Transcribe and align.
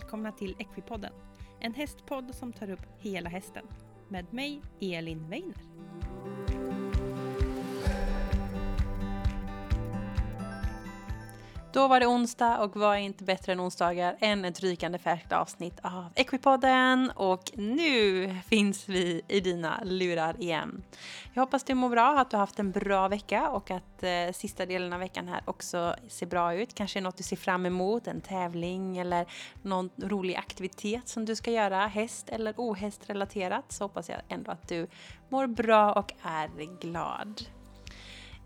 välkomna 0.00 0.32
till 0.32 0.56
Equipodden. 0.58 1.12
En 1.60 1.74
hästpodd 1.74 2.34
som 2.34 2.52
tar 2.52 2.70
upp 2.70 2.86
hela 2.98 3.30
hästen. 3.30 3.64
Med 4.08 4.32
mig, 4.32 4.62
Elin 4.80 5.28
Weiner. 5.28 5.62
Då 11.72 11.88
var 11.88 12.00
det 12.00 12.06
onsdag 12.06 12.58
och 12.58 12.76
vad 12.76 12.96
är 12.96 13.00
inte 13.00 13.24
bättre 13.24 13.52
än 13.52 13.60
onsdagar 13.60 14.16
än 14.20 14.44
ett 14.44 14.60
rykande 14.60 14.98
färskt 14.98 15.32
avsnitt 15.32 15.80
av 15.82 16.12
Equipodden 16.14 17.12
och 17.14 17.52
nu 17.54 18.34
finns 18.46 18.88
vi 18.88 19.22
i 19.28 19.40
dina 19.40 19.80
lurar 19.84 20.40
igen. 20.40 20.82
Jag 21.34 21.42
hoppas 21.42 21.64
du 21.64 21.74
mår 21.74 21.88
bra, 21.88 22.18
att 22.18 22.30
du 22.30 22.36
har 22.36 22.40
haft 22.40 22.58
en 22.58 22.70
bra 22.70 23.08
vecka 23.08 23.48
och 23.48 23.70
att 23.70 24.02
eh, 24.02 24.32
sista 24.34 24.66
delen 24.66 24.92
av 24.92 24.98
veckan 24.98 25.28
här 25.28 25.42
också 25.44 25.96
ser 26.08 26.26
bra 26.26 26.54
ut. 26.54 26.74
Kanske 26.74 27.00
något 27.00 27.16
du 27.16 27.22
ser 27.22 27.36
fram 27.36 27.66
emot, 27.66 28.06
en 28.06 28.20
tävling 28.20 28.98
eller 28.98 29.26
någon 29.62 29.90
rolig 29.96 30.34
aktivitet 30.36 31.08
som 31.08 31.24
du 31.24 31.36
ska 31.36 31.50
göra, 31.50 31.86
häst 31.86 32.28
eller 32.28 32.54
ohästrelaterat, 32.56 33.72
så 33.72 33.84
hoppas 33.84 34.08
jag 34.08 34.20
ändå 34.28 34.50
att 34.50 34.68
du 34.68 34.86
mår 35.28 35.46
bra 35.46 35.92
och 35.92 36.12
är 36.22 36.80
glad. 36.80 37.42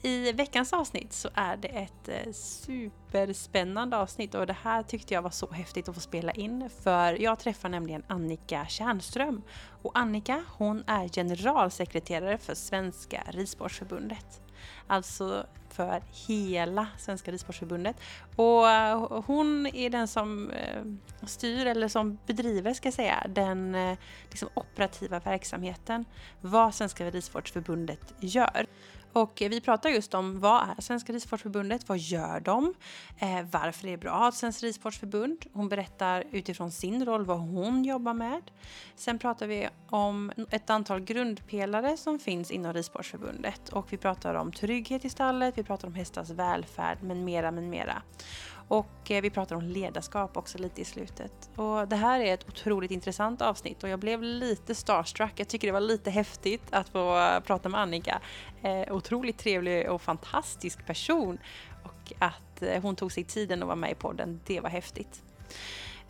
I 0.06 0.32
veckans 0.32 0.72
avsnitt 0.72 1.12
så 1.12 1.28
är 1.34 1.56
det 1.56 1.68
ett 1.68 2.08
eh, 2.08 2.32
superspännande 2.32 3.96
avsnitt 3.96 4.34
och 4.34 4.46
det 4.46 4.56
här 4.62 4.82
tyckte 4.82 5.14
jag 5.14 5.22
var 5.22 5.30
så 5.30 5.50
häftigt 5.50 5.88
att 5.88 5.94
få 5.94 6.00
spela 6.00 6.32
in 6.32 6.70
för 6.82 7.22
jag 7.22 7.38
träffar 7.38 7.68
nämligen 7.68 8.02
Annika 8.06 8.66
Tjärnström 8.68 9.42
och 9.82 9.98
Annika 9.98 10.44
hon 10.48 10.84
är 10.86 11.08
generalsekreterare 11.08 12.38
för 12.38 12.54
Svenska 12.54 13.22
Ridsportförbundet. 13.28 14.42
Alltså 14.86 15.46
för 15.70 16.02
hela 16.26 16.86
Svenska 16.98 17.30
Ridsportförbundet. 17.32 17.96
Och 18.36 18.70
eh, 18.70 19.22
hon 19.26 19.66
är 19.66 19.90
den 19.90 20.08
som 20.08 20.50
eh, 20.50 20.82
styr, 21.26 21.66
eller 21.66 21.88
som 21.88 22.18
bedriver 22.26 22.74
ska 22.74 22.86
jag 22.86 22.94
säga, 22.94 23.26
den 23.28 23.76
liksom 24.30 24.48
operativa 24.54 25.18
verksamheten. 25.20 26.04
Vad 26.40 26.74
Svenska 26.74 27.10
Ridsportförbundet 27.10 28.14
gör. 28.20 28.66
Och 29.14 29.42
eh, 29.42 29.48
vi 29.48 29.60
pratar 29.60 29.90
just 29.90 30.14
om 30.14 30.40
vad 30.40 30.62
är 30.62 30.82
Svenska 30.82 31.12
Ridsportförbundet, 31.12 31.88
vad 31.88 31.98
gör 31.98 32.40
de, 32.40 32.74
eh, 33.18 33.42
varför 33.50 33.86
det 33.86 33.92
är 33.92 33.96
bra 33.96 34.12
att 34.12 34.20
ha 34.20 34.28
ett 34.28 34.34
Svenskt 34.34 34.62
Ridsportförbund. 34.62 35.44
Hon 35.52 35.68
berättar 35.68 36.24
utifrån 36.30 36.70
sin 36.70 37.04
roll 37.04 37.24
vad 37.24 37.38
hon 37.38 37.84
jobbar 37.84 38.14
med. 38.14 38.42
Sen 38.96 39.18
pratar 39.18 39.46
vi 39.46 39.68
om 39.90 40.32
ett 40.50 40.70
antal 40.70 41.00
grundpelare 41.00 41.96
som 41.96 42.18
finns 42.18 42.50
inom 42.50 42.72
Ridsportförbundet 42.72 43.68
och 43.68 43.92
vi 43.92 43.96
pratar 43.96 44.34
om 44.34 44.52
trygghet 44.52 45.04
i 45.04 45.10
stallet, 45.10 45.58
vi 45.58 45.62
pratar 45.62 45.88
om 45.88 45.94
hästars 45.94 46.30
välfärd, 46.30 46.98
men 47.02 47.24
mera, 47.24 47.50
men 47.50 47.70
mera. 47.70 48.02
Och 48.68 49.10
eh, 49.10 49.22
vi 49.22 49.30
pratar 49.30 49.56
om 49.56 49.62
ledarskap 49.62 50.36
också 50.36 50.58
lite 50.58 50.80
i 50.80 50.84
slutet. 50.84 51.50
Och 51.56 51.88
det 51.88 51.96
här 51.96 52.20
är 52.20 52.34
ett 52.34 52.48
otroligt 52.48 52.90
intressant 52.90 53.42
avsnitt 53.42 53.82
och 53.82 53.88
jag 53.88 53.98
blev 53.98 54.22
lite 54.22 54.74
starstruck. 54.74 55.32
Jag 55.36 55.48
tycker 55.48 55.68
det 55.68 55.72
var 55.72 55.80
lite 55.80 56.10
häftigt 56.10 56.62
att 56.70 56.88
få 56.88 57.40
prata 57.46 57.68
med 57.68 57.80
Annika. 57.80 58.20
Eh, 58.62 58.94
otroligt 58.94 59.38
trevlig 59.38 59.90
och 59.90 60.02
fantastisk 60.02 60.86
person. 60.86 61.38
Och 61.82 62.12
att 62.18 62.62
eh, 62.62 62.82
hon 62.82 62.96
tog 62.96 63.12
sig 63.12 63.24
tiden 63.24 63.62
att 63.62 63.66
vara 63.66 63.76
med 63.76 63.90
i 63.90 63.94
podden, 63.94 64.40
det 64.46 64.60
var 64.60 64.70
häftigt. 64.70 65.22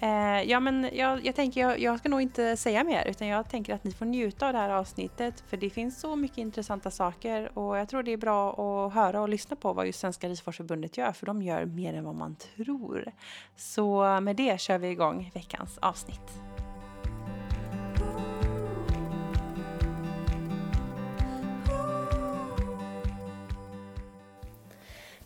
Eh, 0.00 0.42
ja, 0.42 0.60
men 0.60 0.90
jag, 0.92 1.26
jag 1.26 1.34
tänker, 1.34 1.60
jag, 1.60 1.78
jag, 1.78 1.98
ska 1.98 2.08
nog 2.08 2.20
inte 2.20 2.56
säga 2.56 2.84
mer, 2.84 3.06
utan 3.06 3.28
jag 3.28 3.48
tänker 3.50 3.74
att 3.74 3.84
ni 3.84 3.92
får 3.92 4.06
njuta 4.06 4.46
av 4.46 4.52
det 4.52 4.58
här 4.58 4.70
avsnittet, 4.70 5.44
för 5.48 5.56
det 5.56 5.70
finns 5.70 6.00
så 6.00 6.16
mycket 6.16 6.38
intressanta 6.38 6.90
saker 6.90 7.58
och 7.58 7.78
jag 7.78 7.88
tror 7.88 8.02
det 8.02 8.12
är 8.12 8.16
bra 8.16 8.52
att 8.52 8.94
höra 8.94 9.20
och 9.20 9.28
lyssna 9.28 9.56
på 9.56 9.72
vad 9.72 9.86
just 9.86 10.00
Svenska 10.00 10.28
Ridsportförbundet 10.28 10.98
gör, 10.98 11.12
för 11.12 11.26
de 11.26 11.42
gör 11.42 11.64
mer 11.64 11.94
än 11.94 12.04
vad 12.04 12.14
man 12.14 12.36
tror. 12.36 13.12
Så 13.56 14.20
med 14.20 14.36
det 14.36 14.60
kör 14.60 14.78
vi 14.78 14.88
igång 14.88 15.30
veckans 15.34 15.78
avsnitt. 15.78 16.40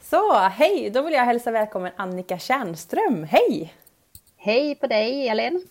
Så, 0.01 0.39
hej! 0.39 0.91
Då 0.91 1.03
vill 1.03 1.15
jag 1.15 1.25
hälsa 1.25 1.51
välkommen 1.51 1.93
Annika 1.97 2.39
Tjärnström. 2.39 3.25
Hej! 3.25 3.75
Hej 4.41 4.75
på 4.75 4.87
dig 4.87 5.29
Elin! 5.29 5.67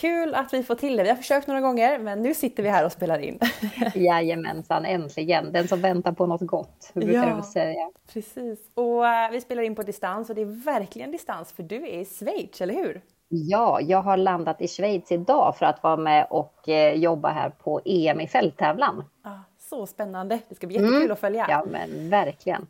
Kul 0.00 0.34
att 0.34 0.52
vi 0.52 0.62
får 0.62 0.74
till 0.74 0.96
det. 0.96 1.02
Vi 1.02 1.08
har 1.08 1.16
försökt 1.16 1.46
några 1.46 1.60
gånger 1.60 1.98
men 1.98 2.22
nu 2.22 2.34
sitter 2.34 2.62
vi 2.62 2.68
här 2.68 2.84
och 2.84 2.92
spelar 2.92 3.18
in. 3.18 3.38
Jajamensan, 3.94 4.84
äntligen. 4.84 5.52
Den 5.52 5.68
som 5.68 5.80
väntar 5.80 6.12
på 6.12 6.26
något 6.26 6.40
gott, 6.40 6.90
brukar 6.94 7.28
ja, 7.28 7.42
säga? 7.42 7.90
Precis. 8.12 8.58
Och 8.74 9.02
uh, 9.02 9.30
vi 9.32 9.40
spelar 9.40 9.62
in 9.62 9.74
på 9.74 9.82
distans 9.82 10.28
och 10.30 10.34
det 10.34 10.40
är 10.40 10.64
verkligen 10.64 11.10
distans 11.10 11.52
för 11.52 11.62
du 11.62 11.76
är 11.76 12.00
i 12.00 12.04
Schweiz, 12.04 12.60
eller 12.60 12.74
hur? 12.74 13.00
Ja, 13.28 13.80
jag 13.80 14.02
har 14.02 14.16
landat 14.16 14.60
i 14.60 14.68
Schweiz 14.68 15.12
idag 15.12 15.56
för 15.58 15.66
att 15.66 15.82
vara 15.82 15.96
med 15.96 16.26
och 16.30 16.64
uh, 16.68 16.92
jobba 16.92 17.28
här 17.28 17.50
på 17.50 17.80
EM 17.84 18.20
i 18.20 18.28
fälttävlan. 18.28 19.04
Ah, 19.22 19.38
så 19.58 19.86
spännande! 19.86 20.38
Det 20.48 20.54
ska 20.54 20.66
bli 20.66 20.76
jättekul 20.76 20.96
mm. 20.96 21.12
att 21.12 21.20
följa. 21.20 21.46
Ja, 21.48 21.66
men 21.70 22.10
verkligen. 22.10 22.66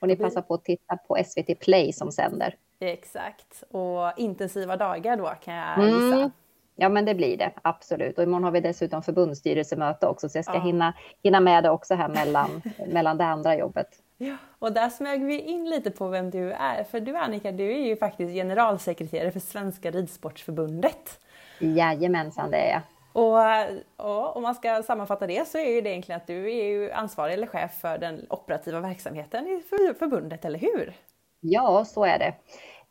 Och 0.00 0.08
ni 0.08 0.16
passar 0.16 0.42
på 0.42 0.54
att 0.54 0.64
titta 0.64 0.96
på 0.96 1.18
SVT 1.26 1.60
Play 1.60 1.92
som 1.92 2.12
sänder. 2.12 2.56
Exakt, 2.82 3.64
och 3.70 4.18
intensiva 4.18 4.76
dagar 4.76 5.16
då 5.16 5.32
kan 5.44 5.54
jag 5.54 5.78
gissa. 5.78 6.16
Mm. 6.16 6.30
Ja, 6.76 6.88
men 6.88 7.04
det 7.04 7.14
blir 7.14 7.36
det 7.36 7.52
absolut. 7.62 8.18
Och 8.18 8.24
imorgon 8.24 8.44
har 8.44 8.50
vi 8.50 8.60
dessutom 8.60 9.02
förbundsstyrelsemöte 9.02 10.06
också, 10.06 10.28
så 10.28 10.38
jag 10.38 10.44
ska 10.44 10.54
ja. 10.54 10.60
hinna, 10.60 10.94
hinna 11.22 11.40
med 11.40 11.64
det 11.64 11.70
också 11.70 11.94
här 11.94 12.08
mellan, 12.08 12.62
mellan 12.92 13.18
det 13.18 13.24
andra 13.24 13.56
jobbet. 13.56 13.88
Ja, 14.18 14.36
och 14.58 14.72
där 14.72 14.88
smög 14.88 15.24
vi 15.24 15.40
in 15.40 15.70
lite 15.70 15.90
på 15.90 16.08
vem 16.08 16.30
du 16.30 16.52
är. 16.52 16.84
För 16.84 17.00
du 17.00 17.16
Annika, 17.16 17.52
du 17.52 17.72
är 17.72 17.86
ju 17.86 17.96
faktiskt 17.96 18.32
generalsekreterare 18.32 19.30
för 19.30 19.40
Svenska 19.40 19.90
Ridsportförbundet. 19.90 21.20
Jajamensan, 21.58 22.50
det 22.50 22.56
är 22.56 22.72
jag. 22.72 22.82
Och, 23.12 24.36
om 24.36 24.42
man 24.42 24.54
ska 24.54 24.82
sammanfatta 24.82 25.26
det 25.26 25.48
så 25.48 25.58
är 25.58 25.82
det 25.82 25.90
egentligen 25.90 26.20
att 26.20 26.26
du 26.26 26.52
är 26.52 26.64
ju 26.64 26.92
ansvarig 26.92 27.34
eller 27.34 27.46
chef 27.46 27.80
för 27.80 27.98
den 27.98 28.26
operativa 28.30 28.80
verksamheten 28.80 29.46
i 29.46 29.62
förbundet, 29.98 30.44
eller 30.44 30.58
hur? 30.58 30.94
Ja, 31.40 31.84
så 31.84 32.04
är 32.04 32.18
det. 32.18 32.34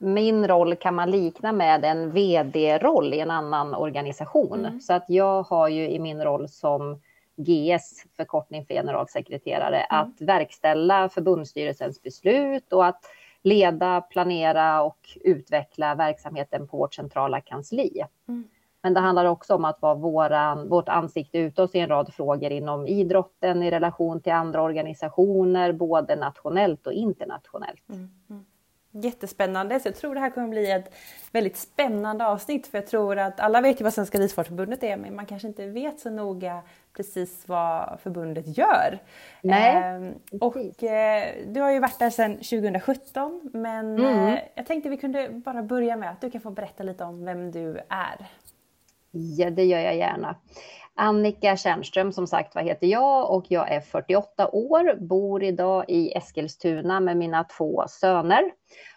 Min 0.04 0.48
roll 0.48 0.76
kan 0.76 0.96
man 0.96 1.12
likna 1.12 1.52
med 1.52 1.86
en 1.86 2.12
vd-roll 2.12 3.14
i 3.14 3.20
en 3.20 3.32
annan 3.32 3.74
organisation. 3.74 4.66
Mm. 4.66 4.82
Så 4.82 4.94
att 4.94 5.06
jag 5.08 5.44
har 5.44 5.68
ju 5.68 5.90
i 5.90 6.00
min 6.00 6.24
roll 6.24 6.50
som 6.50 7.02
GS, 7.36 8.06
förkortning 8.18 8.66
för 8.66 8.74
generalsekreterare, 8.74 9.80
mm. 9.80 10.02
att 10.02 10.22
verkställa 10.22 11.10
förbundsstyrelsens 11.10 12.02
beslut 12.02 12.74
och 12.74 12.86
att 12.86 13.06
leda, 13.44 14.02
planera 14.02 14.82
och 14.82 15.18
utveckla 15.22 15.96
verksamheten 15.96 16.68
på 16.68 16.78
vårt 16.78 16.94
centrala 16.94 17.42
kansli. 17.42 18.04
Mm. 18.28 18.44
Men 18.84 18.94
det 18.94 19.00
handlar 19.00 19.26
också 19.26 19.56
om 19.56 19.66
att 19.66 19.82
vara 19.82 19.96
våran, 19.96 20.70
vårt 20.70 20.90
ansikte 20.90 21.38
utåt 21.38 21.76
i 21.76 21.80
en 21.80 21.90
rad 21.90 22.14
frågor 22.14 22.52
inom 22.52 22.88
idrotten 22.88 23.64
i 23.64 23.72
relation 23.72 24.22
till 24.22 24.34
andra 24.34 24.62
organisationer, 24.62 25.72
både 25.72 26.16
nationellt 26.16 26.88
och 26.88 26.94
internationellt. 26.94 27.90
Mm, 27.90 28.10
mm. 28.30 28.46
Jättespännande, 28.92 29.80
så 29.80 29.88
jag 29.88 29.96
tror 29.96 30.16
det 30.16 30.22
här 30.22 30.30
kommer 30.30 30.48
bli 30.48 30.72
ett 30.72 30.94
väldigt 31.32 31.58
spännande 31.58 32.26
avsnitt 32.26 32.68
för 32.68 32.78
jag 32.78 32.88
tror 32.88 33.18
att 33.18 33.40
alla 33.40 33.62
vet 33.62 33.80
ju 33.82 33.84
vad 33.84 33.94
Svenska 33.94 34.20
Ridsportförbundet 34.20 34.84
är 34.84 34.98
men 34.98 35.16
man 35.16 35.26
kanske 35.26 35.48
inte 35.48 35.66
vet 35.66 36.00
så 36.00 36.10
noga 36.10 36.62
precis 36.94 37.48
vad 37.48 38.00
förbundet 38.04 38.58
gör. 38.58 39.00
Nej, 39.42 39.76
eh, 39.76 40.38
och 40.40 40.84
eh, 40.84 41.34
du 41.48 41.62
har 41.62 41.72
ju 41.72 41.80
varit 41.80 42.00
där 42.00 42.10
sedan 42.10 42.36
2017 42.36 43.50
men 43.54 44.00
mm. 44.00 44.28
eh, 44.28 44.40
jag 44.56 44.66
tänkte 44.66 44.90
vi 44.90 44.98
kunde 44.98 45.30
bara 45.30 45.64
börja 45.64 45.96
med 45.96 46.10
att 46.10 46.22
du 46.22 46.32
kan 46.32 46.42
få 46.42 46.50
berätta 46.50 46.84
lite 46.84 47.04
om 47.04 47.26
vem 47.26 47.52
du 47.52 47.78
är. 47.90 48.28
Ja, 49.12 49.50
det 49.50 49.64
gör 49.64 49.80
jag 49.80 49.96
gärna. 49.96 50.36
Annika 50.96 51.58
Tjärnström 51.58 52.12
som 52.12 52.28
sagt 52.28 52.56
vad 52.56 52.64
heter 52.64 52.88
jag 52.88 53.32
och 53.32 53.46
jag 53.48 53.72
är 53.72 53.82
48 53.82 54.50
år, 54.52 54.96
bor 55.00 55.44
idag 55.44 55.86
i 55.88 56.12
Eskilstuna 56.12 57.00
med 57.00 57.18
mina 57.18 57.44
två 57.44 57.84
söner. 57.88 58.52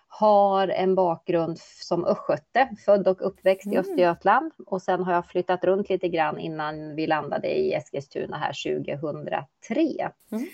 Har 0.09 0.69
en 0.69 0.95
bakgrund 0.95 1.59
som 1.59 2.05
östgöte, 2.05 2.69
född 2.85 3.09
och 3.09 3.27
uppväxt 3.27 3.67
mm. 3.67 3.77
i 3.77 3.81
Östergötland 3.81 4.53
och 4.67 4.83
sen 4.83 5.03
har 5.03 5.13
jag 5.13 5.27
flyttat 5.27 5.65
runt 5.65 5.89
lite 5.89 6.09
grann 6.09 6.39
innan 6.39 6.97
vi 6.97 7.07
landade 7.07 7.49
i 7.49 7.73
Eskilstuna 7.73 8.37
här 8.37 8.83
2003. 8.83 10.11
Mm. 10.33 10.47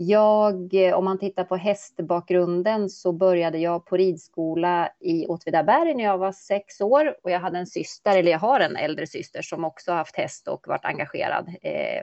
Jag, 0.00 0.74
om 0.94 1.04
man 1.04 1.18
tittar 1.18 1.44
på 1.44 1.56
hästbakgrunden 1.56 2.90
så 2.90 3.12
började 3.12 3.58
jag 3.58 3.86
på 3.86 3.96
ridskola 3.96 4.92
i 5.00 5.26
Åtvidaberg 5.26 5.94
när 5.94 6.04
jag 6.04 6.18
var 6.18 6.32
sex 6.32 6.80
år 6.80 7.16
och 7.22 7.30
jag 7.30 7.40
hade 7.40 7.58
en 7.58 7.66
syster, 7.66 8.18
eller 8.18 8.30
jag 8.30 8.38
har 8.38 8.60
en 8.60 8.76
äldre 8.76 9.06
syster 9.06 9.42
som 9.42 9.64
också 9.64 9.92
haft 9.92 10.16
häst 10.16 10.48
och 10.48 10.68
varit 10.68 10.84
engagerad 10.84 11.48
eh, 11.62 12.02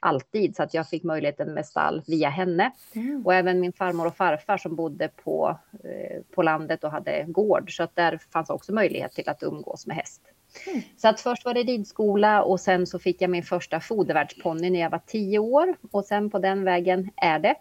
alltid 0.00 0.56
så 0.56 0.62
att 0.62 0.74
jag 0.74 0.88
fick 0.88 1.02
möjligheten 1.02 1.54
med 1.54 1.66
stall 1.66 2.02
via 2.06 2.28
henne. 2.28 2.72
Mm. 2.94 3.26
Och 3.26 3.34
även 3.34 3.60
min 3.60 3.72
farmor 3.72 4.06
och 4.06 4.16
farfar 4.16 4.56
som 4.56 4.76
bodde 4.76 5.08
på, 5.08 5.58
eh, 5.84 6.22
på 6.34 6.42
landet 6.42 6.84
och 6.84 6.90
hade 6.90 7.24
gård 7.28 7.76
så 7.76 7.82
att 7.82 7.96
där 7.96 8.18
fanns 8.32 8.50
också 8.50 8.72
möjlighet 8.72 9.12
till 9.12 9.28
att 9.28 9.42
umgås 9.42 9.86
med 9.86 9.96
häst. 9.96 10.22
Mm. 10.66 10.82
Så 10.96 11.08
att 11.08 11.20
först 11.20 11.44
var 11.44 11.54
det 11.54 11.62
ridskola 11.62 12.42
och 12.42 12.60
sen 12.60 12.86
så 12.86 12.98
fick 12.98 13.22
jag 13.22 13.30
min 13.30 13.42
första 13.42 13.80
fodervärdsponny 13.80 14.70
när 14.70 14.80
jag 14.80 14.90
var 14.90 15.00
tio 15.06 15.38
år 15.38 15.76
och 15.90 16.04
sen 16.04 16.30
på 16.30 16.38
den 16.38 16.64
vägen 16.64 17.10
är 17.16 17.38
det. 17.38 17.54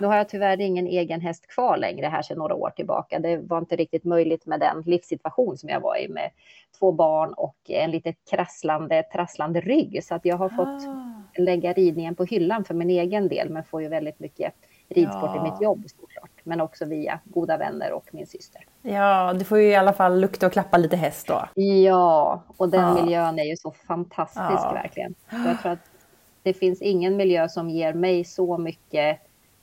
Nu 0.00 0.06
har 0.06 0.16
jag 0.16 0.28
tyvärr 0.28 0.60
ingen 0.60 0.86
egen 0.86 1.20
häst 1.20 1.46
kvar 1.46 1.76
längre 1.76 2.06
här 2.06 2.22
sedan 2.22 2.38
några 2.38 2.54
år 2.54 2.70
tillbaka. 2.70 3.18
Det 3.18 3.36
var 3.36 3.58
inte 3.58 3.76
riktigt 3.76 4.04
möjligt 4.04 4.46
med 4.46 4.60
den 4.60 4.82
livssituation 4.86 5.58
som 5.58 5.68
jag 5.68 5.80
var 5.80 5.96
i 5.96 6.08
med 6.08 6.30
två 6.78 6.92
barn 6.92 7.32
och 7.32 7.56
en 7.68 7.90
lite 7.90 8.14
krasslande, 8.30 9.02
trasslande 9.02 9.60
rygg. 9.60 10.04
Så 10.04 10.14
att 10.14 10.24
jag 10.24 10.36
har 10.36 10.48
fått 10.48 10.88
ah. 10.88 11.40
lägga 11.42 11.72
ridningen 11.72 12.14
på 12.14 12.24
hyllan 12.24 12.64
för 12.64 12.74
min 12.74 12.90
egen 12.90 13.28
del, 13.28 13.50
men 13.50 13.64
får 13.64 13.82
ju 13.82 13.88
väldigt 13.88 14.20
mycket 14.20 14.54
ridsport 14.88 15.30
ja. 15.34 15.46
i 15.46 15.50
mitt 15.50 15.62
jobb 15.62 15.84
såklart. 15.86 16.31
Men 16.42 16.60
också 16.60 16.84
via 16.84 17.20
goda 17.24 17.56
vänner 17.56 17.92
och 17.92 18.08
min 18.12 18.26
syster. 18.26 18.66
Ja, 18.82 19.32
du 19.32 19.44
får 19.44 19.58
ju 19.58 19.68
i 19.68 19.76
alla 19.76 19.92
fall 19.92 20.20
lukta 20.20 20.46
och 20.46 20.52
klappa 20.52 20.78
lite 20.78 20.96
häst 20.96 21.26
då. 21.26 21.62
Ja, 21.62 22.42
och 22.56 22.68
den 22.68 22.80
ja. 22.80 22.94
miljön 22.94 23.38
är 23.38 23.44
ju 23.44 23.56
så 23.56 23.70
fantastisk 23.70 24.64
ja. 24.64 24.72
verkligen. 24.72 25.14
jag 25.30 25.60
tror 25.60 25.72
att 25.72 25.90
det 26.42 26.54
finns 26.54 26.82
ingen 26.82 27.16
miljö 27.16 27.48
som 27.48 27.70
ger 27.70 27.94
mig 27.94 28.24
så 28.24 28.58
mycket 28.58 29.18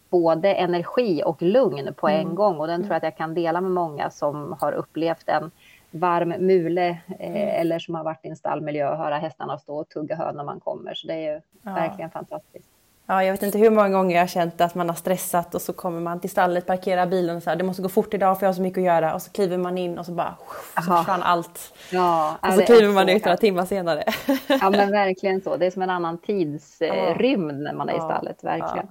både 0.10 0.54
energi 0.54 1.24
och 1.26 1.42
lugn 1.42 1.94
på 1.94 2.08
en 2.08 2.22
mm. 2.22 2.36
gång. 2.36 2.58
Och 2.60 2.68
den 2.68 2.82
tror 2.82 2.92
jag 2.92 2.98
att 2.98 3.04
jag 3.04 3.18
kan 3.18 3.34
dela 3.34 3.62
med 3.62 3.72
många 3.72 4.10
som 4.10 4.56
har 4.60 4.72
upplevt 4.72 5.30
en 5.30 5.52
varm 5.92 6.30
mule 6.30 6.88
eh, 7.20 7.30
mm. 7.30 7.62
eller 7.62 7.80
som 7.80 7.96
har 7.96 8.04
varit 8.04 8.26
i 8.26 8.28
en 8.28 8.36
stallmiljö 8.36 8.92
och 8.92 8.98
höra 8.98 9.18
hästarna 9.18 9.58
stå 9.58 9.80
och 9.80 9.90
tugga 9.90 10.16
hö 10.16 10.32
när 10.34 10.44
man 10.44 10.60
kommer. 10.60 10.94
Så 10.94 11.08
det 11.08 11.14
är 11.14 11.34
ju 11.34 11.42
ja. 11.62 11.74
verkligen 11.74 12.12
fantastiskt. 12.12 12.70
Ja, 13.12 13.24
jag 13.24 13.34
vet 13.34 13.44
inte 13.44 13.58
hur 13.58 13.70
många 13.70 13.90
gånger 13.90 14.16
jag 14.16 14.22
har 14.22 14.28
känt 14.28 14.62
att 14.62 14.76
man 14.76 14.90
har 14.90 14.96
stressat 14.96 15.56
och 15.56 15.62
så 15.62 15.74
kommer 15.74 16.00
man 16.00 16.20
till 16.20 16.30
stallet, 16.30 16.66
parkerar 16.66 17.06
bilen 17.06 17.36
och 17.36 17.44
så 17.44 17.50
här, 17.50 17.58
det 17.58 17.64
måste 17.64 17.82
gå 17.82 17.90
fort 17.90 18.14
idag 18.14 18.40
för 18.40 18.46
jag 18.46 18.50
har 18.50 18.56
så 18.56 18.62
mycket 18.62 18.78
att 18.78 18.84
göra 18.84 19.14
och 19.14 19.22
så 19.22 19.32
kliver 19.32 19.58
man 19.58 19.78
in 19.78 19.98
och 19.98 20.06
så 20.06 20.12
bara 20.12 20.36
så 20.76 20.82
försvann 20.82 21.24
allt. 21.24 21.74
Ja, 21.92 22.38
och 22.42 22.54
så 22.54 22.62
kliver 22.62 22.94
man 22.94 23.10
ut 23.10 23.26
några 23.26 23.38
timmar 23.38 23.66
senare. 23.66 24.04
Ja 24.48 24.70
men 24.70 24.92
verkligen 24.92 25.42
så, 25.42 25.58
det 25.58 25.66
är 25.66 25.72
som 25.72 25.82
en 25.82 25.90
annan 25.90 26.18
tidsrymd 26.18 27.62
ja. 27.62 27.64
när 27.64 27.74
man 27.74 27.90
är 27.90 27.94
i 27.94 28.00
stallet, 28.00 28.44
verkligen. 28.44 28.88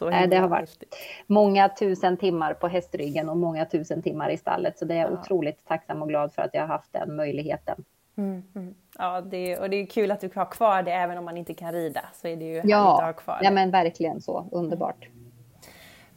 Ja. 0.00 0.26
Det 0.26 0.36
har 0.36 0.48
varit 0.48 0.60
häftigt. 0.60 0.94
många 1.26 1.68
tusen 1.68 2.16
timmar 2.16 2.54
på 2.54 2.68
hästryggen 2.68 3.28
och 3.28 3.36
många 3.36 3.64
tusen 3.64 4.02
timmar 4.02 4.30
i 4.30 4.36
stallet. 4.36 4.78
Så 4.78 4.84
det 4.84 4.94
är 4.94 4.98
jag 4.98 5.10
ja. 5.10 5.18
otroligt 5.20 5.66
tacksam 5.66 6.02
och 6.02 6.08
glad 6.08 6.32
för 6.32 6.42
att 6.42 6.54
jag 6.54 6.60
har 6.60 6.68
haft 6.68 6.92
den 6.92 7.16
möjligheten. 7.16 7.84
Mm, 8.16 8.42
mm. 8.54 8.74
Ja, 9.00 9.20
det, 9.20 9.58
och 9.58 9.70
det 9.70 9.76
är 9.76 9.86
kul 9.86 10.10
att 10.10 10.20
du 10.20 10.30
har 10.34 10.44
kvar 10.44 10.82
det 10.82 10.92
även 10.92 11.18
om 11.18 11.24
man 11.24 11.36
inte 11.36 11.54
kan 11.54 11.72
rida. 11.72 12.04
Så 12.14 12.28
är 12.28 12.36
det 12.36 12.44
ju 12.44 12.60
ja, 12.64 12.94
att 12.94 13.04
ha 13.04 13.12
kvar. 13.12 13.38
Ja, 13.42 13.50
men 13.50 13.70
verkligen 13.70 14.20
så. 14.20 14.48
Underbart. 14.52 15.08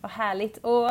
Vad 0.01 0.11
härligt. 0.11 0.57
Och 0.57 0.89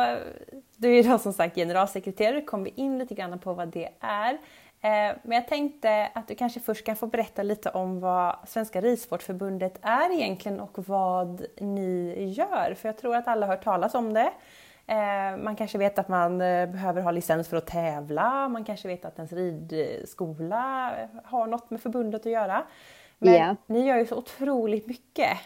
du 0.75 0.99
är 0.99 1.03
då 1.03 1.17
som 1.17 1.33
sagt 1.33 1.55
generalsekreterare. 1.55 2.41
kommer 2.41 2.63
vi 2.63 2.73
in 2.75 2.99
lite 2.99 3.15
grann 3.15 3.39
på 3.39 3.53
vad 3.53 3.67
det 3.67 3.89
är. 3.99 4.33
Eh, 4.81 5.15
men 5.23 5.31
jag 5.31 5.47
tänkte 5.47 6.09
att 6.13 6.27
du 6.27 6.35
kanske 6.35 6.59
först 6.59 6.85
kan 6.85 6.95
få 6.95 7.07
berätta 7.07 7.43
lite 7.43 7.69
om 7.69 7.99
vad 7.99 8.35
Svenska 8.47 8.81
Ridsportförbundet 8.81 9.79
är 9.81 10.13
egentligen 10.13 10.59
och 10.59 10.87
vad 10.87 11.45
ni 11.57 12.33
gör. 12.37 12.73
För 12.73 12.89
jag 12.89 12.97
tror 12.97 13.15
att 13.15 13.27
alla 13.27 13.45
har 13.45 13.53
hört 13.53 13.63
talas 13.63 13.95
om 13.95 14.13
det. 14.13 14.31
Eh, 14.87 15.37
man 15.43 15.55
kanske 15.55 15.77
vet 15.77 15.99
att 15.99 16.07
man 16.07 16.41
eh, 16.41 16.69
behöver 16.69 17.01
ha 17.01 17.11
licens 17.11 17.47
för 17.47 17.57
att 17.57 17.67
tävla, 17.67 18.49
man 18.49 18.63
kanske 18.63 18.87
vet 18.87 19.05
att 19.05 19.17
ens 19.17 19.33
ridskola 19.33 20.93
har 21.23 21.47
något 21.47 21.69
med 21.69 21.81
förbundet 21.81 22.25
att 22.25 22.31
göra. 22.31 22.63
Men 23.19 23.33
yeah. 23.33 23.55
ni 23.65 23.87
gör 23.87 23.97
ju 23.97 24.05
så 24.05 24.15
otroligt 24.15 24.87
mycket. 24.87 25.37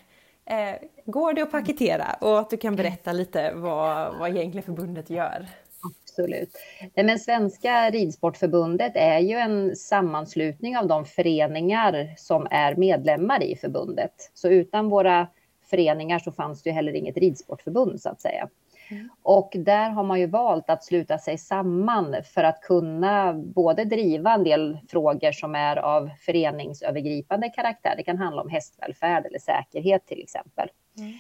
Går 1.06 1.34
det 1.34 1.42
att 1.42 1.51
paketera 1.51 2.06
och 2.22 2.39
att 2.39 2.50
du 2.50 2.57
kan 2.57 2.75
berätta 2.75 3.13
lite 3.13 3.54
vad, 3.54 4.18
vad 4.19 4.30
egentligen 4.30 4.63
förbundet 4.63 5.10
gör? 5.10 5.48
Absolut. 5.83 6.50
Men 6.95 7.19
Svenska 7.19 7.90
Ridsportförbundet 7.90 8.92
är 8.95 9.19
ju 9.19 9.36
en 9.36 9.75
sammanslutning 9.75 10.78
av 10.78 10.88
de 10.88 11.06
föreningar 11.06 12.13
som 12.18 12.48
är 12.51 12.75
medlemmar 12.75 13.44
i 13.44 13.56
förbundet. 13.56 14.31
Så 14.33 14.50
utan 14.50 14.90
våra 14.90 15.28
föreningar 15.69 16.19
så 16.19 16.31
fanns 16.31 16.63
det 16.63 16.69
ju 16.69 16.74
heller 16.74 16.94
inget 16.94 17.18
ridsportförbund 17.18 18.01
så 18.01 18.10
att 18.10 18.22
säga. 18.22 18.50
Mm. 18.92 19.10
Och 19.22 19.54
där 19.56 19.89
har 19.89 20.04
man 20.04 20.19
ju 20.19 20.28
valt 20.28 20.69
att 20.69 20.84
sluta 20.84 21.18
sig 21.18 21.38
samman 21.38 22.16
för 22.34 22.44
att 22.44 22.62
kunna 22.62 23.34
både 23.34 23.86
driva 23.86 24.34
en 24.34 24.44
del 24.44 24.80
frågor 24.89 25.31
som 25.31 25.56
är 25.56 25.78
av 25.78 26.10
föreningsövergripande 26.25 27.50
karaktär. 27.50 27.94
Det 27.98 28.04
kan 28.04 28.18
handla 28.18 28.42
om 28.42 28.50
hästvälfärd 28.50 29.25
eller 29.25 29.39
säkerhet 29.39 30.06
till 30.06 30.22
exempel. 30.24 30.69
Mm. 30.98 31.13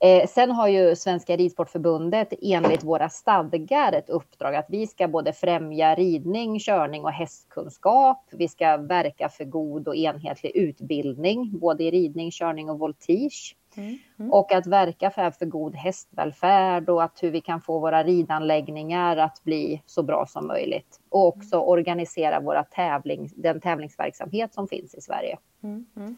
Eh, 0.00 0.26
sen 0.28 0.50
har 0.50 0.68
ju 0.68 0.96
Svenska 0.96 1.36
Ridsportförbundet 1.36 2.32
enligt 2.42 2.84
våra 2.84 3.08
stadgar 3.08 3.92
ett 3.92 4.10
uppdrag 4.10 4.54
att 4.54 4.66
vi 4.68 4.86
ska 4.86 5.08
både 5.08 5.32
främja 5.32 5.94
ridning, 5.94 6.60
körning 6.60 7.04
och 7.04 7.12
hästkunskap. 7.12 8.24
Vi 8.30 8.48
ska 8.48 8.76
verka 8.76 9.28
för 9.28 9.44
god 9.44 9.88
och 9.88 9.96
enhetlig 9.96 10.56
utbildning, 10.56 11.58
både 11.58 11.84
i 11.84 11.90
ridning, 11.90 12.30
körning 12.30 12.70
och 12.70 12.78
voltige. 12.78 13.54
Mm. 13.76 13.98
Mm. 14.18 14.32
Och 14.32 14.52
att 14.52 14.66
verka 14.66 15.10
för, 15.10 15.30
för 15.30 15.46
god 15.46 15.74
hästvälfärd 15.74 16.88
och 16.88 17.02
att 17.02 17.22
hur 17.22 17.30
vi 17.30 17.40
kan 17.40 17.60
få 17.60 17.78
våra 17.78 18.02
ridanläggningar 18.02 19.16
att 19.16 19.44
bli 19.44 19.82
så 19.86 20.02
bra 20.02 20.26
som 20.26 20.46
möjligt. 20.46 21.00
Och 21.08 21.26
också 21.26 21.56
mm. 21.56 21.68
organisera 21.68 22.40
våra 22.40 22.64
tävling, 22.64 23.30
den 23.36 23.60
tävlingsverksamhet 23.60 24.54
som 24.54 24.68
finns 24.68 24.94
i 24.94 25.00
Sverige. 25.00 25.38
Mm. 25.62 25.86
mm. 25.96 26.16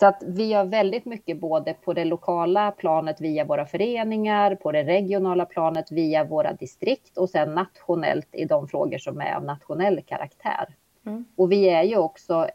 Så 0.00 0.06
att 0.06 0.22
vi 0.26 0.44
gör 0.44 0.64
väldigt 0.64 1.04
mycket 1.04 1.40
både 1.40 1.74
på 1.74 1.92
det 1.92 2.04
lokala 2.04 2.70
planet 2.70 3.20
via 3.20 3.44
våra 3.44 3.66
föreningar, 3.66 4.54
på 4.54 4.72
det 4.72 4.84
regionala 4.84 5.46
planet 5.46 5.92
via 5.92 6.24
våra 6.24 6.52
distrikt 6.52 7.18
och 7.18 7.30
sen 7.30 7.54
nationellt 7.54 8.28
i 8.32 8.44
de 8.44 8.68
frågor 8.68 8.98
som 8.98 9.20
är 9.20 9.34
av 9.34 9.44
nationell 9.44 10.02
karaktär. 10.02 10.74
Mm. 11.06 11.24
Och 11.36 11.52
vi 11.52 11.68
är 11.68 11.82
ju 11.82 11.96
också 11.96 12.48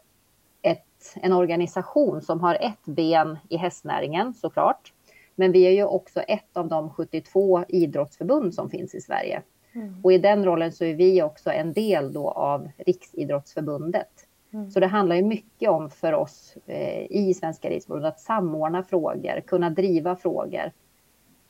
ett, 1.04 1.24
en 1.24 1.32
organisation 1.32 2.22
som 2.22 2.40
har 2.40 2.54
ett 2.54 2.84
ben 2.84 3.38
i 3.48 3.56
hästnäringen 3.56 4.34
såklart. 4.34 4.92
Men 5.34 5.52
vi 5.52 5.62
är 5.62 5.70
ju 5.70 5.84
också 5.84 6.20
ett 6.20 6.56
av 6.56 6.68
de 6.68 6.90
72 6.90 7.64
idrottsförbund 7.68 8.54
som 8.54 8.70
finns 8.70 8.94
i 8.94 9.00
Sverige. 9.00 9.42
Mm. 9.74 10.00
Och 10.02 10.12
i 10.12 10.18
den 10.18 10.44
rollen 10.44 10.72
så 10.72 10.84
är 10.84 10.94
vi 10.94 11.22
också 11.22 11.50
en 11.50 11.72
del 11.72 12.12
då 12.12 12.30
av 12.30 12.68
Riksidrottsförbundet. 12.76 14.10
Mm. 14.52 14.70
Så 14.70 14.80
det 14.80 14.86
handlar 14.86 15.16
ju 15.16 15.22
mycket 15.22 15.70
om 15.70 15.90
för 15.90 16.12
oss 16.12 16.56
eh, 16.66 17.06
i 17.10 17.34
Svenska 17.34 17.70
Ridsporten 17.70 18.04
att 18.04 18.20
samordna 18.20 18.82
frågor, 18.82 19.40
kunna 19.40 19.70
driva 19.70 20.16
frågor, 20.16 20.72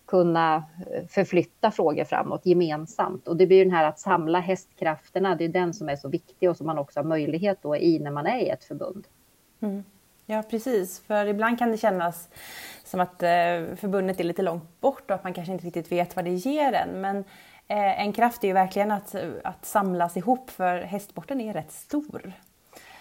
kunna 0.07 0.57
eh, 0.57 1.07
förflytta 1.09 1.71
frågor 1.71 2.05
framåt 2.05 2.47
gemensamt. 2.47 3.29
Och 3.29 3.37
det 3.37 3.47
blir 3.47 3.65
den 3.65 3.75
här 3.75 3.89
att 3.89 3.99
samla 3.99 4.41
hästkrafterna, 4.41 5.35
det 5.35 5.45
är 5.45 5.49
den 5.49 5.75
som 5.75 5.89
är 5.89 5.97
så 5.97 6.09
viktig 6.09 6.51
och 6.51 6.57
som 6.57 6.67
man 6.67 6.79
också 6.79 7.01
har 7.01 7.05
möjlighet 7.05 7.59
då 7.63 7.77
i 7.77 7.99
när 7.99 8.11
man 8.11 8.27
är 8.27 8.39
i 8.39 8.49
ett 8.49 8.65
förbund. 8.65 9.07
Mm. 9.65 9.85
Ja 10.27 10.43
precis, 10.51 11.01
för 11.01 11.27
ibland 11.27 11.59
kan 11.59 11.71
det 11.71 11.77
kännas 11.77 12.29
som 12.85 13.01
att 13.01 13.23
eh, 13.23 13.29
förbundet 13.77 14.21
är 14.21 14.25
lite 14.25 14.43
långt 14.43 14.81
bort 14.81 15.11
och 15.11 15.15
att 15.15 15.25
man 15.25 15.35
kanske 15.35 15.53
inte 15.53 15.67
riktigt 15.67 15.93
vet 15.93 16.17
vad 16.17 16.25
det 16.25 16.31
ger 16.31 16.73
en. 16.73 17.01
Men 17.01 17.17
eh, 17.69 18.01
en 18.01 18.13
kraft 18.13 18.45
är 18.45 18.49
ju 18.49 18.55
verkligen 18.55 18.91
att, 18.91 19.15
att 19.45 19.65
samlas 19.65 20.17
ihop 20.17 20.51
för 20.51 20.81
hästsporten 20.81 21.41
är 21.41 21.53
rätt 21.53 21.73
stor. 21.73 22.33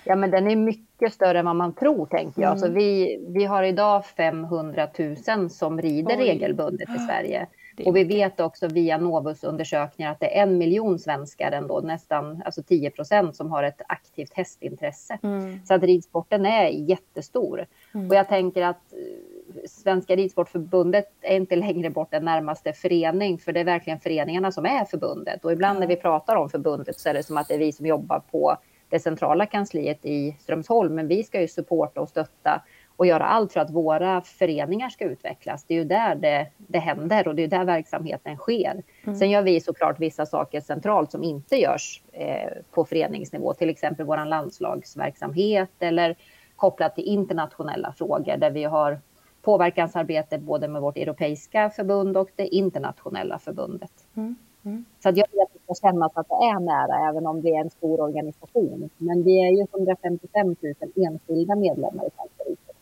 Ja, 0.04 0.16
men 0.16 0.32
den 0.32 0.48
är 0.48 0.56
mycket 0.56 1.14
större 1.14 1.40
än 1.40 1.46
vad 1.46 1.56
man 1.56 1.74
tror, 1.74 2.06
tänker 2.06 2.42
jag. 2.42 2.58
Mm. 2.58 2.60
Så 2.60 2.70
vi, 2.70 3.20
vi 3.28 3.46
har 3.46 3.64
idag 3.64 4.06
500 4.06 4.88
000 5.28 5.50
som 5.50 5.82
rider 5.82 6.18
Oj. 6.18 6.30
regelbundet 6.30 6.90
i 6.90 7.00
Sverige. 7.08 7.48
Och 7.86 7.96
vi 7.96 8.04
vet 8.04 8.40
också 8.40 8.68
via 8.68 8.98
Novus 8.98 9.44
undersökningar 9.44 10.12
att 10.12 10.20
det 10.20 10.38
är 10.38 10.44
en 10.44 10.58
miljon 10.58 11.00
svenskar 11.00 11.52
ändå, 11.52 11.80
nästan 11.80 12.42
alltså 12.46 12.64
10 12.64 12.90
procent 12.90 13.36
som 13.36 13.52
har 13.52 13.64
ett 13.64 13.82
aktivt 13.88 14.34
hästintresse. 14.34 15.18
Mm. 15.24 15.66
Så 15.66 15.74
att 15.74 15.84
ridsporten 15.84 16.46
är 16.46 16.68
jättestor. 16.70 17.66
Mm. 17.94 18.10
Och 18.10 18.16
jag 18.16 18.28
tänker 18.28 18.62
att 18.62 18.94
eh, 18.94 19.68
Svenska 19.70 20.16
Ridsportförbundet 20.16 21.10
är 21.22 21.36
inte 21.36 21.56
längre 21.56 21.90
bort 21.90 22.14
än 22.14 22.26
närmaste 22.26 22.74
förening, 22.74 23.38
för 23.38 23.54
det 23.54 23.60
är 23.60 23.66
verkligen 23.66 24.00
föreningarna 24.00 24.52
som 24.52 24.66
är 24.66 24.86
förbundet. 24.86 25.46
Och 25.46 25.52
ibland 25.52 25.80
när 25.80 25.88
vi 25.88 25.96
pratar 25.96 26.36
om 26.36 26.50
förbundet 26.50 27.00
så 27.00 27.10
är 27.10 27.14
det 27.14 27.24
som 27.24 27.38
att 27.38 27.48
det 27.48 27.54
är 27.54 27.60
vi 27.60 27.72
som 27.72 27.86
jobbar 27.86 28.20
på 28.32 28.58
det 28.90 29.00
centrala 29.00 29.46
kansliet 29.46 30.06
i 30.06 30.36
Strömsholm, 30.40 30.96
men 30.96 31.08
vi 31.08 31.24
ska 31.24 31.42
ju 31.42 31.48
supporta 31.48 32.02
och 32.02 32.10
stötta 32.10 32.64
och 32.96 33.06
göra 33.06 33.24
allt 33.24 33.54
för 33.54 33.60
att 33.60 33.72
våra 33.72 34.22
föreningar 34.22 34.90
ska 34.90 35.06
utvecklas. 35.06 35.64
Det 35.64 35.74
är 35.74 35.78
ju 35.78 35.84
där 35.84 36.16
det, 36.16 36.48
det 36.58 36.80
händer 36.80 37.28
och 37.28 37.36
det 37.36 37.44
är 37.44 37.48
där 37.48 37.66
verksamheten 37.66 38.38
sker. 38.38 38.84
Mm. 39.04 39.16
Sen 39.16 39.30
gör 39.30 39.42
vi 39.42 39.62
såklart 39.62 40.00
vissa 40.00 40.26
saker 40.26 40.62
centralt 40.62 41.12
som 41.12 41.24
inte 41.24 41.56
görs 41.56 42.04
eh, 42.12 42.52
på 42.72 42.86
föreningsnivå, 42.86 43.54
till 43.54 43.70
exempel 43.70 44.06
vår 44.06 44.26
landslagsverksamhet 44.26 45.72
eller 45.80 46.16
kopplat 46.56 46.96
till 46.96 47.04
internationella 47.04 47.94
frågor 47.98 48.38
där 48.38 48.52
vi 48.52 48.64
har 48.64 49.00
påverkansarbete 49.42 50.38
både 50.38 50.68
med 50.68 50.82
vårt 50.82 50.98
europeiska 50.98 51.70
förbund 51.70 52.18
och 52.18 52.30
det 52.36 52.48
internationella 52.48 53.40
förbundet. 53.40 53.92
Mm. 54.16 54.36
Mm. 54.66 54.86
Så 55.04 55.10
att 55.10 55.18
jag 55.18 55.28
vet 55.32 55.42
att 55.42 55.54
det 55.54 55.76
ska 55.76 55.88
kännas 55.88 56.12
att 56.16 56.28
det 56.30 56.36
är 56.36 56.60
nära, 56.60 57.10
även 57.10 57.28
om 57.28 57.42
det 57.42 57.50
är 57.50 57.62
en 57.62 57.70
stor 57.70 58.02
organisation. 58.02 58.90
Men 58.98 59.24
vi 59.24 59.48
är 59.48 59.52
ju 59.52 59.62
155 59.74 60.48
000 60.48 60.56
enskilda 60.96 61.56
medlemmar 61.56 62.04
i 62.04 62.08
Idrottsförbundet. 62.08 62.73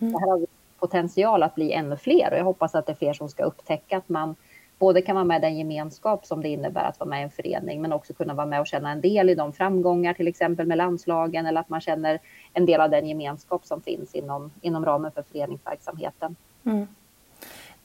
Mm. 0.00 0.12
Det 0.12 0.18
här 0.18 0.26
har 0.26 0.46
potential 0.78 1.42
att 1.42 1.54
bli 1.54 1.72
ännu 1.72 1.96
fler 1.96 2.32
och 2.32 2.38
jag 2.38 2.44
hoppas 2.44 2.74
att 2.74 2.86
det 2.86 2.92
är 2.92 2.96
fler 2.96 3.12
som 3.12 3.28
ska 3.28 3.44
upptäcka 3.44 3.96
att 3.96 4.08
man 4.08 4.34
både 4.78 5.02
kan 5.02 5.14
vara 5.14 5.24
med 5.24 5.42
den 5.42 5.58
gemenskap 5.58 6.26
som 6.26 6.42
det 6.42 6.48
innebär 6.48 6.84
att 6.84 7.00
vara 7.00 7.08
med 7.08 7.20
i 7.20 7.22
en 7.22 7.30
förening, 7.30 7.82
men 7.82 7.92
också 7.92 8.12
kunna 8.12 8.34
vara 8.34 8.46
med 8.46 8.60
och 8.60 8.66
känna 8.66 8.90
en 8.90 9.00
del 9.00 9.30
i 9.30 9.34
de 9.34 9.52
framgångar, 9.52 10.14
till 10.14 10.28
exempel 10.28 10.66
med 10.66 10.78
landslagen, 10.78 11.46
eller 11.46 11.60
att 11.60 11.68
man 11.68 11.80
känner 11.80 12.18
en 12.52 12.66
del 12.66 12.80
av 12.80 12.90
den 12.90 13.06
gemenskap 13.06 13.66
som 13.66 13.82
finns 13.82 14.14
inom, 14.14 14.50
inom 14.60 14.84
ramen 14.84 15.12
för 15.12 15.22
föreningsverksamheten. 15.22 16.36
Mm. 16.64 16.86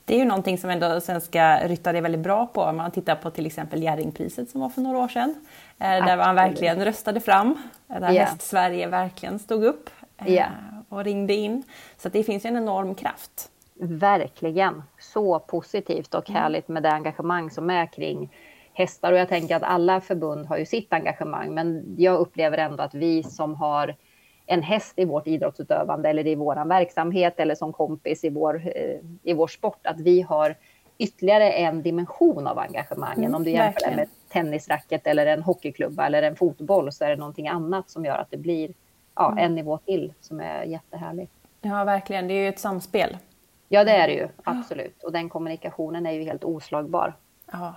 Det 0.06 0.16
är 0.16 0.20
ju 0.20 0.26
någonting 0.26 0.58
som 0.58 0.70
ändå 0.70 1.02
svenska 1.02 1.68
ryttare 1.68 1.98
är 1.98 2.02
väldigt 2.02 2.22
bra 2.22 2.48
på. 2.48 2.62
Om 2.62 2.78
man 2.78 2.92
tittar 2.92 3.16
på 3.16 3.30
till 3.30 3.46
exempel 3.46 3.84
Jerringpriset 3.84 4.50
som 4.50 4.62
var 4.62 4.70
för 4.70 4.82
några 4.82 4.98
år 4.98 5.08
sedan. 5.08 5.36
Absolut. 5.78 6.06
Där 6.06 6.18
man 6.18 6.36
verkligen 6.36 6.86
röstade 6.86 7.20
fram. 7.20 7.56
Där 7.88 8.00
yeah. 8.00 8.14
Häst-Sverige 8.14 8.88
verkligen 8.88 9.40
stod 9.40 9.64
upp 9.64 9.90
yeah. 10.26 10.50
Och 10.96 11.04
ringde 11.04 11.34
in. 11.34 11.64
Så 11.98 12.10
det 12.10 12.24
finns 12.24 12.46
ju 12.46 12.48
en 12.48 12.58
enorm 12.58 12.96
kraft. 12.96 13.52
Verkligen. 13.80 14.84
Så 15.00 15.40
positivt 15.40 16.14
och 16.14 16.30
mm. 16.30 16.42
härligt 16.42 16.68
med 16.68 16.84
det 16.84 16.92
engagemang 16.92 17.50
som 17.50 17.70
är 17.70 17.86
kring 17.86 18.30
hästar. 18.74 19.12
Och 19.12 19.20
jag 19.20 19.30
tänker 19.30 19.56
att 19.56 19.64
alla 19.64 20.02
förbund 20.02 20.46
har 20.46 20.58
ju 20.58 20.66
sitt 20.66 20.94
engagemang. 20.94 21.54
Men 21.54 21.96
jag 21.98 22.20
upplever 22.20 22.58
ändå 22.58 22.84
att 22.84 22.94
vi 22.94 23.24
som 23.24 23.56
har 23.56 23.96
en 24.46 24.62
häst 24.62 24.94
i 24.96 25.06
vårt 25.06 25.28
idrottsutövande 25.28 26.10
eller 26.10 26.28
i 26.28 26.36
vår 26.36 26.68
verksamhet 26.68 27.40
eller 27.40 27.56
som 27.56 27.74
kompis 27.74 28.24
i 28.24 28.30
vår, 28.30 28.56
eh, 28.56 29.00
i 29.24 29.34
vår 29.34 29.48
sport, 29.48 29.80
att 29.84 30.00
vi 30.00 30.22
har 30.22 30.56
ytterligare 30.98 31.52
en 31.52 31.82
dimension 31.82 32.48
av 32.48 32.60
engagemangen. 32.60 33.24
Mm, 33.24 33.36
Om 33.36 33.44
du 33.44 33.50
jämför 33.50 33.66
verkligen. 33.66 33.92
det 33.92 33.98
med 33.98 34.10
tennisracket 34.30 35.08
eller 35.08 35.26
en 35.26 35.42
hockeyklubba 35.42 36.06
eller 36.06 36.24
en 36.24 36.36
fotboll 36.36 36.92
så 36.92 37.06
är 37.06 37.10
det 37.10 37.16
någonting 37.16 37.48
annat 37.48 37.90
som 37.90 38.06
gör 38.06 38.18
att 38.18 38.32
det 38.32 38.38
blir 38.38 38.74
ja, 39.16 39.32
mm. 39.32 39.46
en 39.46 39.56
nivå 39.56 39.78
till 39.78 40.14
som 40.22 40.40
är 40.40 40.64
jättehärlig. 40.64 41.30
Ja, 41.62 41.84
verkligen. 41.84 42.28
Det 42.28 42.34
är 42.34 42.42
ju 42.42 42.50
ett 42.50 42.60
samspel. 42.60 43.18
Ja, 43.70 43.84
det 43.84 43.92
är 43.92 44.08
det 44.08 44.14
ju. 44.14 44.28
Absolut. 44.44 45.04
Och 45.04 45.12
den 45.12 45.30
kommunikationen 45.30 46.06
är 46.06 46.12
ju 46.12 46.24
helt 46.24 46.44
oslagbar. 46.44 47.14
Ja. 47.52 47.74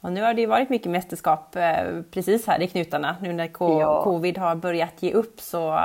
Och 0.00 0.12
nu 0.12 0.22
har 0.22 0.34
det 0.34 0.46
varit 0.46 0.70
mycket 0.70 0.92
mästerskap 0.92 1.56
eh, 1.56 2.02
precis 2.10 2.46
här 2.46 2.62
i 2.62 2.68
knutarna. 2.68 3.16
Nu 3.22 3.32
när 3.32 3.50
ja. 3.58 4.04
covid 4.04 4.38
har 4.38 4.54
börjat 4.56 5.02
ge 5.02 5.12
upp 5.12 5.40
så 5.40 5.78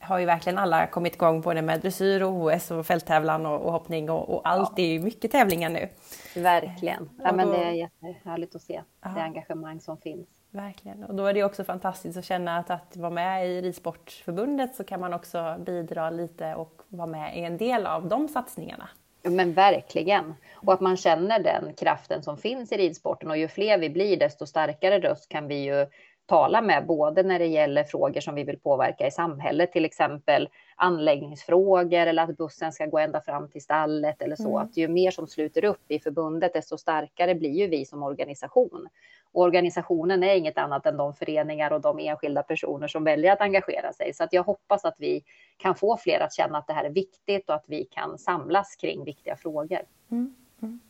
har 0.00 0.18
ju 0.18 0.26
verkligen 0.26 0.58
alla 0.58 0.86
kommit 0.86 1.14
igång 1.14 1.40
både 1.40 1.62
med 1.62 1.80
dressyr 1.80 2.22
och 2.22 2.32
OS 2.32 2.70
och 2.70 2.86
fälttävlan 2.86 3.46
och, 3.46 3.60
och 3.60 3.72
hoppning 3.72 4.10
och, 4.10 4.28
och 4.28 4.48
allt. 4.48 4.68
Ja. 4.68 4.72
Det 4.76 4.82
är 4.82 4.92
ju 4.92 5.00
mycket 5.00 5.30
tävlingar 5.30 5.70
nu. 5.70 5.88
Verkligen. 6.34 7.10
Ja, 7.22 7.32
men 7.32 7.48
det 7.48 7.64
är 7.64 7.70
jättehärligt 7.70 8.54
att 8.54 8.62
se 8.62 8.82
ja. 9.02 9.08
det 9.08 9.22
engagemang 9.22 9.80
som 9.80 9.96
finns. 9.96 10.28
Verkligen. 10.50 11.04
Och 11.04 11.14
då 11.14 11.26
är 11.26 11.34
det 11.34 11.44
också 11.44 11.64
fantastiskt 11.64 12.18
att 12.18 12.24
känna 12.24 12.58
att, 12.58 12.70
att 12.70 12.96
vara 12.96 13.10
med 13.10 13.48
i 13.50 13.60
Ridsportförbundet 13.62 14.74
så 14.74 14.84
kan 14.84 15.00
man 15.00 15.14
också 15.14 15.56
bidra 15.66 16.10
lite 16.10 16.54
och 16.54 16.82
vara 16.88 17.06
med 17.06 17.38
i 17.38 17.44
en 17.44 17.56
del 17.56 17.86
av 17.86 18.08
de 18.08 18.28
satsningarna. 18.28 18.88
Men 19.22 19.52
verkligen. 19.52 20.34
Och 20.54 20.72
att 20.72 20.80
man 20.80 20.96
känner 20.96 21.38
den 21.38 21.74
kraften 21.74 22.22
som 22.22 22.38
finns 22.38 22.72
i 22.72 22.76
ridsporten. 22.76 23.30
Och 23.30 23.36
ju 23.36 23.48
fler 23.48 23.78
vi 23.78 23.90
blir, 23.90 24.16
desto 24.16 24.46
starkare 24.46 25.00
röst 25.00 25.28
kan 25.28 25.48
vi 25.48 25.54
ju 25.54 25.86
tala 26.28 26.62
med, 26.62 26.86
både 26.86 27.22
när 27.22 27.38
det 27.38 27.46
gäller 27.46 27.84
frågor 27.84 28.20
som 28.20 28.34
vi 28.34 28.44
vill 28.44 28.58
påverka 28.58 29.06
i 29.06 29.10
samhället, 29.10 29.72
till 29.72 29.84
exempel 29.84 30.48
anläggningsfrågor 30.76 32.06
eller 32.06 32.22
att 32.22 32.36
bussen 32.36 32.72
ska 32.72 32.86
gå 32.86 32.98
ända 32.98 33.20
fram 33.20 33.48
till 33.48 33.62
stallet 33.62 34.22
eller 34.22 34.36
så. 34.36 34.48
Mm. 34.48 34.62
Att 34.62 34.76
ju 34.76 34.88
mer 34.88 35.10
som 35.10 35.26
sluter 35.26 35.64
upp 35.64 35.90
i 35.90 35.98
förbundet, 35.98 36.52
desto 36.52 36.78
starkare 36.78 37.34
blir 37.34 37.50
ju 37.50 37.66
vi 37.66 37.84
som 37.84 38.02
organisation. 38.02 38.88
Och 39.32 39.42
organisationen 39.42 40.22
är 40.22 40.34
inget 40.34 40.58
annat 40.58 40.86
än 40.86 40.96
de 40.96 41.14
föreningar 41.14 41.72
och 41.72 41.80
de 41.80 41.98
enskilda 41.98 42.42
personer 42.42 42.88
som 42.88 43.04
väljer 43.04 43.32
att 43.32 43.40
engagera 43.40 43.92
sig. 43.92 44.14
Så 44.14 44.24
att 44.24 44.32
jag 44.32 44.42
hoppas 44.42 44.84
att 44.84 44.96
vi 44.98 45.24
kan 45.56 45.74
få 45.74 45.96
fler 45.96 46.20
att 46.20 46.32
känna 46.32 46.58
att 46.58 46.66
det 46.66 46.72
här 46.72 46.84
är 46.84 46.90
viktigt 46.90 47.48
och 47.48 47.54
att 47.54 47.64
vi 47.68 47.84
kan 47.84 48.18
samlas 48.18 48.76
kring 48.76 49.04
viktiga 49.04 49.36
frågor. 49.36 49.80
Mm. 50.10 50.34
Mm. 50.62 50.80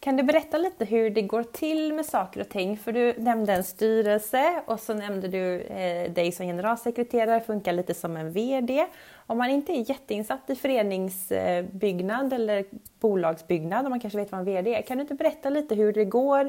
Kan 0.00 0.16
du 0.16 0.22
berätta 0.22 0.58
lite 0.58 0.84
hur 0.84 1.10
det 1.10 1.22
går 1.22 1.42
till 1.42 1.92
med 1.92 2.06
saker 2.06 2.40
och 2.40 2.48
ting? 2.48 2.76
För 2.76 2.92
du 2.92 3.14
nämnde 3.18 3.52
en 3.52 3.64
styrelse 3.64 4.62
och 4.66 4.80
så 4.80 4.94
nämnde 4.94 5.28
du 5.28 5.60
eh, 5.60 6.12
dig 6.12 6.32
som 6.32 6.46
generalsekreterare, 6.46 7.40
funkar 7.40 7.72
lite 7.72 7.94
som 7.94 8.16
en 8.16 8.32
VD. 8.32 8.86
Om 9.26 9.38
man 9.38 9.50
inte 9.50 9.72
är 9.72 9.90
jätteinsatt 9.90 10.50
i 10.50 10.54
föreningsbyggnad 10.54 12.32
eller 12.32 12.64
bolagsbyggnad, 13.00 13.86
om 13.86 13.90
man 13.90 14.00
kanske 14.00 14.18
vet 14.18 14.32
vad 14.32 14.38
en 14.38 14.44
VD 14.44 14.74
är, 14.74 14.82
kan 14.82 14.96
du 14.98 15.02
inte 15.02 15.14
berätta 15.14 15.50
lite 15.50 15.74
hur 15.74 15.92
det 15.92 16.04
går 16.04 16.44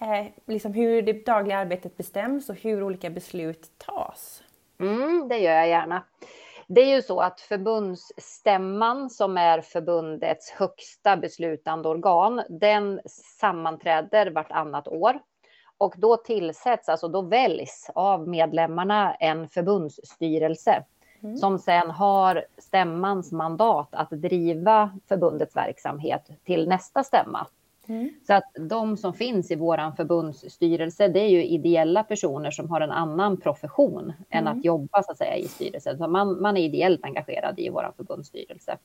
eh, 0.00 0.26
liksom 0.46 0.72
hur 0.72 1.02
det 1.02 1.26
dagliga 1.26 1.58
arbetet 1.58 1.96
bestäms 1.96 2.48
och 2.48 2.56
hur 2.56 2.82
olika 2.82 3.10
beslut 3.10 3.70
tas? 3.78 4.42
Mm, 4.80 5.28
det 5.28 5.38
gör 5.38 5.52
jag 5.52 5.68
gärna. 5.68 6.02
Det 6.68 6.80
är 6.80 6.96
ju 6.96 7.02
så 7.02 7.20
att 7.20 7.40
förbundsstämman 7.40 9.10
som 9.10 9.38
är 9.38 9.60
förbundets 9.60 10.50
högsta 10.50 11.16
beslutande 11.16 11.88
organ, 11.88 12.42
den 12.48 13.00
sammanträder 13.40 14.30
vartannat 14.30 14.88
år. 14.88 15.18
Och 15.78 15.94
då 15.96 16.16
tillsätts, 16.16 16.88
alltså 16.88 17.08
då 17.08 17.22
väljs 17.22 17.90
av 17.94 18.28
medlemmarna 18.28 19.14
en 19.14 19.48
förbundsstyrelse 19.48 20.84
mm. 21.22 21.36
som 21.36 21.58
sen 21.58 21.90
har 21.90 22.44
stämmans 22.58 23.32
mandat 23.32 23.88
att 23.90 24.10
driva 24.10 24.98
förbundets 25.08 25.56
verksamhet 25.56 26.30
till 26.44 26.68
nästa 26.68 27.04
stämma. 27.04 27.46
Mm. 27.88 28.10
Så 28.26 28.34
att 28.34 28.44
de 28.60 28.96
som 28.96 29.14
finns 29.14 29.50
i 29.50 29.54
vår 29.54 29.96
förbundsstyrelse, 29.96 31.08
det 31.08 31.20
är 31.20 31.28
ju 31.28 31.44
ideella 31.44 32.04
personer 32.04 32.50
som 32.50 32.70
har 32.70 32.80
en 32.80 32.90
annan 32.90 33.40
profession 33.40 34.02
mm. 34.02 34.14
än 34.30 34.48
att 34.48 34.64
jobba 34.64 35.02
så 35.02 35.12
att 35.12 35.18
säga, 35.18 35.36
i 35.36 35.48
styrelsen. 35.48 35.98
Så 35.98 36.08
man, 36.08 36.42
man 36.42 36.56
är 36.56 36.62
ideellt 36.62 37.04
engagerad 37.04 37.58
i 37.58 37.68
vår 37.68 37.92
förbundsstyrelse. 37.96 38.78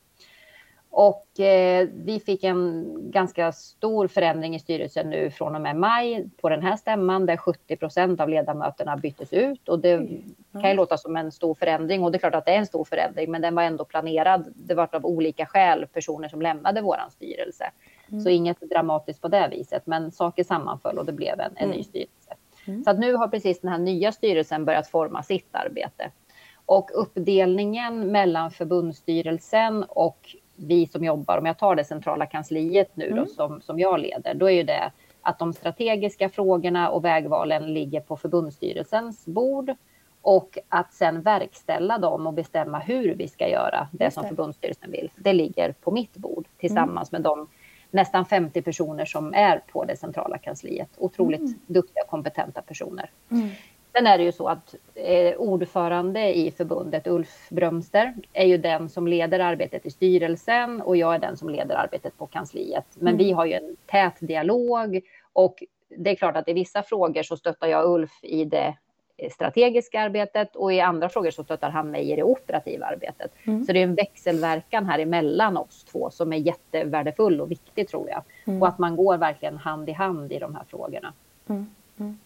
Och 0.93 1.39
eh, 1.39 1.87
vi 1.93 2.19
fick 2.19 2.43
en 2.43 2.85
ganska 3.11 3.51
stor 3.51 4.07
förändring 4.07 4.55
i 4.55 4.59
styrelsen 4.59 5.09
nu 5.09 5.31
från 5.31 5.55
och 5.55 5.61
med 5.61 5.75
maj 5.75 6.29
på 6.41 6.49
den 6.49 6.63
här 6.63 6.75
stämman 6.75 7.25
där 7.25 7.37
70 7.37 7.75
procent 7.75 8.19
av 8.19 8.29
ledamöterna 8.29 8.97
byttes 8.97 9.33
ut. 9.33 9.69
Och 9.69 9.79
det 9.79 9.91
mm. 9.91 10.33
kan 10.51 10.69
ju 10.69 10.75
låta 10.75 10.97
som 10.97 11.15
en 11.15 11.31
stor 11.31 11.55
förändring 11.55 12.03
och 12.03 12.11
det 12.11 12.17
är 12.17 12.19
klart 12.19 12.35
att 12.35 12.45
det 12.45 12.51
är 12.51 12.57
en 12.57 12.65
stor 12.65 12.85
förändring 12.85 13.31
men 13.31 13.41
den 13.41 13.55
var 13.55 13.63
ändå 13.63 13.85
planerad. 13.85 14.53
Det 14.55 14.73
var 14.73 14.95
av 14.95 15.05
olika 15.05 15.45
skäl 15.45 15.87
personer 15.93 16.29
som 16.29 16.41
lämnade 16.41 16.81
vår 16.81 16.97
styrelse. 17.11 17.71
Mm. 18.11 18.23
Så 18.23 18.29
inget 18.29 18.59
dramatiskt 18.61 19.21
på 19.21 19.27
det 19.27 19.47
viset, 19.51 19.87
men 19.87 20.11
saker 20.11 20.43
sammanföll 20.43 20.97
och 20.97 21.05
det 21.05 21.13
blev 21.13 21.39
en, 21.39 21.51
en 21.55 21.65
mm. 21.65 21.77
ny 21.77 21.83
styrelse. 21.83 22.33
Mm. 22.67 22.83
Så 22.83 22.89
att 22.89 22.99
nu 22.99 23.13
har 23.13 23.27
precis 23.27 23.61
den 23.61 23.71
här 23.71 23.77
nya 23.77 24.11
styrelsen 24.11 24.65
börjat 24.65 24.87
forma 24.87 25.23
sitt 25.23 25.55
arbete. 25.55 26.11
Och 26.65 26.89
uppdelningen 26.93 28.11
mellan 28.11 28.51
förbundsstyrelsen 28.51 29.83
och 29.83 30.35
vi 30.55 30.87
som 30.87 31.03
jobbar, 31.03 31.37
om 31.37 31.45
jag 31.45 31.57
tar 31.57 31.75
det 31.75 31.83
centrala 31.83 32.25
kansliet 32.25 32.95
nu 32.95 33.09
då, 33.09 33.15
mm. 33.15 33.27
som, 33.27 33.61
som 33.61 33.79
jag 33.79 33.99
leder, 33.99 34.33
då 34.33 34.49
är 34.49 34.55
ju 34.55 34.63
det 34.63 34.91
att 35.21 35.39
de 35.39 35.53
strategiska 35.53 36.29
frågorna 36.29 36.89
och 36.89 37.05
vägvalen 37.05 37.73
ligger 37.73 38.01
på 38.01 38.17
förbundsstyrelsens 38.17 39.25
bord 39.25 39.75
och 40.21 40.57
att 40.69 40.93
sen 40.93 41.21
verkställa 41.21 41.97
dem 41.97 42.27
och 42.27 42.33
bestämma 42.33 42.79
hur 42.79 43.15
vi 43.15 43.27
ska 43.27 43.49
göra 43.49 43.87
det, 43.91 44.05
det. 44.05 44.11
som 44.11 44.23
förbundsstyrelsen 44.23 44.91
vill. 44.91 45.11
Det 45.15 45.33
ligger 45.33 45.71
på 45.71 45.91
mitt 45.91 46.17
bord 46.17 46.47
tillsammans 46.57 47.13
mm. 47.13 47.21
med 47.21 47.31
de 47.31 47.47
nästan 47.91 48.25
50 48.25 48.61
personer 48.61 49.05
som 49.05 49.33
är 49.33 49.61
på 49.71 49.85
det 49.85 49.95
centrala 49.95 50.37
kansliet. 50.37 50.89
Otroligt 50.97 51.39
mm. 51.39 51.59
duktiga 51.67 52.03
och 52.03 52.09
kompetenta 52.09 52.61
personer. 52.61 53.09
Mm. 53.31 53.49
Sen 53.93 54.07
är 54.07 54.17
det 54.17 54.23
ju 54.23 54.31
så 54.31 54.47
att 54.47 54.75
eh, 54.95 55.35
ordförande 55.35 56.37
i 56.37 56.51
förbundet, 56.51 57.07
Ulf 57.07 57.49
Brömster, 57.49 58.13
är 58.33 58.45
ju 58.45 58.57
den 58.57 58.89
som 58.89 59.07
leder 59.07 59.39
arbetet 59.39 59.85
i 59.85 59.91
styrelsen 59.91 60.81
och 60.81 60.97
jag 60.97 61.15
är 61.15 61.19
den 61.19 61.37
som 61.37 61.49
leder 61.49 61.75
arbetet 61.75 62.17
på 62.17 62.27
kansliet. 62.27 62.85
Men 62.95 63.13
mm. 63.13 63.17
vi 63.17 63.31
har 63.31 63.45
ju 63.45 63.53
en 63.53 63.75
tät 63.85 64.15
dialog 64.19 65.01
och 65.33 65.63
det 65.97 66.09
är 66.09 66.15
klart 66.15 66.35
att 66.35 66.49
i 66.49 66.53
vissa 66.53 66.83
frågor 66.83 67.23
så 67.23 67.37
stöttar 67.37 67.67
jag 67.67 67.85
Ulf 67.85 68.23
i 68.23 68.45
det 68.45 68.75
strategiska 69.31 70.01
arbetet 70.01 70.55
och 70.55 70.73
i 70.73 70.79
andra 70.79 71.09
frågor 71.09 71.31
så 71.31 71.43
stöttar 71.43 71.69
han 71.69 71.91
mig 71.91 72.11
i 72.11 72.15
det 72.15 72.23
operativa 72.23 72.85
arbetet. 72.85 73.31
Mm. 73.43 73.65
Så 73.65 73.73
det 73.73 73.79
är 73.79 73.83
en 73.83 73.95
växelverkan 73.95 74.85
här 74.85 74.99
emellan 74.99 75.57
oss 75.57 75.83
två 75.83 76.09
som 76.09 76.33
är 76.33 76.37
jättevärdefull 76.37 77.41
och 77.41 77.51
viktig 77.51 77.87
tror 77.87 78.09
jag. 78.09 78.23
Mm. 78.45 78.61
Och 78.61 78.67
att 78.67 78.79
man 78.79 78.95
går 78.95 79.17
verkligen 79.17 79.57
hand 79.57 79.89
i 79.89 79.91
hand 79.91 80.31
i 80.31 80.39
de 80.39 80.55
här 80.55 80.63
frågorna. 80.63 81.13
Mm. 81.49 81.67
mm. 81.99 82.19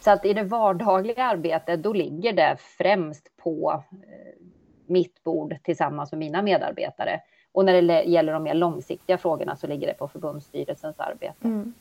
Så 0.00 0.10
att 0.10 0.24
i 0.24 0.32
det 0.32 0.42
vardagliga 0.42 1.24
arbetet 1.24 1.82
då 1.82 1.92
ligger 1.92 2.32
det 2.32 2.56
främst 2.78 3.36
på 3.36 3.82
eh, 3.90 4.42
mitt 4.86 5.24
bord 5.24 5.56
tillsammans 5.62 6.12
med 6.12 6.18
mina 6.18 6.42
medarbetare. 6.42 7.20
Och 7.52 7.64
när 7.64 7.82
det 7.82 8.02
gäller 8.02 8.32
de 8.32 8.42
mer 8.42 8.54
långsiktiga 8.54 9.18
frågorna 9.18 9.56
så 9.56 9.66
ligger 9.66 9.86
det 9.86 9.94
på 9.94 10.08
förbundsstyrelsens 10.08 11.00
arbete. 11.00 11.44
Mm. 11.44 11.74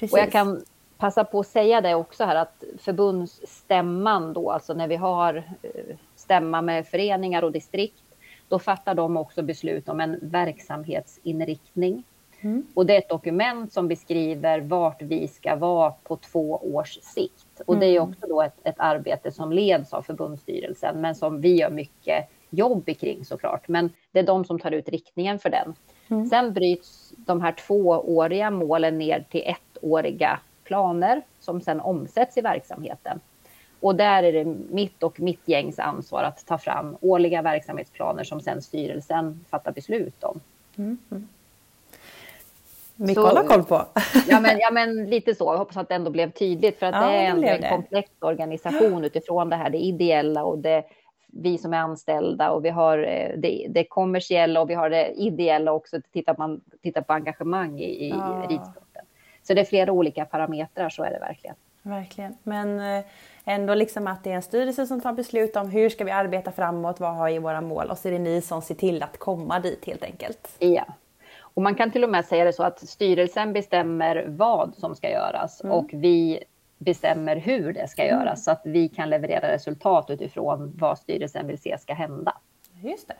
Och 0.00 0.18
jag 0.18 0.32
kan 0.32 0.62
passa 0.98 1.24
på 1.24 1.40
att 1.40 1.46
säga 1.46 1.80
det 1.80 1.94
också 1.94 2.24
här 2.24 2.36
att 2.36 2.64
förbundsstämman 2.78 4.32
då, 4.32 4.50
alltså 4.50 4.74
när 4.74 4.88
vi 4.88 4.96
har 4.96 5.34
eh, 5.62 5.96
stämma 6.16 6.62
med 6.62 6.86
föreningar 6.86 7.42
och 7.42 7.52
distrikt, 7.52 8.04
då 8.48 8.58
fattar 8.58 8.94
de 8.94 9.16
också 9.16 9.42
beslut 9.42 9.88
om 9.88 10.00
en 10.00 10.18
verksamhetsinriktning. 10.22 12.04
Mm. 12.40 12.66
Och 12.74 12.86
det 12.86 12.94
är 12.94 12.98
ett 12.98 13.08
dokument 13.08 13.72
som 13.72 13.88
beskriver 13.88 14.60
vart 14.60 15.02
vi 15.02 15.28
ska 15.28 15.56
vara 15.56 15.90
på 15.90 16.16
två 16.16 16.56
års 16.56 16.98
sikt. 17.02 17.60
Och 17.66 17.76
det 17.76 17.86
är 17.86 17.96
mm. 17.96 18.10
också 18.10 18.26
då 18.28 18.42
ett, 18.42 18.60
ett 18.64 18.74
arbete 18.78 19.32
som 19.32 19.52
leds 19.52 19.92
av 19.92 20.02
förbundsstyrelsen, 20.02 21.00
men 21.00 21.14
som 21.14 21.40
vi 21.40 21.56
gör 21.56 21.70
mycket 21.70 22.28
jobb 22.50 22.86
kring 22.98 23.24
såklart, 23.24 23.68
men 23.68 23.90
det 24.12 24.18
är 24.18 24.22
de 24.22 24.44
som 24.44 24.58
tar 24.58 24.70
ut 24.70 24.88
riktningen 24.88 25.38
för 25.38 25.50
den. 25.50 25.74
Mm. 26.08 26.26
Sen 26.26 26.52
bryts 26.52 27.12
de 27.16 27.40
här 27.40 27.52
tvååriga 27.52 28.50
målen 28.50 28.98
ner 28.98 29.24
till 29.30 29.42
ettåriga 29.42 30.40
planer 30.64 31.22
som 31.40 31.60
sen 31.60 31.80
omsätts 31.80 32.38
i 32.38 32.40
verksamheten. 32.40 33.20
Och 33.80 33.94
där 33.94 34.22
är 34.22 34.32
det 34.32 34.44
mitt 34.70 35.02
och 35.02 35.20
mitt 35.20 35.48
gängs 35.48 35.78
ansvar 35.78 36.22
att 36.22 36.46
ta 36.46 36.58
fram 36.58 36.96
årliga 37.00 37.42
verksamhetsplaner 37.42 38.24
som 38.24 38.40
sen 38.40 38.62
styrelsen 38.62 39.44
fattar 39.50 39.72
beslut 39.72 40.24
om. 40.24 40.40
Mm. 40.76 40.98
Mycket 42.96 43.18
att 43.18 43.24
hålla 43.24 43.48
koll 43.48 43.64
på. 43.64 43.86
ja, 44.28 44.40
men, 44.40 44.58
ja, 44.58 44.70
men 44.72 45.10
lite 45.10 45.34
så. 45.34 45.44
Jag 45.44 45.58
hoppas 45.58 45.76
att 45.76 45.88
det 45.88 45.94
ändå 45.94 46.10
blev 46.10 46.30
tydligt. 46.30 46.78
För 46.78 46.86
att 46.86 46.94
ja, 46.94 47.08
det 47.08 47.16
är 47.16 47.30
en, 47.30 47.44
en 47.44 47.70
komplex 47.70 48.10
organisation 48.20 49.04
utifrån 49.04 49.48
det 49.48 49.56
här, 49.56 49.70
det 49.70 49.78
ideella 49.78 50.44
och 50.44 50.58
det 50.58 50.84
vi 51.36 51.58
som 51.58 51.72
är 51.72 51.78
anställda 51.78 52.50
och 52.50 52.64
vi 52.64 52.70
har 52.70 52.98
eh, 52.98 53.38
det, 53.38 53.66
det 53.70 53.84
kommersiella 53.84 54.60
och 54.60 54.70
vi 54.70 54.74
har 54.74 54.90
det 54.90 55.12
ideella 55.12 55.72
också. 55.72 56.00
Tittar 56.12 56.34
man 56.38 56.60
tittar 56.82 57.02
på 57.02 57.12
engagemang 57.12 57.80
i, 57.80 57.84
i 57.84 58.08
ja. 58.08 58.46
ridsporten. 58.48 58.93
Så 59.44 59.54
det 59.54 59.60
är 59.60 59.64
flera 59.64 59.92
olika 59.92 60.24
parametrar, 60.24 60.88
så 60.88 61.02
är 61.02 61.10
det 61.10 61.18
verkligen. 61.18 61.56
Verkligen, 61.82 62.36
men 62.42 62.80
eh, 62.80 63.04
ändå 63.44 63.74
liksom 63.74 64.06
att 64.06 64.24
det 64.24 64.30
är 64.30 64.34
en 64.34 64.42
styrelse 64.42 64.86
som 64.86 65.00
tar 65.00 65.12
beslut 65.12 65.56
om 65.56 65.70
hur 65.70 65.88
ska 65.88 66.04
vi 66.04 66.10
arbeta 66.10 66.52
framåt, 66.52 67.00
vad 67.00 67.16
har 67.16 67.30
vi 67.30 67.38
våra 67.38 67.60
mål 67.60 67.90
och 67.90 67.98
så 67.98 68.08
är 68.08 68.12
det 68.12 68.18
ni 68.18 68.40
som 68.40 68.62
ser 68.62 68.74
till 68.74 69.02
att 69.02 69.18
komma 69.18 69.60
dit 69.60 69.84
helt 69.84 70.04
enkelt. 70.04 70.56
Ja, 70.58 70.84
och 71.54 71.62
man 71.62 71.74
kan 71.74 71.90
till 71.90 72.04
och 72.04 72.10
med 72.10 72.24
säga 72.24 72.44
det 72.44 72.52
så 72.52 72.62
att 72.62 72.88
styrelsen 72.88 73.52
bestämmer 73.52 74.24
vad 74.28 74.74
som 74.76 74.94
ska 74.94 75.10
göras 75.10 75.60
mm. 75.60 75.72
och 75.76 75.90
vi 75.92 76.44
bestämmer 76.78 77.36
hur 77.36 77.72
det 77.72 77.88
ska 77.88 78.02
mm. 78.02 78.20
göras 78.20 78.44
så 78.44 78.50
att 78.50 78.62
vi 78.64 78.88
kan 78.88 79.10
leverera 79.10 79.52
resultat 79.52 80.10
utifrån 80.10 80.72
vad 80.78 80.98
styrelsen 80.98 81.46
vill 81.46 81.58
se 81.58 81.78
ska 81.78 81.94
hända. 81.94 82.36
Just 82.82 83.08
det. 83.08 83.14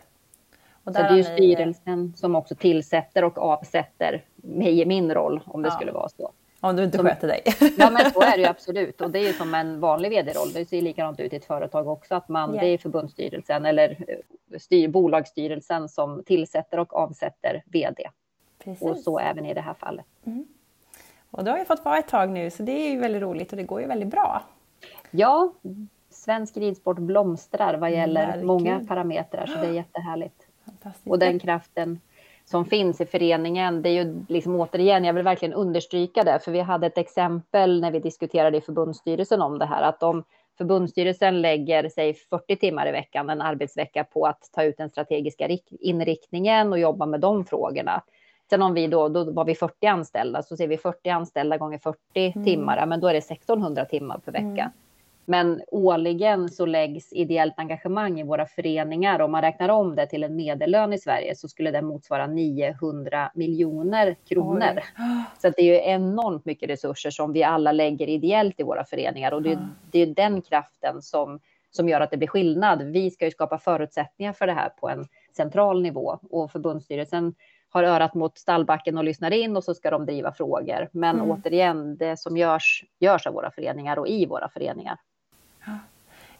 Och 0.85 0.95
så 0.95 1.01
det 1.01 1.07
är 1.07 1.15
ju 1.15 1.23
styrelsen 1.23 2.13
som 2.15 2.35
också 2.35 2.55
tillsätter 2.55 3.23
och 3.23 3.37
avsätter 3.37 4.23
mig 4.35 4.81
i 4.81 4.85
min 4.85 5.13
roll 5.13 5.41
om 5.45 5.61
det 5.61 5.67
ja. 5.67 5.75
skulle 5.75 5.91
vara 5.91 6.09
så. 6.09 6.31
Om 6.59 6.75
du 6.75 6.83
inte 6.83 6.97
som, 6.97 7.07
sköter 7.07 7.27
dig. 7.27 7.41
ja, 7.77 7.89
men 7.89 8.11
så 8.11 8.21
är 8.21 8.31
det 8.31 8.43
ju 8.43 8.47
absolut. 8.47 9.01
Och 9.01 9.11
det 9.11 9.19
är 9.19 9.27
ju 9.27 9.33
som 9.33 9.53
en 9.53 9.79
vanlig 9.79 10.09
vd-roll. 10.09 10.53
Det 10.53 10.65
ser 10.65 10.81
likadant 10.81 11.19
ut 11.19 11.33
i 11.33 11.35
ett 11.35 11.45
företag 11.45 11.87
också. 11.87 12.15
Att 12.15 12.29
man, 12.29 12.49
yeah. 12.49 12.65
Det 12.65 12.69
är 12.69 12.77
förbundsstyrelsen 12.77 13.65
eller 13.65 13.89
eh, 14.07 14.59
styr, 14.59 14.87
bolagsstyrelsen 14.87 15.89
som 15.89 16.23
tillsätter 16.23 16.79
och 16.79 16.95
avsätter 16.95 17.63
vd. 17.65 18.09
Precis. 18.63 18.81
Och 18.81 18.97
så 18.97 19.19
även 19.19 19.45
i 19.45 19.53
det 19.53 19.61
här 19.61 19.73
fallet. 19.73 20.05
Mm. 20.25 20.45
Och 21.31 21.43
du 21.43 21.51
har 21.51 21.57
ju 21.57 21.65
fått 21.65 21.85
vara 21.85 21.97
ett 21.97 22.07
tag 22.07 22.29
nu, 22.29 22.49
så 22.49 22.63
det 22.63 22.71
är 22.71 22.91
ju 22.91 22.99
väldigt 22.99 23.21
roligt 23.21 23.51
och 23.51 23.57
det 23.57 23.63
går 23.63 23.81
ju 23.81 23.87
väldigt 23.87 24.09
bra. 24.09 24.43
Ja, 25.11 25.53
svensk 26.09 26.57
ridsport 26.57 26.97
blomstrar 26.97 27.73
vad 27.73 27.91
gäller 27.91 28.25
Verkligen. 28.25 28.47
många 28.47 28.85
parametrar, 28.87 29.45
så 29.45 29.59
det 29.59 29.67
är 29.67 29.71
jättehärligt. 29.71 30.44
Och 31.03 31.19
den 31.19 31.39
kraften 31.39 31.99
som 32.45 32.65
finns 32.65 33.01
i 33.01 33.05
föreningen, 33.05 33.81
det 33.81 33.89
är 33.89 34.03
ju 34.03 34.25
liksom 34.29 34.55
återigen, 34.55 35.03
jag 35.03 35.13
vill 35.13 35.23
verkligen 35.23 35.53
understryka 35.53 36.23
det, 36.23 36.39
för 36.39 36.51
vi 36.51 36.59
hade 36.59 36.87
ett 36.87 36.97
exempel 36.97 37.81
när 37.81 37.91
vi 37.91 37.99
diskuterade 37.99 38.57
i 38.57 38.61
förbundsstyrelsen 38.61 39.41
om 39.41 39.59
det 39.59 39.65
här, 39.65 39.81
att 39.81 40.03
om 40.03 40.23
förbundsstyrelsen 40.57 41.41
lägger 41.41 41.89
sig 41.89 42.13
40 42.13 42.55
timmar 42.55 42.87
i 42.87 42.91
veckan, 42.91 43.29
en 43.29 43.41
arbetsvecka, 43.41 44.03
på 44.03 44.25
att 44.25 44.49
ta 44.53 44.63
ut 44.63 44.77
den 44.77 44.89
strategiska 44.89 45.57
inriktningen 45.79 46.71
och 46.71 46.79
jobba 46.79 47.05
med 47.05 47.19
de 47.19 47.45
frågorna, 47.45 48.03
Sen 48.49 48.61
om 48.61 48.73
vi 48.73 48.87
då, 48.87 49.09
då 49.09 49.31
var 49.31 49.45
vi 49.45 49.55
40 49.55 49.87
anställda, 49.87 50.43
så 50.43 50.57
ser 50.57 50.67
vi 50.67 50.77
40 50.77 51.09
anställda 51.09 51.57
gånger 51.57 51.77
40 51.77 51.97
mm. 52.15 52.45
timmar, 52.45 52.85
men 52.85 52.99
då 52.99 53.07
är 53.07 53.13
det 53.13 53.17
1600 53.17 53.85
timmar 53.85 54.17
per 54.17 54.31
vecka. 54.31 54.45
Mm. 54.45 54.71
Men 55.25 55.61
årligen 55.67 56.49
så 56.49 56.65
läggs 56.65 57.13
ideellt 57.13 57.53
engagemang 57.57 58.19
i 58.19 58.23
våra 58.23 58.45
föreningar. 58.45 59.19
Om 59.19 59.31
man 59.31 59.41
räknar 59.41 59.69
om 59.69 59.95
det 59.95 60.07
till 60.07 60.23
en 60.23 60.35
medellön 60.35 60.93
i 60.93 60.97
Sverige 60.97 61.35
så 61.35 61.47
skulle 61.47 61.71
det 61.71 61.81
motsvara 61.81 62.27
900 62.27 63.31
miljoner 63.35 64.15
kronor. 64.29 64.73
Oj. 64.75 65.23
Så 65.41 65.49
det 65.49 65.61
är 65.61 65.65
ju 65.65 65.91
enormt 65.91 66.45
mycket 66.45 66.69
resurser 66.69 67.09
som 67.09 67.33
vi 67.33 67.43
alla 67.43 67.71
lägger 67.71 68.09
ideellt 68.09 68.59
i 68.59 68.63
våra 68.63 68.85
föreningar 68.85 69.31
och 69.31 69.41
det, 69.41 69.51
är, 69.51 69.67
det 69.91 69.99
är 69.99 70.07
den 70.07 70.41
kraften 70.41 71.01
som, 71.01 71.39
som 71.71 71.89
gör 71.89 72.01
att 72.01 72.11
det 72.11 72.17
blir 72.17 72.27
skillnad. 72.27 72.83
Vi 72.83 73.11
ska 73.11 73.25
ju 73.25 73.31
skapa 73.31 73.57
förutsättningar 73.57 74.33
för 74.33 74.47
det 74.47 74.53
här 74.53 74.69
på 74.69 74.89
en 74.89 75.07
central 75.37 75.81
nivå 75.81 76.19
och 76.29 76.51
förbundsstyrelsen 76.51 77.33
har 77.69 77.83
örat 77.83 78.13
mot 78.13 78.37
stallbacken 78.37 78.97
och 78.97 79.03
lyssnar 79.03 79.31
in 79.31 79.57
och 79.57 79.63
så 79.63 79.73
ska 79.73 79.91
de 79.91 80.05
driva 80.05 80.31
frågor. 80.31 80.89
Men 80.91 81.15
mm. 81.15 81.31
återigen, 81.31 81.97
det 81.97 82.19
som 82.19 82.37
görs, 82.37 82.83
görs 82.99 83.27
av 83.27 83.33
våra 83.33 83.51
föreningar 83.51 83.99
och 83.99 84.07
i 84.07 84.25
våra 84.25 84.49
föreningar. 84.49 84.97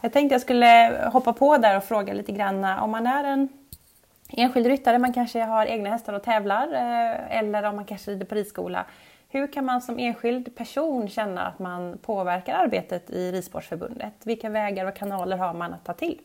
Jag 0.02 0.14
tänkte 0.14 0.34
jag 0.34 0.42
skulle 0.42 1.02
hoppa 1.14 1.34
på 1.34 1.58
där 1.58 1.78
och 1.78 1.84
fråga 1.84 2.14
lite 2.14 2.32
grann 2.32 2.64
eh, 2.64 2.84
om 2.84 2.92
man 2.92 3.08
är 3.08 3.24
en 3.24 3.50
enskild 4.30 4.68
ryttare, 4.68 5.00
man 5.00 5.14
kanske 5.14 5.40
har 5.44 5.66
egna 5.66 5.90
hästar 5.90 6.14
och 6.14 6.24
tävlar 6.24 6.74
eh, 6.74 7.38
eller 7.38 7.64
om 7.64 7.76
man 7.76 7.86
kanske 7.86 8.12
rider 8.12 8.26
på 8.26 8.36
ridskola. 8.36 8.86
Hur 9.30 9.54
kan 9.54 9.66
man 9.66 9.82
som 9.82 10.00
enskild 10.00 10.56
person 10.56 11.08
känna 11.08 11.46
att 11.48 11.60
man 11.60 11.98
påverkar 11.98 12.54
arbetet 12.54 13.10
i 13.10 13.32
Ridsportförbundet? 13.32 14.14
Vilka 14.24 14.50
vägar 14.50 14.86
och 14.86 14.96
kanaler 14.96 15.38
har 15.38 15.54
man 15.54 15.74
att 15.74 15.86
ta 15.86 15.94
till? 15.94 16.20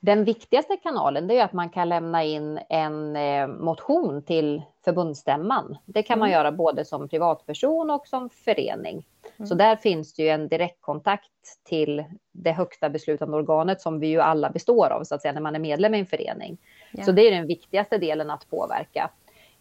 Den 0.00 0.24
viktigaste 0.24 0.76
kanalen 0.76 1.30
är 1.30 1.44
att 1.44 1.52
man 1.52 1.70
kan 1.70 1.88
lämna 1.88 2.24
in 2.24 2.60
en 2.68 3.16
eh, 3.16 3.46
motion 3.46 4.22
till 4.22 4.62
förbundsstämman. 4.84 5.76
Det 5.84 6.02
kan 6.02 6.18
man 6.18 6.28
mm. 6.28 6.38
göra 6.38 6.52
både 6.52 6.84
som 6.84 7.08
privatperson 7.08 7.90
och 7.90 8.06
som 8.06 8.30
förening. 8.30 9.06
Mm. 9.36 9.46
Så 9.46 9.54
där 9.54 9.76
finns 9.76 10.14
det 10.14 10.22
ju 10.22 10.28
en 10.28 10.48
direktkontakt 10.48 11.30
till 11.64 12.04
det 12.32 12.52
högsta 12.52 12.88
beslutande 12.88 13.36
organet 13.36 13.80
som 13.80 14.00
vi 14.00 14.06
ju 14.06 14.20
alla 14.20 14.50
består 14.50 14.90
av 14.90 15.04
så 15.04 15.14
att 15.14 15.22
säga 15.22 15.32
när 15.32 15.40
man 15.40 15.54
är 15.54 15.60
medlem 15.60 15.94
i 15.94 15.98
en 15.98 16.06
förening. 16.06 16.58
Ja. 16.92 17.04
Så 17.04 17.12
det 17.12 17.22
är 17.22 17.30
den 17.30 17.46
viktigaste 17.46 17.98
delen 17.98 18.30
att 18.30 18.50
påverka. 18.50 19.10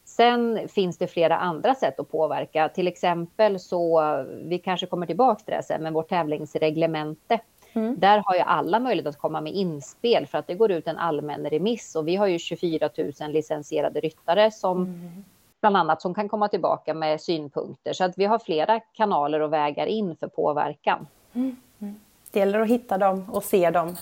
Sen 0.05 0.67
finns 0.67 0.97
det 0.97 1.07
flera 1.07 1.37
andra 1.37 1.75
sätt 1.75 1.99
att 1.99 2.11
påverka. 2.11 2.69
Till 2.69 2.87
exempel 2.87 3.59
så, 3.59 4.01
vi 4.43 4.59
kanske 4.59 4.85
kommer 4.85 5.05
tillbaka 5.05 5.43
till 5.43 5.53
det 5.53 5.63
sen, 5.63 5.83
men 5.83 5.93
vårt 5.93 6.09
tävlingsreglemente 6.09 7.39
Mm. 7.75 7.99
Där 7.99 8.23
har 8.25 8.35
ju 8.35 8.41
alla 8.41 8.79
möjlighet 8.79 9.07
att 9.07 9.17
komma 9.17 9.41
med 9.41 9.53
inspel 9.53 10.27
för 10.27 10.37
att 10.37 10.47
det 10.47 10.55
går 10.55 10.71
ut 10.71 10.87
en 10.87 10.97
allmän 10.97 11.49
remiss 11.49 11.95
och 11.95 12.07
vi 12.07 12.15
har 12.15 12.27
ju 12.27 12.39
24 12.39 12.89
000 13.19 13.31
licensierade 13.31 13.99
ryttare 13.99 14.51
som 14.51 14.77
mm. 14.77 15.23
bland 15.61 15.77
annat 15.77 16.01
som 16.01 16.13
kan 16.13 16.29
komma 16.29 16.47
tillbaka 16.47 16.93
med 16.93 17.21
synpunkter. 17.21 17.93
Så 17.93 18.03
att 18.03 18.17
vi 18.17 18.25
har 18.25 18.39
flera 18.39 18.79
kanaler 18.79 19.39
och 19.39 19.53
vägar 19.53 19.85
in 19.85 20.15
för 20.15 20.27
påverkan. 20.27 21.07
Mm. 21.33 21.55
mm. 21.79 21.95
Det 22.31 22.39
gäller 22.39 22.59
att 22.59 22.69
hitta 22.69 22.97
dem 22.97 23.29
och 23.31 23.43
se 23.43 23.69
dem. 23.71 23.95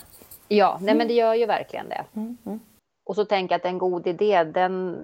Ja, 0.48 0.78
nej, 0.82 0.96
men 0.96 1.08
det 1.08 1.14
gör 1.14 1.34
ju 1.34 1.46
verkligen 1.46 1.90
det. 1.90 2.06
Och 3.06 3.16
så 3.16 3.26
tänka 3.26 3.56
att 3.56 3.66
en 3.66 3.78
god 3.78 4.08
idé, 4.08 4.44
den, 4.44 4.98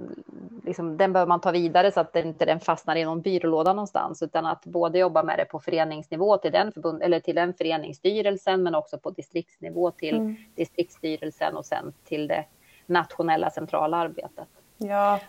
liksom, 0.65 0.97
den 0.97 1.13
behöver 1.13 1.29
man 1.29 1.41
ta 1.41 1.51
vidare 1.51 1.91
så 1.91 1.99
att 1.99 2.13
den 2.13 2.27
inte 2.27 2.45
den 2.45 2.59
fastnar 2.59 2.95
i 2.95 3.05
någon 3.05 3.21
byrålåda 3.21 3.73
någonstans, 3.73 4.23
utan 4.23 4.45
att 4.45 4.65
både 4.65 4.99
jobba 4.99 5.23
med 5.23 5.39
det 5.39 5.45
på 5.45 5.59
föreningsnivå 5.59 6.37
till 6.37 6.51
den, 6.51 6.71
förbund, 6.71 7.03
eller 7.03 7.19
till 7.19 7.35
den 7.35 7.53
föreningsstyrelsen, 7.53 8.63
men 8.63 8.75
också 8.75 8.97
på 8.97 9.09
distriktsnivå 9.09 9.91
till 9.91 10.15
mm. 10.15 10.35
distriktsstyrelsen 10.55 11.57
och 11.57 11.65
sen 11.65 11.93
till 12.03 12.27
det 12.27 12.45
nationella 12.85 13.49
centrala 13.49 13.97
arbetet. 13.97 14.47
Ja, 14.77 15.19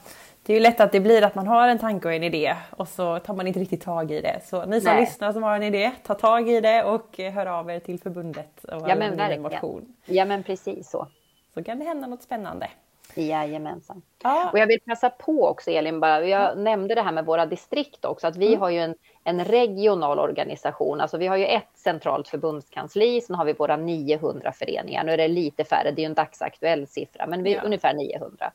det 0.43 0.53
är 0.53 0.57
ju 0.57 0.63
lätt 0.63 0.81
att 0.81 0.93
det 0.93 1.01
blir 1.01 1.25
att 1.25 1.35
man 1.35 1.47
har 1.47 1.69
en 1.69 1.79
tanke 1.79 2.09
och 2.09 2.15
en 2.15 2.23
idé 2.23 2.57
och 2.71 2.89
så 2.89 3.19
tar 3.19 3.35
man 3.35 3.47
inte 3.47 3.61
riktigt 3.61 3.83
tag 3.83 4.11
i 4.11 4.21
det. 4.21 4.41
Så 4.45 4.67
ni 4.67 4.81
som 4.81 4.93
Nej. 4.93 5.01
lyssnar 5.01 5.33
som 5.33 5.43
har 5.43 5.57
en 5.57 5.63
idé, 5.63 5.93
ta 6.07 6.15
tag 6.15 6.49
i 6.49 6.61
det 6.61 6.85
och 6.85 7.19
hör 7.19 7.47
av 7.47 7.71
er 7.71 7.81
till 7.81 8.01
förbundet 8.01 8.65
och 8.65 8.89
ja, 8.89 8.95
men 8.95 9.17
verkligen. 9.17 9.43
motion. 9.43 9.95
Ja 10.07 10.25
men 10.25 10.43
precis 10.43 10.91
så 10.91 11.07
så 11.55 11.65
kan 11.65 11.79
det 11.79 11.85
hända 11.85 12.07
något 12.07 12.23
spännande. 12.23 12.71
Jajamensan. 13.15 14.03
Ah. 14.23 14.51
Och 14.51 14.59
jag 14.59 14.67
vill 14.67 14.81
passa 14.81 15.11
på 15.11 15.47
också 15.47 15.71
Elin, 15.71 16.01
bara, 16.01 16.27
jag 16.27 16.53
mm. 16.53 16.65
nämnde 16.65 16.95
det 16.95 17.03
här 17.03 17.13
med 17.13 17.27
våra 17.27 17.47
distrikt 17.47 18.05
också, 18.05 18.27
att 18.27 18.37
vi 18.37 18.47
mm. 18.47 18.61
har 18.61 18.71
ju 18.71 18.79
en, 18.79 18.95
en 19.25 19.45
regional 19.45 20.19
organisation. 20.19 21.01
Alltså 21.01 21.19
vi 21.19 21.27
har 21.27 21.37
ju 21.37 21.47
ett 21.47 21.71
centralt 21.75 22.29
förbundskansli, 22.29 23.21
sen 23.21 23.37
har 23.37 23.45
vi 23.45 23.53
våra 23.53 23.77
900 23.77 24.53
föreningar. 24.53 25.05
Nu 25.05 25.13
är 25.13 25.17
det 25.17 25.29
lite 25.29 25.65
färre, 25.65 25.91
det 25.91 26.01
är 26.01 26.03
ju 26.03 26.07
en 26.07 26.15
dagsaktuell 26.15 26.87
siffra, 26.87 27.27
men 27.27 27.43
vi 27.43 27.55
ja. 27.55 27.63
ungefär 27.63 27.95
900. 27.95 28.53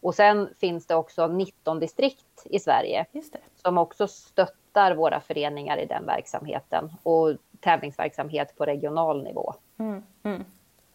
Och 0.00 0.14
sen 0.14 0.48
finns 0.60 0.86
det 0.86 0.94
också 0.94 1.26
19 1.26 1.80
distrikt 1.80 2.42
i 2.44 2.58
Sverige 2.58 3.06
som 3.54 3.78
också 3.78 4.08
stöttar 4.08 4.94
våra 4.94 5.20
föreningar 5.20 5.78
i 5.78 5.86
den 5.86 6.06
verksamheten 6.06 6.92
och 7.02 7.36
tävlingsverksamhet 7.60 8.56
på 8.56 8.64
regional 8.64 9.22
nivå. 9.22 9.54
Mm. 9.78 10.44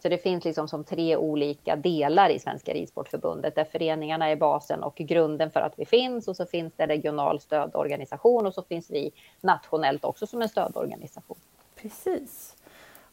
Så 0.03 0.09
det 0.09 0.17
finns 0.17 0.45
liksom 0.45 0.67
som 0.67 0.83
tre 0.83 1.17
olika 1.17 1.75
delar 1.75 2.29
i 2.29 2.39
Svenska 2.39 2.73
Ridsportförbundet 2.73 3.55
där 3.55 3.63
föreningarna 3.63 4.29
är 4.29 4.35
basen 4.35 4.83
och 4.83 4.95
grunden 4.95 5.51
för 5.51 5.59
att 5.59 5.73
vi 5.77 5.85
finns 5.85 6.27
och 6.27 6.35
så 6.35 6.45
finns 6.45 6.73
det 6.75 6.87
regional 6.87 7.39
stödorganisation 7.39 8.45
och 8.45 8.53
så 8.53 8.63
finns 8.63 8.91
vi 8.91 9.11
nationellt 9.41 10.05
också 10.05 10.27
som 10.27 10.41
en 10.41 10.49
stödorganisation. 10.49 11.37
Precis. 11.81 12.55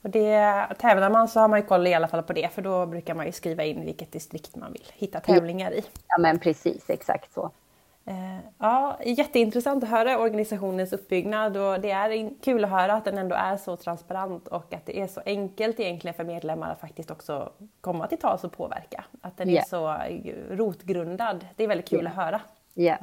Och 0.02 0.10
det, 0.10 0.66
tävlar 0.78 1.10
man 1.10 1.28
så 1.28 1.40
har 1.40 1.48
man 1.48 1.58
ju 1.58 1.66
koll 1.66 1.86
i 1.86 1.94
alla 1.94 2.08
fall 2.08 2.22
på 2.22 2.32
det 2.32 2.48
för 2.52 2.62
då 2.62 2.86
brukar 2.86 3.14
man 3.14 3.26
ju 3.26 3.32
skriva 3.32 3.64
in 3.64 3.84
vilket 3.84 4.12
distrikt 4.12 4.56
man 4.56 4.72
vill 4.72 4.86
hitta 4.94 5.20
tävlingar 5.20 5.72
i. 5.72 5.82
Ja 6.08 6.18
men 6.18 6.38
precis, 6.38 6.90
exakt 6.90 7.32
så. 7.32 7.50
Eh, 8.10 8.38
ja, 8.58 8.98
jätteintressant 9.04 9.84
att 9.84 9.90
höra 9.90 10.18
organisationens 10.18 10.92
uppbyggnad 10.92 11.56
och 11.56 11.80
det 11.80 11.90
är 11.90 12.30
kul 12.44 12.64
att 12.64 12.70
höra 12.70 12.92
att 12.92 13.04
den 13.04 13.18
ändå 13.18 13.36
är 13.36 13.56
så 13.56 13.76
transparent 13.76 14.48
och 14.48 14.74
att 14.74 14.86
det 14.86 15.00
är 15.00 15.06
så 15.06 15.20
enkelt 15.26 15.80
egentligen 15.80 16.14
för 16.14 16.24
medlemmar 16.24 16.72
att 16.72 16.80
faktiskt 16.80 17.10
också 17.10 17.52
komma 17.80 18.06
till 18.06 18.18
tals 18.18 18.44
och 18.44 18.52
påverka. 18.52 19.04
Att 19.20 19.36
den 19.36 19.50
yeah. 19.50 19.64
är 19.64 19.68
så 19.68 19.96
rotgrundad. 20.54 21.46
Det 21.56 21.64
är 21.64 21.68
väldigt 21.68 21.88
kul 21.88 22.00
yeah. 22.02 22.18
att 22.18 22.24
höra. 22.24 22.40
Ja, 22.74 22.82
yeah. 22.82 22.98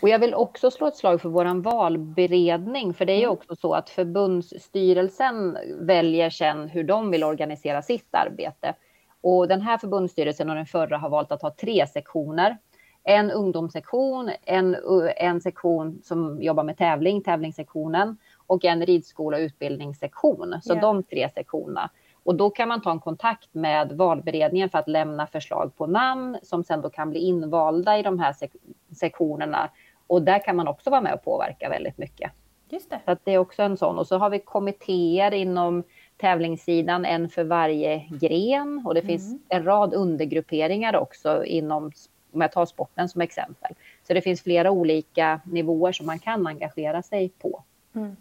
och 0.00 0.08
jag 0.08 0.18
vill 0.18 0.34
också 0.34 0.70
slå 0.70 0.86
ett 0.86 0.96
slag 0.96 1.20
för 1.20 1.28
vår 1.28 1.62
valberedning, 1.62 2.94
för 2.94 3.04
det 3.04 3.12
är 3.12 3.18
ju 3.18 3.22
mm. 3.22 3.32
också 3.32 3.56
så 3.56 3.74
att 3.74 3.90
förbundsstyrelsen 3.90 5.58
väljer 5.80 6.30
sen 6.30 6.68
hur 6.68 6.84
de 6.84 7.10
vill 7.10 7.24
organisera 7.24 7.82
sitt 7.82 8.14
arbete. 8.14 8.74
Och 9.20 9.48
den 9.48 9.60
här 9.60 9.78
förbundsstyrelsen 9.78 10.50
och 10.50 10.56
den 10.56 10.66
förra 10.66 10.98
har 10.98 11.08
valt 11.08 11.32
att 11.32 11.42
ha 11.42 11.50
tre 11.50 11.86
sektioner 11.86 12.56
en 13.04 13.30
ungdomssektion, 13.30 14.30
en, 14.44 14.76
en 15.16 15.40
sektion 15.40 16.00
som 16.02 16.42
jobbar 16.42 16.64
med 16.64 16.78
tävling, 16.78 17.22
tävlingssektionen 17.22 18.16
och 18.46 18.64
en 18.64 18.86
ridskola 18.86 19.36
och 19.36 19.40
utbildningssektion. 19.40 20.54
Så 20.62 20.72
yeah. 20.72 20.82
de 20.82 21.02
tre 21.02 21.30
sektionerna. 21.34 21.90
Och 22.22 22.34
då 22.34 22.50
kan 22.50 22.68
man 22.68 22.82
ta 22.82 22.90
en 22.90 23.00
kontakt 23.00 23.54
med 23.54 23.92
valberedningen 23.92 24.70
för 24.70 24.78
att 24.78 24.88
lämna 24.88 25.26
förslag 25.26 25.76
på 25.76 25.86
namn 25.86 26.38
som 26.42 26.64
sen 26.64 26.80
då 26.80 26.90
kan 26.90 27.10
bli 27.10 27.20
invalda 27.20 27.98
i 27.98 28.02
de 28.02 28.18
här 28.18 28.32
sek 28.32 28.52
sektionerna. 28.92 29.70
Och 30.06 30.22
där 30.22 30.44
kan 30.44 30.56
man 30.56 30.68
också 30.68 30.90
vara 30.90 31.00
med 31.00 31.14
och 31.14 31.24
påverka 31.24 31.68
väldigt 31.68 31.98
mycket. 31.98 32.32
Just 32.68 32.90
det. 32.90 33.00
Så 33.04 33.10
att 33.10 33.24
det 33.24 33.34
är 33.34 33.38
också 33.38 33.62
en 33.62 33.76
sån. 33.76 33.98
Och 33.98 34.06
så 34.06 34.18
har 34.18 34.30
vi 34.30 34.38
kommittéer 34.38 35.34
inom 35.34 35.82
tävlingssidan, 36.16 37.04
en 37.04 37.28
för 37.28 37.44
varje 37.44 37.98
gren. 38.20 38.82
Och 38.86 38.94
det 38.94 39.00
mm. 39.00 39.08
finns 39.08 39.40
en 39.48 39.64
rad 39.64 39.94
undergrupperingar 39.94 40.96
också 40.96 41.44
inom 41.44 41.92
om 42.34 42.40
jag 42.40 42.52
tar 42.52 42.66
sporten 42.66 43.08
som 43.08 43.20
exempel. 43.20 43.74
Så 44.06 44.14
det 44.14 44.20
finns 44.20 44.42
flera 44.42 44.70
olika 44.70 45.40
nivåer 45.44 45.92
som 45.92 46.06
man 46.06 46.18
kan 46.18 46.46
engagera 46.46 47.02
sig 47.02 47.28
på 47.28 47.64
mm. 47.94 48.16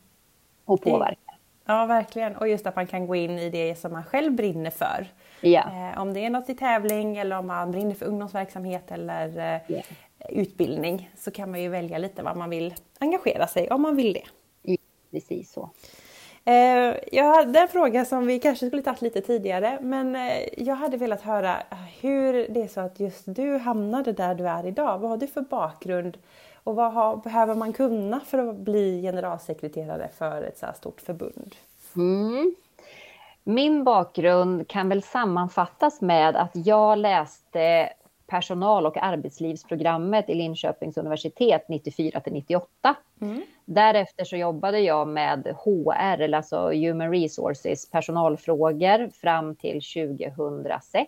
och 0.65 0.82
påverka. 0.82 1.34
Ja, 1.65 1.86
verkligen. 1.86 2.36
Och 2.36 2.47
just 2.47 2.67
att 2.67 2.76
man 2.76 2.88
kan 2.88 3.08
gå 3.08 3.15
in 3.15 3.39
i 3.39 3.49
det 3.49 3.76
som 3.76 3.91
man 3.91 4.04
själv 4.04 4.34
brinner 4.34 4.69
för. 4.69 5.08
Ja. 5.41 5.62
Eh, 5.62 6.02
om 6.02 6.13
det 6.13 6.26
är 6.26 6.30
något 6.30 6.49
i 6.49 6.56
tävling 6.56 7.17
eller 7.17 7.38
om 7.38 7.47
man 7.47 7.71
brinner 7.71 7.95
för 7.95 8.06
ungdomsverksamhet 8.06 8.91
eller 8.91 9.38
eh, 9.38 9.62
ja. 9.67 9.82
utbildning 10.30 11.10
så 11.15 11.32
kan 11.32 11.52
man 11.52 11.62
ju 11.62 11.69
välja 11.69 11.97
lite 11.97 12.23
vad 12.23 12.38
man 12.38 12.49
vill 12.49 12.73
engagera 12.99 13.47
sig 13.47 13.69
om 13.69 13.82
man 13.82 13.95
vill 13.95 14.13
det. 14.13 14.26
Ja, 14.62 14.78
precis 15.12 15.52
så. 15.52 15.69
Eh, 16.45 16.95
jag 17.12 17.36
hade 17.36 17.60
en 17.60 17.67
fråga 17.67 18.06
som 18.06 18.27
vi 18.27 18.39
kanske 18.39 18.67
skulle 18.67 18.82
tagit 18.82 19.01
lite 19.01 19.21
tidigare 19.21 19.77
men 19.82 20.15
eh, 20.15 20.63
jag 20.63 20.75
hade 20.75 20.97
velat 20.97 21.21
höra 21.21 21.56
hur 22.01 22.34
det 22.49 22.62
är 22.62 22.67
så 22.67 22.82
att 22.82 22.99
just 22.99 23.23
du 23.25 23.58
hamnade 23.58 24.12
där 24.12 24.36
du 24.36 24.47
är 24.47 24.65
idag. 24.65 24.99
Vad 24.99 25.10
har 25.10 25.17
du 25.17 25.27
för 25.27 25.41
bakgrund 25.41 26.17
och 26.63 26.75
vad 26.75 26.93
har, 26.93 27.17
behöver 27.17 27.56
man 27.56 27.73
kunna 27.73 28.19
för 28.19 28.49
att 28.49 28.56
bli 28.56 29.01
generalsekreterare 29.01 30.10
för 30.17 30.41
ett 30.41 30.58
så 30.58 30.65
här 30.65 30.73
stort 30.73 31.01
förbund? 31.01 31.56
Mm. 31.95 32.56
Min 33.43 33.84
bakgrund 33.84 34.67
kan 34.67 34.89
väl 34.89 35.03
sammanfattas 35.03 36.01
med 36.01 36.36
att 36.36 36.51
jag 36.53 36.97
läste 36.97 37.89
personal 38.34 38.86
och 38.86 38.98
arbetslivsprogrammet 38.98 40.30
i 40.30 40.36
Linköpings 40.36 40.98
universitet 40.98 41.69
94 41.69 42.19
till 42.19 42.34
98. 42.34 42.96
Mm. 43.22 43.41
Därefter 43.65 44.26
så 44.26 44.36
jobbade 44.36 44.80
jag 44.80 45.08
med 45.08 45.56
HR, 45.65 46.34
alltså 46.34 46.72
Human 46.72 47.12
Resources, 47.12 47.91
personalfrågor 47.91 49.10
fram 49.10 49.56
till 49.56 49.82
2006. 49.82 51.08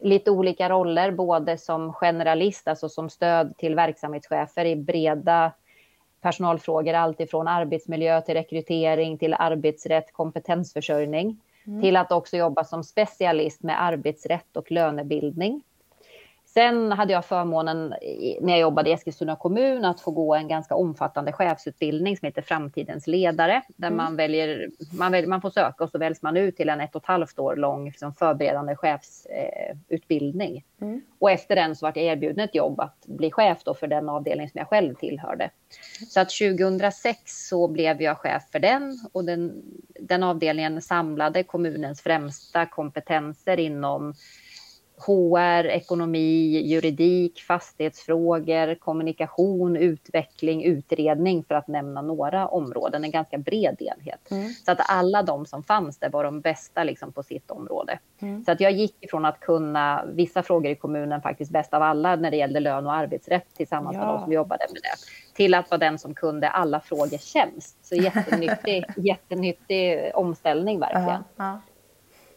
Lite 0.00 0.30
olika 0.30 0.68
roller, 0.68 1.10
både 1.10 1.58
som 1.58 1.92
generalist, 1.92 2.68
alltså 2.68 2.88
som 2.88 3.10
stöd 3.10 3.56
till 3.56 3.74
verksamhetschefer 3.74 4.64
i 4.64 4.76
breda 4.76 5.52
personalfrågor, 6.20 6.94
alltifrån 6.94 7.48
arbetsmiljö 7.48 8.20
till 8.20 8.34
rekrytering 8.34 9.18
till 9.18 9.34
arbetsrätt, 9.34 10.12
kompetensförsörjning, 10.12 11.40
mm. 11.66 11.80
till 11.80 11.96
att 11.96 12.12
också 12.12 12.36
jobba 12.36 12.64
som 12.64 12.84
specialist 12.84 13.62
med 13.62 13.82
arbetsrätt 13.82 14.56
och 14.56 14.70
lönebildning. 14.70 15.62
Sen 16.54 16.92
hade 16.92 17.12
jag 17.12 17.24
förmånen 17.24 17.94
när 18.40 18.52
jag 18.52 18.60
jobbade 18.60 18.90
i 18.90 18.92
Eskilstuna 18.92 19.36
kommun 19.36 19.84
att 19.84 20.00
få 20.00 20.10
gå 20.10 20.34
en 20.34 20.48
ganska 20.48 20.74
omfattande 20.74 21.32
chefsutbildning 21.32 22.16
som 22.16 22.26
heter 22.26 22.42
Framtidens 22.42 23.06
ledare. 23.06 23.62
Där 23.76 23.88
mm. 23.88 23.96
man, 23.96 24.16
väljer, 24.16 24.70
man, 24.98 25.12
väljer, 25.12 25.28
man 25.28 25.40
får 25.40 25.50
söka 25.50 25.84
och 25.84 25.90
så 25.90 25.98
väljs 25.98 26.22
man 26.22 26.36
ut 26.36 26.56
till 26.56 26.68
en 26.68 26.80
ett 26.80 26.94
och 26.94 27.02
ett 27.02 27.06
halvt 27.06 27.38
år 27.38 27.56
lång 27.56 27.84
liksom, 27.84 28.14
förberedande 28.14 28.76
chefsutbildning. 28.76 30.56
Eh, 30.56 30.86
mm. 30.86 31.02
Och 31.18 31.30
efter 31.30 31.56
den 31.56 31.76
så 31.76 31.86
var 31.86 31.92
jag 31.94 32.04
erbjuden 32.04 32.44
ett 32.44 32.54
jobb 32.54 32.80
att 32.80 33.06
bli 33.06 33.30
chef 33.30 33.58
då 33.64 33.74
för 33.74 33.86
den 33.86 34.08
avdelning 34.08 34.48
som 34.48 34.58
jag 34.58 34.68
själv 34.68 34.94
tillhörde. 34.94 35.50
Så 36.08 36.20
att 36.20 36.30
2006 36.30 37.48
så 37.48 37.68
blev 37.68 38.02
jag 38.02 38.18
chef 38.18 38.42
för 38.52 38.58
den 38.58 38.98
och 39.12 39.24
den, 39.24 39.62
den 40.00 40.22
avdelningen 40.22 40.82
samlade 40.82 41.42
kommunens 41.42 42.02
främsta 42.02 42.66
kompetenser 42.66 43.60
inom 43.60 44.14
HR, 45.06 45.66
ekonomi, 45.66 46.62
juridik, 46.64 47.40
fastighetsfrågor, 47.40 48.74
kommunikation, 48.74 49.76
utveckling, 49.76 50.64
utredning 50.64 51.44
för 51.44 51.54
att 51.54 51.68
nämna 51.68 52.02
några 52.02 52.46
områden. 52.48 53.04
En 53.04 53.10
ganska 53.10 53.38
bred 53.38 53.76
enhet. 53.82 54.30
Mm. 54.30 54.48
Så 54.48 54.72
att 54.72 54.78
alla 54.90 55.22
de 55.22 55.46
som 55.46 55.62
fanns 55.62 55.98
där 55.98 56.10
var 56.10 56.24
de 56.24 56.40
bästa 56.40 56.84
liksom 56.84 57.12
på 57.12 57.22
sitt 57.22 57.50
område. 57.50 57.98
Mm. 58.20 58.44
Så 58.44 58.52
att 58.52 58.60
jag 58.60 58.72
gick 58.72 59.04
ifrån 59.04 59.24
att 59.24 59.40
kunna 59.40 60.04
vissa 60.06 60.42
frågor 60.42 60.70
i 60.70 60.74
kommunen 60.74 61.22
faktiskt 61.22 61.50
bäst 61.50 61.74
av 61.74 61.82
alla 61.82 62.16
när 62.16 62.30
det 62.30 62.36
gällde 62.36 62.60
lön 62.60 62.86
och 62.86 62.94
arbetsrätt 62.94 63.46
tillsammans 63.56 63.94
ja. 63.94 64.00
med 64.00 64.14
de 64.14 64.20
som 64.20 64.32
jobbade 64.32 64.64
med 64.72 64.82
det. 64.82 65.34
Till 65.36 65.54
att 65.54 65.70
vara 65.70 65.78
den 65.78 65.98
som 65.98 66.14
kunde 66.14 66.48
alla 66.48 66.80
frågor 66.80 67.18
sämst. 67.18 67.86
Så 67.86 67.94
jättenyttig, 67.94 68.84
jättenyttig 68.96 70.10
omställning 70.14 70.80
verkligen. 70.80 71.08
Uh 71.10 71.22
-huh. 71.36 71.58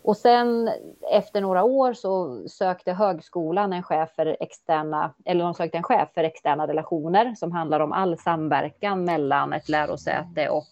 Och 0.06 0.18
sen 0.18 0.70
efter 1.12 1.42
några 1.42 1.64
år 1.64 1.94
så 1.94 2.44
sökte 2.48 2.94
högskolan 2.94 3.74
en 3.74 3.84
chef 3.84 4.10
för 4.16 4.38
externa, 4.40 5.14
eller 5.26 5.44
de 5.44 5.54
sökte 5.54 5.78
en 5.78 5.84
chef 5.84 6.10
för 6.14 6.24
externa 6.24 6.68
relationer 6.68 7.36
som 7.36 7.52
handlar 7.52 7.80
om 7.80 7.92
all 7.92 8.18
samverkan 8.18 9.04
mellan 9.04 9.54
ett 9.54 9.70
lärosäte 9.70 10.50
och 10.50 10.68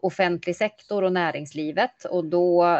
offentlig 0.00 0.56
sektor 0.56 1.04
och 1.04 1.12
näringslivet. 1.12 2.04
Och 2.04 2.24
då 2.24 2.78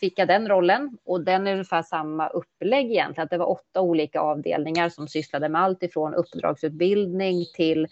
fick 0.00 0.18
jag 0.18 0.28
den 0.28 0.48
rollen 0.48 0.98
och 1.04 1.20
den 1.24 1.46
är 1.46 1.52
ungefär 1.52 1.82
samma 1.82 2.28
upplägg 2.28 2.90
egentligen. 2.90 3.24
Att 3.24 3.30
det 3.30 3.38
var 3.38 3.50
åtta 3.50 3.80
olika 3.80 4.20
avdelningar 4.20 4.88
som 4.88 5.08
sysslade 5.08 5.48
med 5.48 5.62
allt 5.62 5.82
ifrån 5.82 6.14
uppdragsutbildning 6.14 7.44
till 7.54 7.88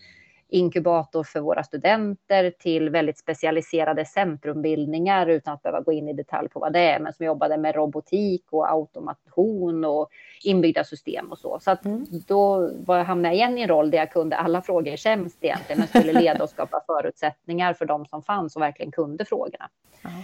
inkubator 0.53 1.25
för 1.25 1.41
våra 1.41 1.65
studenter 1.65 2.53
till 2.59 2.91
väldigt 2.91 3.19
specialiserade 3.19 4.05
centrumbildningar 4.05 5.27
utan 5.27 5.55
att 5.55 5.63
behöva 5.63 5.81
gå 5.81 5.93
in 5.93 6.09
i 6.09 6.13
detalj 6.13 6.49
på 6.49 6.61
vad 6.61 6.73
det 6.73 6.81
är, 6.81 7.01
men 7.01 7.13
som 7.13 7.27
jobbade 7.27 7.57
med 7.57 7.75
robotik 7.75 8.45
och 8.51 8.71
automation 8.71 9.85
och 9.85 10.09
inbyggda 10.45 10.85
system 10.85 11.33
och 11.33 11.39
så. 11.39 11.59
Så 11.61 11.77
mm. 11.85 12.07
då 12.29 12.71
var 12.87 12.97
jag, 12.97 13.05
hamnade 13.05 13.29
jag 13.29 13.37
igen 13.37 13.59
i 13.59 13.63
en 13.63 13.69
roll 13.69 13.91
där 13.91 13.99
jag 13.99 14.13
kunde 14.13 14.37
alla 14.37 14.63
frågor 14.63 14.97
sämst 14.97 15.39
egentligen, 15.41 15.79
men 15.79 15.89
skulle 15.89 16.21
leda 16.21 16.45
och 16.45 16.51
skapa 16.51 16.81
förutsättningar 16.87 17.75
för 17.75 17.85
de 17.85 18.07
som 18.07 18.23
fanns 18.23 18.57
och 18.57 18.63
verkligen 18.63 18.93
kunde 18.93 19.25
frågorna. 19.25 19.69
Mm. 20.05 20.23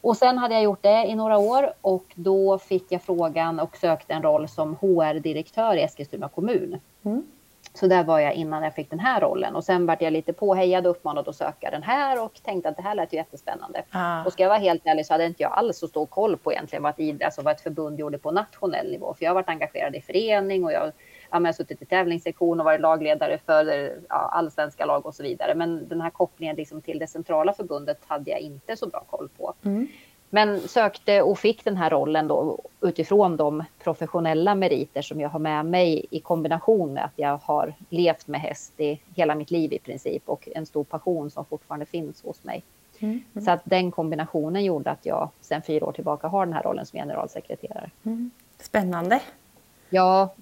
Och 0.00 0.16
sen 0.16 0.38
hade 0.38 0.54
jag 0.54 0.62
gjort 0.62 0.82
det 0.82 1.06
i 1.06 1.14
några 1.14 1.38
år 1.38 1.72
och 1.80 2.06
då 2.14 2.58
fick 2.58 2.92
jag 2.92 3.02
frågan 3.02 3.60
och 3.60 3.76
sökte 3.76 4.12
en 4.12 4.22
roll 4.22 4.48
som 4.48 4.74
HR-direktör 4.74 5.74
i 5.74 5.82
Eskilstuna 5.82 6.28
kommun. 6.28 6.80
Mm. 7.02 7.22
Så 7.74 7.86
där 7.86 8.04
var 8.04 8.20
jag 8.20 8.34
innan 8.34 8.62
jag 8.62 8.74
fick 8.74 8.90
den 8.90 8.98
här 8.98 9.20
rollen 9.20 9.56
och 9.56 9.64
sen 9.64 9.86
vart 9.86 10.02
jag 10.02 10.12
lite 10.12 10.32
påhejad 10.32 10.86
och 10.86 10.90
uppmanad 10.90 11.28
att 11.28 11.36
söka 11.36 11.70
den 11.70 11.82
här 11.82 12.24
och 12.24 12.42
tänkte 12.42 12.68
att 12.68 12.76
det 12.76 12.82
här 12.82 12.94
lät 12.94 13.12
ju 13.12 13.16
jättespännande. 13.16 13.82
Ah. 13.90 14.24
Och 14.24 14.32
ska 14.32 14.42
jag 14.42 14.50
vara 14.50 14.58
helt 14.58 14.86
ärlig 14.86 15.06
så 15.06 15.14
hade 15.14 15.26
inte 15.26 15.42
jag 15.42 15.52
alls 15.52 15.78
så 15.78 15.88
stor 15.88 16.06
koll 16.06 16.36
på 16.36 16.52
egentligen 16.52 16.82
vad 16.82 16.94
ett, 17.00 17.22
alltså 17.22 17.42
vad 17.42 17.54
ett 17.54 17.60
förbund 17.60 18.00
gjorde 18.00 18.18
på 18.18 18.30
nationell 18.30 18.90
nivå. 18.90 19.14
För 19.14 19.24
jag 19.24 19.30
har 19.30 19.34
varit 19.34 19.48
engagerad 19.48 19.96
i 19.96 20.00
förening 20.00 20.64
och 20.64 20.72
jag, 20.72 20.86
ja, 20.86 20.92
jag 21.30 21.40
har 21.40 21.52
suttit 21.52 21.82
i 21.82 21.86
tävlingssektion 21.86 22.60
och 22.60 22.64
varit 22.64 22.80
lagledare 22.80 23.38
för 23.46 23.92
ja, 24.08 24.16
allsvenska 24.16 24.84
lag 24.84 25.06
och 25.06 25.14
så 25.14 25.22
vidare. 25.22 25.54
Men 25.54 25.88
den 25.88 26.00
här 26.00 26.10
kopplingen 26.10 26.56
liksom 26.56 26.80
till 26.80 26.98
det 26.98 27.06
centrala 27.06 27.52
förbundet 27.52 27.98
hade 28.06 28.30
jag 28.30 28.40
inte 28.40 28.76
så 28.76 28.86
bra 28.86 29.04
koll 29.10 29.28
på. 29.38 29.54
Mm. 29.64 29.88
Men 30.34 30.60
sökte 30.60 31.22
och 31.22 31.38
fick 31.38 31.64
den 31.64 31.76
här 31.76 31.90
rollen 31.90 32.28
då 32.28 32.58
utifrån 32.80 33.36
de 33.36 33.64
professionella 33.78 34.54
meriter 34.54 35.02
som 35.02 35.20
jag 35.20 35.28
har 35.28 35.38
med 35.38 35.66
mig 35.66 36.06
i 36.10 36.20
kombination 36.20 36.92
med 36.92 37.04
att 37.04 37.12
jag 37.16 37.40
har 37.44 37.74
levt 37.88 38.26
med 38.26 38.40
häst 38.40 38.72
i 38.76 39.00
hela 39.14 39.34
mitt 39.34 39.50
liv 39.50 39.72
i 39.72 39.78
princip 39.78 40.22
och 40.26 40.48
en 40.54 40.66
stor 40.66 40.84
passion 40.84 41.30
som 41.30 41.44
fortfarande 41.44 41.86
finns 41.86 42.22
hos 42.22 42.44
mig. 42.44 42.62
Mm. 42.98 43.22
Så 43.44 43.50
att 43.50 43.60
den 43.64 43.90
kombinationen 43.90 44.64
gjorde 44.64 44.90
att 44.90 45.06
jag 45.06 45.28
sedan 45.40 45.62
fyra 45.62 45.86
år 45.86 45.92
tillbaka 45.92 46.28
har 46.28 46.46
den 46.46 46.54
här 46.54 46.62
rollen 46.62 46.86
som 46.86 46.98
generalsekreterare. 46.98 47.90
Mm. 48.02 48.30
Spännande. 48.58 49.20
Ja, 49.90 50.34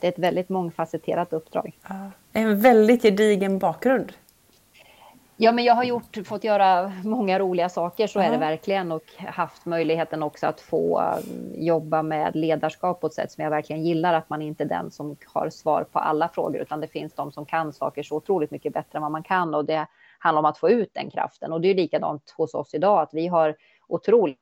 det 0.00 0.06
är 0.06 0.12
ett 0.12 0.18
väldigt 0.18 0.48
mångfacetterat 0.48 1.32
uppdrag. 1.32 1.78
En 2.32 2.60
väldigt 2.60 3.02
gedigen 3.02 3.58
bakgrund. 3.58 4.12
Ja, 5.38 5.52
men 5.52 5.64
jag 5.64 5.74
har 5.74 5.84
gjort, 5.84 6.16
fått 6.24 6.44
göra 6.44 6.92
många 7.04 7.38
roliga 7.38 7.68
saker, 7.68 8.06
så 8.06 8.18
uh 8.18 8.24
-huh. 8.24 8.28
är 8.28 8.32
det 8.32 8.38
verkligen. 8.38 8.92
Och 8.92 9.14
haft 9.18 9.66
möjligheten 9.66 10.22
också 10.22 10.46
att 10.46 10.60
få 10.60 10.98
mm, 10.98 11.64
jobba 11.64 12.02
med 12.02 12.36
ledarskap 12.36 13.00
på 13.00 13.06
ett 13.06 13.14
sätt 13.14 13.32
som 13.32 13.44
jag 13.44 13.50
verkligen 13.50 13.84
gillar. 13.84 14.14
Att 14.14 14.30
man 14.30 14.42
inte 14.42 14.64
är 14.64 14.68
den 14.68 14.90
som 14.90 15.16
har 15.26 15.50
svar 15.50 15.84
på 15.92 15.98
alla 15.98 16.28
frågor, 16.28 16.60
utan 16.60 16.80
det 16.80 16.88
finns 16.88 17.14
de 17.14 17.32
som 17.32 17.46
kan 17.46 17.72
saker 17.72 18.02
så 18.02 18.16
otroligt 18.16 18.50
mycket 18.50 18.72
bättre 18.72 18.96
än 18.96 19.02
vad 19.02 19.12
man 19.12 19.22
kan. 19.22 19.54
Och 19.54 19.64
det 19.64 19.86
handlar 20.18 20.38
om 20.38 20.46
att 20.46 20.58
få 20.58 20.70
ut 20.70 20.90
den 20.94 21.10
kraften. 21.10 21.52
Och 21.52 21.60
det 21.60 21.68
är 21.68 21.74
likadant 21.74 22.34
hos 22.36 22.54
oss 22.54 22.74
idag, 22.74 23.00
att 23.00 23.14
vi 23.14 23.26
har 23.26 23.56
otroligt 23.88 24.38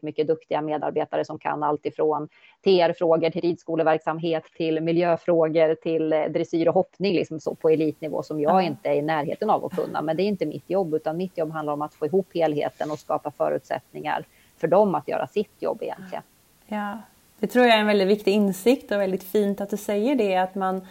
mycket 0.00 0.26
duktiga 0.26 0.60
medarbetare 0.60 1.24
som 1.24 1.38
kan 1.38 1.62
allt 1.62 1.86
ifrån 1.86 2.28
TR-frågor 2.64 3.30
till 3.30 3.40
ridskoleverksamhet 3.40 4.44
till 4.56 4.80
miljöfrågor 4.80 5.74
till 5.74 6.12
eh, 6.12 6.24
dressyr 6.24 6.68
och 6.68 6.74
hoppning 6.74 7.14
liksom 7.14 7.40
så 7.40 7.54
på 7.54 7.68
elitnivå 7.68 8.22
som 8.22 8.40
jag 8.40 8.62
inte 8.62 8.88
är 8.88 8.94
i 8.94 9.02
närheten 9.02 9.50
av 9.50 9.64
att 9.64 9.72
kunna. 9.72 10.02
Men 10.02 10.16
det 10.16 10.22
är 10.22 10.28
inte 10.28 10.46
mitt 10.46 10.70
jobb, 10.70 10.94
utan 10.94 11.16
mitt 11.16 11.38
jobb 11.38 11.52
handlar 11.52 11.72
om 11.72 11.82
att 11.82 11.94
få 11.94 12.06
ihop 12.06 12.34
helheten 12.34 12.90
och 12.90 12.98
skapa 12.98 13.30
förutsättningar 13.30 14.24
för 14.56 14.68
dem 14.68 14.94
att 14.94 15.08
göra 15.08 15.26
sitt 15.26 15.62
jobb 15.62 15.82
egentligen. 15.82 16.22
Ja, 16.66 16.98
det 17.38 17.46
tror 17.46 17.66
jag 17.66 17.76
är 17.76 17.80
en 17.80 17.86
väldigt 17.86 18.08
viktig 18.08 18.32
insikt 18.32 18.92
och 18.92 19.00
väldigt 19.00 19.24
fint 19.24 19.60
att 19.60 19.70
du 19.70 19.76
säger 19.76 20.16
det, 20.16 20.36
att 20.36 20.54
man 20.54 20.86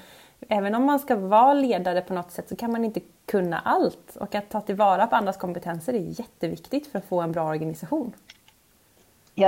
även 0.50 0.76
om 0.76 0.86
man 0.86 1.00
ska 1.00 1.16
vara 1.16 1.54
ledare 1.54 2.02
på 2.02 2.14
något 2.14 2.32
sätt 2.32 2.50
så 2.50 2.56
kan 2.56 2.72
man 2.72 2.86
inte 2.86 3.00
kunna 3.26 3.60
allt. 3.60 4.16
Och 4.16 4.36
att 4.36 4.50
ta 4.50 4.62
tillvara 4.62 5.08
på 5.08 5.16
andras 5.16 5.38
kompetenser 5.38 5.94
är 5.94 6.20
jätteviktigt 6.20 6.88
för 6.88 7.00
att 7.00 7.06
få 7.06 7.22
en 7.22 7.32
bra 7.32 7.50
organisation. 7.50 8.14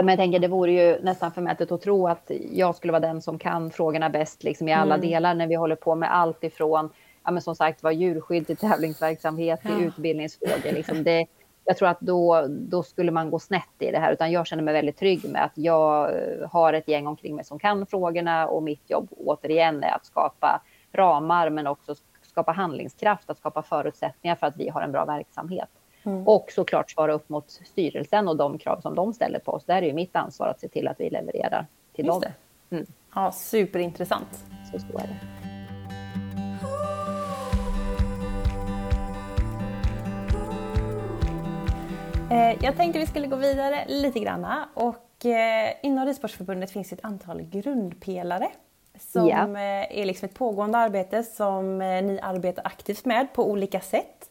Men 0.01 0.07
jag 0.07 0.17
tänker 0.17 0.39
det 0.39 0.47
vore 0.47 0.71
ju 0.71 0.99
nästan 1.01 1.31
förmätet 1.31 1.71
att 1.71 1.81
tro 1.81 2.07
att 2.07 2.31
jag 2.51 2.75
skulle 2.75 2.93
vara 2.93 2.99
den 2.99 3.21
som 3.21 3.39
kan 3.39 3.71
frågorna 3.71 4.09
bäst 4.09 4.43
liksom, 4.43 4.67
i 4.67 4.73
alla 4.73 4.95
mm. 4.95 5.07
delar 5.07 5.33
när 5.33 5.47
vi 5.47 5.55
håller 5.55 5.75
på 5.75 5.95
med 5.95 6.15
allt 6.15 6.43
ifrån 6.43 6.89
ja, 7.23 7.31
men 7.31 7.41
som 7.41 7.55
sagt 7.55 7.83
var 7.83 7.91
djurskydd 7.91 8.47
till 8.47 8.57
tävlingsverksamhet 8.57 9.61
till 9.61 9.81
ja. 9.81 9.85
utbildningsfrågor. 9.87 10.71
Liksom 10.71 11.03
det, 11.03 11.25
jag 11.65 11.77
tror 11.77 11.87
att 11.87 11.99
då, 11.99 12.45
då 12.49 12.83
skulle 12.83 13.11
man 13.11 13.29
gå 13.29 13.39
snett 13.39 13.75
i 13.79 13.91
det 13.91 13.99
här, 13.99 14.13
utan 14.13 14.31
jag 14.31 14.47
känner 14.47 14.63
mig 14.63 14.73
väldigt 14.73 14.97
trygg 14.97 15.29
med 15.29 15.43
att 15.43 15.51
jag 15.55 16.09
eh, 16.09 16.49
har 16.49 16.73
ett 16.73 16.87
gäng 16.87 17.07
omkring 17.07 17.35
mig 17.35 17.45
som 17.45 17.59
kan 17.59 17.85
frågorna 17.85 18.47
och 18.47 18.63
mitt 18.63 18.89
jobb 18.89 19.07
återigen 19.17 19.83
är 19.83 19.95
att 19.95 20.05
skapa 20.05 20.61
ramar 20.93 21.49
men 21.49 21.67
också 21.67 21.95
skapa 22.21 22.51
handlingskraft, 22.51 23.29
att 23.29 23.37
skapa 23.37 23.61
förutsättningar 23.61 24.35
för 24.35 24.47
att 24.47 24.57
vi 24.57 24.69
har 24.69 24.81
en 24.81 24.91
bra 24.91 25.05
verksamhet. 25.05 25.69
Mm. 26.05 26.27
Och 26.27 26.51
såklart 26.51 26.91
svara 26.91 27.13
upp 27.13 27.29
mot 27.29 27.51
styrelsen 27.51 28.27
och 28.27 28.37
de 28.37 28.57
krav 28.57 28.81
som 28.81 28.95
de 28.95 29.13
ställer 29.13 29.39
på 29.39 29.51
oss. 29.51 29.65
Där 29.65 29.81
är 29.81 29.87
ju 29.87 29.93
mitt 29.93 30.15
ansvar 30.15 30.47
att 30.47 30.59
se 30.59 30.67
till 30.67 30.87
att 30.87 30.99
vi 30.99 31.09
levererar 31.09 31.65
till 31.95 32.05
Just 32.05 32.21
dem. 32.21 32.31
Mm. 32.69 32.85
Ja, 33.15 33.31
superintressant. 33.31 34.45
Så, 34.71 34.79
så 34.79 34.97
är 34.97 35.07
det. 35.07 35.17
Eh, 42.33 42.57
jag 42.61 42.77
tänkte 42.77 42.99
vi 42.99 43.07
skulle 43.07 43.27
gå 43.27 43.35
vidare 43.35 43.85
lite 43.87 44.19
granna 44.19 44.69
och 44.73 45.25
eh, 45.25 45.73
inom 45.83 46.05
Ridsportförbundet 46.05 46.71
finns 46.71 46.93
ett 46.93 46.99
antal 47.05 47.41
grundpelare 47.41 48.47
som. 48.99 49.29
Eh, 49.29 49.99
är 49.99 50.05
liksom 50.05 50.25
ett 50.25 50.35
pågående 50.35 50.77
arbete 50.77 51.23
som 51.23 51.77
ni 51.77 52.19
arbetar 52.23 52.63
aktivt 52.65 53.05
med 53.05 53.33
på 53.33 53.51
olika 53.51 53.79
sätt. 53.79 54.22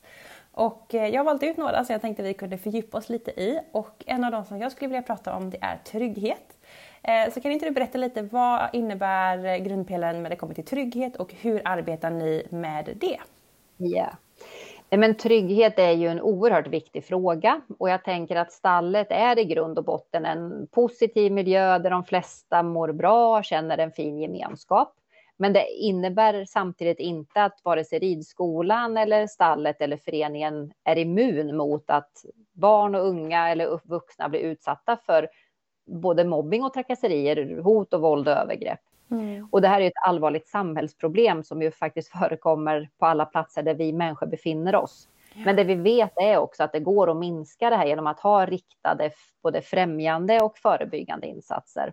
Och 0.53 0.95
eh, 0.95 1.09
jag 1.09 1.21
har 1.21 1.25
valt 1.25 1.43
ut 1.43 1.57
några 1.57 1.85
som 1.85 1.93
jag 1.93 2.01
tänkte 2.01 2.23
vi 2.23 2.35
kunde 2.35 2.59
fördjupa 2.59 2.99
oss 2.99 3.09
lite 3.09 3.31
i 3.31 3.61
och 3.73 4.05
en 4.07 4.25
av 4.25 4.33
dem 4.33 4.45
som 4.45 4.59
jag 4.59 4.73
skulle 4.73 4.89
vilja 4.89 5.03
prata 5.03 5.37
om 5.37 5.51
det 5.51 5.59
är 5.61 5.77
trygghet. 5.77 6.57
Eh, 7.03 7.33
så 7.33 7.41
kan 7.41 7.53
inte 7.53 7.65
du 7.65 7.71
berätta 7.71 7.99
lite 7.99 8.23
vad 8.23 8.69
innebär 8.73 9.59
grundpelaren 9.59 10.23
när 10.23 10.31
det 10.31 10.37
kommer 10.37 10.55
till 10.55 10.65
trygghet 10.65 11.17
och 11.17 11.35
hur 11.35 11.63
arbetar 11.65 12.11
ni 12.11 12.47
med 12.51 12.97
det? 13.01 13.19
Ja, 13.77 14.11
eh, 14.91 14.99
men 14.99 15.15
trygghet 15.15 15.79
är 15.79 15.93
ju 15.93 16.09
en 16.09 16.21
oerhört 16.21 16.67
viktig 16.67 17.05
fråga 17.05 17.61
och 17.79 17.91
jag 17.91 18.05
tänker 18.05 18.37
att 18.37 18.53
stallet 18.53 19.11
är 19.11 19.39
i 19.39 19.45
grund 19.45 19.79
och 19.79 19.85
botten 19.85 20.25
en 20.25 20.67
positiv 20.67 21.33
miljö 21.33 21.79
där 21.79 21.91
de 21.91 22.05
flesta 22.05 22.63
mår 22.63 22.93
bra, 22.93 23.39
och 23.39 23.45
känner 23.45 23.79
en 23.79 23.93
fin 23.93 24.19
gemenskap. 24.19 24.95
Men 25.43 25.53
det 25.53 25.67
innebär 25.67 26.45
samtidigt 26.45 26.99
inte 26.99 27.45
att 27.45 27.61
vare 27.65 27.85
sig 27.85 27.99
ridskolan 27.99 28.97
eller 28.97 29.27
stallet 29.27 29.81
eller 29.81 29.97
föreningen 29.97 30.73
är 30.85 30.99
immun 30.99 31.57
mot 31.57 31.91
att 31.91 32.25
barn 32.53 32.95
och 32.95 33.07
unga 33.07 33.49
eller 33.49 33.81
vuxna 33.85 34.29
blir 34.29 34.41
utsatta 34.41 34.97
för 35.07 35.29
både 35.87 36.25
mobbing 36.25 36.65
och 36.65 36.73
trakasserier, 36.73 37.61
hot 37.63 37.95
och 37.95 38.01
våld 38.01 38.29
och 38.29 38.35
övergrepp. 38.35 38.81
Mm. 39.11 39.49
Och 39.53 39.61
det 39.61 39.69
här 39.69 39.81
är 39.81 39.87
ett 39.87 40.07
allvarligt 40.07 40.49
samhällsproblem 40.49 41.43
som 41.43 41.63
ju 41.63 41.71
faktiskt 41.71 42.09
förekommer 42.19 42.91
på 42.99 43.07
alla 43.07 43.25
platser 43.25 43.63
där 43.63 43.75
vi 43.75 43.93
människor 43.93 44.27
befinner 44.27 44.75
oss. 44.75 45.09
Ja. 45.35 45.43
Men 45.45 45.57
det 45.57 45.65
vi 45.65 45.75
vet 45.75 46.13
är 46.17 46.39
också 46.39 46.63
att 46.63 46.73
det 46.73 46.81
går 46.81 47.11
att 47.11 47.17
minska 47.17 47.71
det 47.71 47.77
här 47.77 47.87
genom 47.87 48.07
att 48.07 48.21
ha 48.21 48.47
riktade 48.47 49.11
både 49.43 49.63
främjande 49.63 50.41
och 50.41 50.59
förebyggande 50.59 51.27
insatser. 51.27 51.93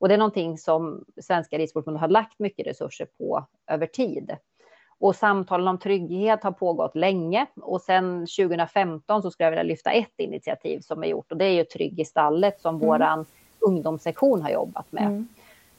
Och 0.00 0.08
det 0.08 0.14
är 0.14 0.18
någonting 0.18 0.58
som 0.58 1.04
Svenska 1.22 1.58
Ridsportförbundet 1.58 2.00
har 2.00 2.08
lagt 2.08 2.38
mycket 2.38 2.66
resurser 2.66 3.08
på 3.18 3.46
över 3.70 3.86
tid. 3.86 4.36
Och 4.98 5.16
samtalen 5.16 5.68
om 5.68 5.78
trygghet 5.78 6.42
har 6.42 6.52
pågått 6.52 6.96
länge 6.96 7.46
och 7.56 7.80
sedan 7.80 8.20
2015 8.20 9.22
så 9.22 9.30
skulle 9.30 9.46
jag 9.46 9.50
vilja 9.50 9.62
lyfta 9.62 9.90
ett 9.90 10.14
initiativ 10.16 10.80
som 10.80 11.02
är 11.02 11.08
gjort 11.08 11.32
och 11.32 11.38
det 11.38 11.44
är 11.44 11.52
ju 11.52 11.64
Trygg 11.64 12.00
i 12.00 12.04
stallet 12.04 12.60
som 12.60 12.74
mm. 12.74 12.86
våran 12.88 13.26
ungdomssektion 13.58 14.42
har 14.42 14.50
jobbat 14.50 14.92
med. 14.92 15.06
Mm. 15.06 15.28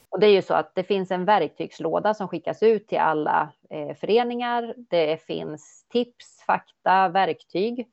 Och 0.09 0.19
det 0.19 0.27
är 0.27 0.31
ju 0.31 0.41
så 0.41 0.53
att 0.53 0.75
det 0.75 0.83
finns 0.83 1.11
en 1.11 1.25
verktygslåda 1.25 2.13
som 2.13 2.27
skickas 2.27 2.63
ut 2.63 2.87
till 2.87 2.97
alla 2.97 3.49
eh, 3.69 3.95
föreningar. 3.95 4.73
Det 4.77 5.21
finns 5.21 5.85
tips, 5.89 6.43
fakta, 6.45 7.09
verktyg 7.09 7.87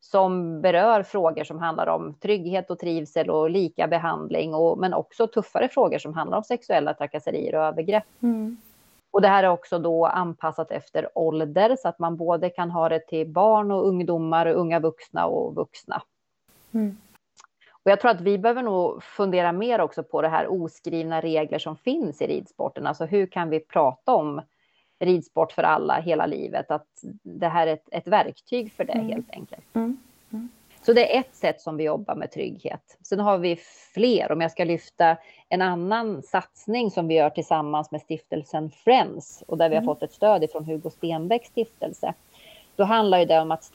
som 0.00 0.60
berör 0.60 1.02
frågor 1.02 1.44
som 1.44 1.58
handlar 1.58 1.86
om 1.86 2.14
trygghet 2.14 2.70
och 2.70 2.78
trivsel 2.78 3.30
och 3.30 3.50
lika 3.50 3.86
behandling, 3.86 4.54
och, 4.54 4.78
men 4.78 4.94
också 4.94 5.26
tuffare 5.26 5.68
frågor 5.68 5.98
som 5.98 6.14
handlar 6.14 6.38
om 6.38 6.44
sexuella 6.44 6.94
trakasserier 6.94 7.54
och 7.54 7.64
övergrepp. 7.64 8.04
Mm. 8.22 8.56
Och 9.10 9.22
det 9.22 9.28
här 9.28 9.44
är 9.44 9.48
också 9.48 9.78
då 9.78 10.06
anpassat 10.06 10.70
efter 10.70 11.08
ålder 11.14 11.76
så 11.82 11.88
att 11.88 11.98
man 11.98 12.16
både 12.16 12.50
kan 12.50 12.70
ha 12.70 12.88
det 12.88 13.06
till 13.06 13.28
barn 13.28 13.70
och 13.70 13.86
ungdomar, 13.86 14.46
unga 14.46 14.80
vuxna 14.80 15.26
och 15.26 15.54
vuxna. 15.54 16.02
Mm. 16.72 16.96
Och 17.82 17.90
jag 17.90 18.00
tror 18.00 18.10
att 18.10 18.20
vi 18.20 18.38
behöver 18.38 18.62
nog 18.62 19.02
fundera 19.02 19.52
mer 19.52 19.80
också 19.80 20.02
på 20.02 20.22
det 20.22 20.28
här 20.28 20.52
oskrivna 20.52 21.20
regler 21.20 21.58
som 21.58 21.76
finns 21.76 22.22
i 22.22 22.26
ridsporten. 22.26 22.86
Alltså 22.86 23.04
hur 23.04 23.26
kan 23.26 23.50
vi 23.50 23.60
prata 23.60 24.14
om 24.14 24.42
ridsport 25.00 25.52
för 25.52 25.62
alla 25.62 26.00
hela 26.00 26.26
livet. 26.26 26.70
Att 26.70 26.88
det 27.22 27.48
här 27.48 27.66
är 27.66 27.72
ett, 27.72 27.88
ett 27.90 28.06
verktyg 28.06 28.72
för 28.72 28.84
det 28.84 28.92
mm. 28.92 29.08
helt 29.08 29.30
enkelt. 29.30 29.74
Mm. 29.74 29.96
Mm. 30.32 30.48
Så 30.82 30.92
det 30.92 31.16
är 31.16 31.20
ett 31.20 31.34
sätt 31.34 31.60
som 31.60 31.76
vi 31.76 31.84
jobbar 31.84 32.14
med 32.14 32.30
trygghet. 32.30 32.98
Sen 33.02 33.20
har 33.20 33.38
vi 33.38 33.56
fler. 33.94 34.32
Om 34.32 34.40
jag 34.40 34.50
ska 34.50 34.64
lyfta 34.64 35.16
en 35.48 35.62
annan 35.62 36.22
satsning 36.22 36.90
som 36.90 37.08
vi 37.08 37.14
gör 37.14 37.30
tillsammans 37.30 37.90
med 37.90 38.00
stiftelsen 38.00 38.70
Friends 38.70 39.42
och 39.46 39.58
där 39.58 39.68
vi 39.68 39.74
har 39.74 39.82
mm. 39.82 39.94
fått 39.94 40.02
ett 40.02 40.12
stöd 40.12 40.50
från 40.52 40.64
Hugo 40.64 40.90
Stenbecks 40.90 41.48
stiftelse. 41.48 42.14
Då 42.76 42.84
handlar 42.84 43.26
det 43.26 43.40
om 43.40 43.50
att 43.50 43.72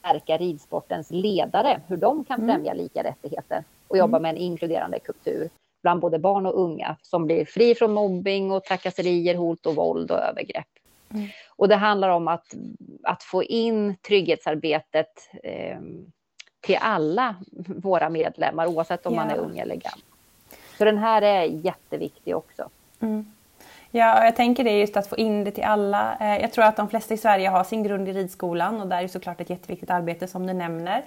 stärka 0.00 0.36
ridsportens 0.36 1.10
ledare, 1.10 1.80
hur 1.86 1.96
de 1.96 2.24
kan 2.24 2.40
mm. 2.42 2.54
främja 2.54 2.74
lika 2.74 3.04
rättigheter 3.04 3.64
och 3.88 3.98
jobba 3.98 4.18
med 4.18 4.30
en 4.30 4.36
inkluderande 4.36 4.98
kultur 4.98 5.50
bland 5.82 6.00
både 6.00 6.18
barn 6.18 6.46
och 6.46 6.60
unga 6.60 6.96
som 7.02 7.26
blir 7.26 7.44
fri 7.44 7.74
från 7.74 7.92
mobbing 7.92 8.50
och 8.50 8.64
trakasserier, 8.64 9.34
hot 9.34 9.66
och 9.66 9.74
våld 9.74 10.10
och 10.10 10.18
övergrepp. 10.18 10.66
Mm. 11.10 11.28
Och 11.56 11.68
det 11.68 11.76
handlar 11.76 12.08
om 12.08 12.28
att, 12.28 12.54
att 13.02 13.22
få 13.22 13.42
in 13.42 13.96
trygghetsarbetet 13.96 15.30
eh, 15.42 15.78
till 16.60 16.78
alla 16.80 17.36
våra 17.66 18.10
medlemmar, 18.10 18.66
oavsett 18.66 19.06
om 19.06 19.14
yeah. 19.14 19.26
man 19.26 19.36
är 19.36 19.40
ung 19.40 19.58
eller 19.58 19.74
gammal. 19.74 20.00
Så 20.78 20.84
den 20.84 20.98
här 20.98 21.22
är 21.22 21.42
jätteviktig 21.42 22.36
också. 22.36 22.68
Mm. 23.00 23.32
Ja, 23.90 24.24
jag 24.24 24.36
tänker 24.36 24.64
det 24.64 24.78
just 24.78 24.96
att 24.96 25.06
få 25.06 25.16
in 25.16 25.44
det 25.44 25.50
till 25.50 25.64
alla. 25.64 26.16
Eh, 26.20 26.40
jag 26.40 26.52
tror 26.52 26.64
att 26.64 26.76
de 26.76 26.88
flesta 26.88 27.14
i 27.14 27.18
Sverige 27.18 27.48
har 27.48 27.64
sin 27.64 27.82
grund 27.82 28.08
i 28.08 28.12
ridskolan 28.12 28.80
och 28.80 28.86
där 28.86 29.02
är 29.02 29.08
såklart 29.08 29.40
ett 29.40 29.50
jätteviktigt 29.50 29.90
arbete 29.90 30.26
som 30.26 30.46
du 30.46 30.52
nämner. 30.52 31.04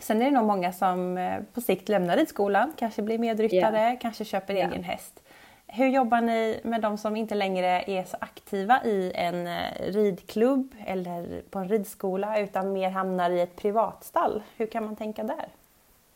Sen 0.00 0.22
är 0.22 0.24
det 0.24 0.30
nog 0.30 0.46
många 0.46 0.72
som 0.72 1.18
eh, 1.18 1.40
på 1.54 1.60
sikt 1.60 1.88
lämnar 1.88 2.16
ridskolan, 2.16 2.72
kanske 2.76 3.02
blir 3.02 3.18
medryttare, 3.18 3.78
yeah. 3.78 3.98
kanske 4.00 4.24
köper 4.24 4.54
yeah. 4.54 4.70
egen 4.70 4.84
häst. 4.84 5.22
Hur 5.66 5.88
jobbar 5.88 6.20
ni 6.20 6.60
med 6.64 6.80
de 6.80 6.98
som 6.98 7.16
inte 7.16 7.34
längre 7.34 7.84
är 7.86 8.04
så 8.04 8.16
aktiva 8.20 8.84
i 8.84 9.12
en 9.14 9.46
eh, 9.46 9.62
ridklubb 9.78 10.74
eller 10.86 11.42
på 11.50 11.58
en 11.58 11.68
ridskola 11.68 12.38
utan 12.38 12.72
mer 12.72 12.90
hamnar 12.90 13.30
i 13.30 13.40
ett 13.40 13.56
privatstall? 13.56 14.42
Hur 14.56 14.66
kan 14.66 14.84
man 14.84 14.96
tänka 14.96 15.22
där? 15.22 15.48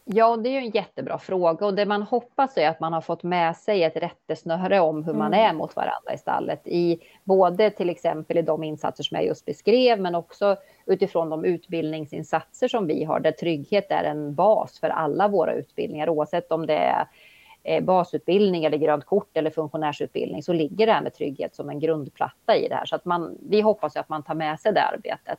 Ja, 0.06 0.36
det 0.36 0.48
är 0.48 0.52
ju 0.52 0.58
en 0.58 0.70
jättebra 0.70 1.18
fråga 1.18 1.66
och 1.66 1.74
det 1.74 1.86
man 1.86 2.02
hoppas 2.02 2.56
är 2.56 2.68
att 2.68 2.80
man 2.80 2.92
har 2.92 3.00
fått 3.00 3.22
med 3.22 3.56
sig 3.56 3.82
ett 3.82 3.96
rättesnöre 3.96 4.80
om 4.80 5.04
hur 5.04 5.14
mm. 5.14 5.18
man 5.18 5.34
är 5.34 5.52
mot 5.52 5.76
varandra 5.76 6.14
i 6.14 6.18
stallet. 6.18 6.60
I 6.64 6.98
både 7.24 7.70
till 7.70 7.90
exempel 7.90 8.38
i 8.38 8.42
de 8.42 8.64
insatser 8.64 9.04
som 9.04 9.14
jag 9.14 9.26
just 9.26 9.44
beskrev, 9.44 10.00
men 10.00 10.14
också 10.14 10.56
utifrån 10.86 11.30
de 11.30 11.44
utbildningsinsatser 11.44 12.68
som 12.68 12.86
vi 12.86 13.04
har, 13.04 13.20
där 13.20 13.32
trygghet 13.32 13.86
är 13.90 14.04
en 14.04 14.34
bas 14.34 14.80
för 14.80 14.88
alla 14.88 15.28
våra 15.28 15.52
utbildningar, 15.52 16.08
oavsett 16.08 16.52
om 16.52 16.66
det 16.66 16.76
är 16.76 17.06
eh, 17.62 17.84
basutbildning 17.84 18.64
eller 18.64 18.78
grönt 18.78 19.04
kort 19.04 19.36
eller 19.36 19.50
funktionärsutbildning 19.50 20.42
så 20.42 20.52
ligger 20.52 20.86
det 20.86 20.92
här 20.92 21.02
med 21.02 21.14
trygghet 21.14 21.54
som 21.54 21.70
en 21.70 21.80
grundplatta 21.80 22.56
i 22.56 22.68
det 22.68 22.74
här. 22.74 22.86
Så 22.86 22.96
att 22.96 23.04
man, 23.04 23.38
vi 23.48 23.60
hoppas 23.60 23.96
att 23.96 24.08
man 24.08 24.22
tar 24.22 24.34
med 24.34 24.60
sig 24.60 24.72
det 24.72 24.82
arbetet. 24.82 25.38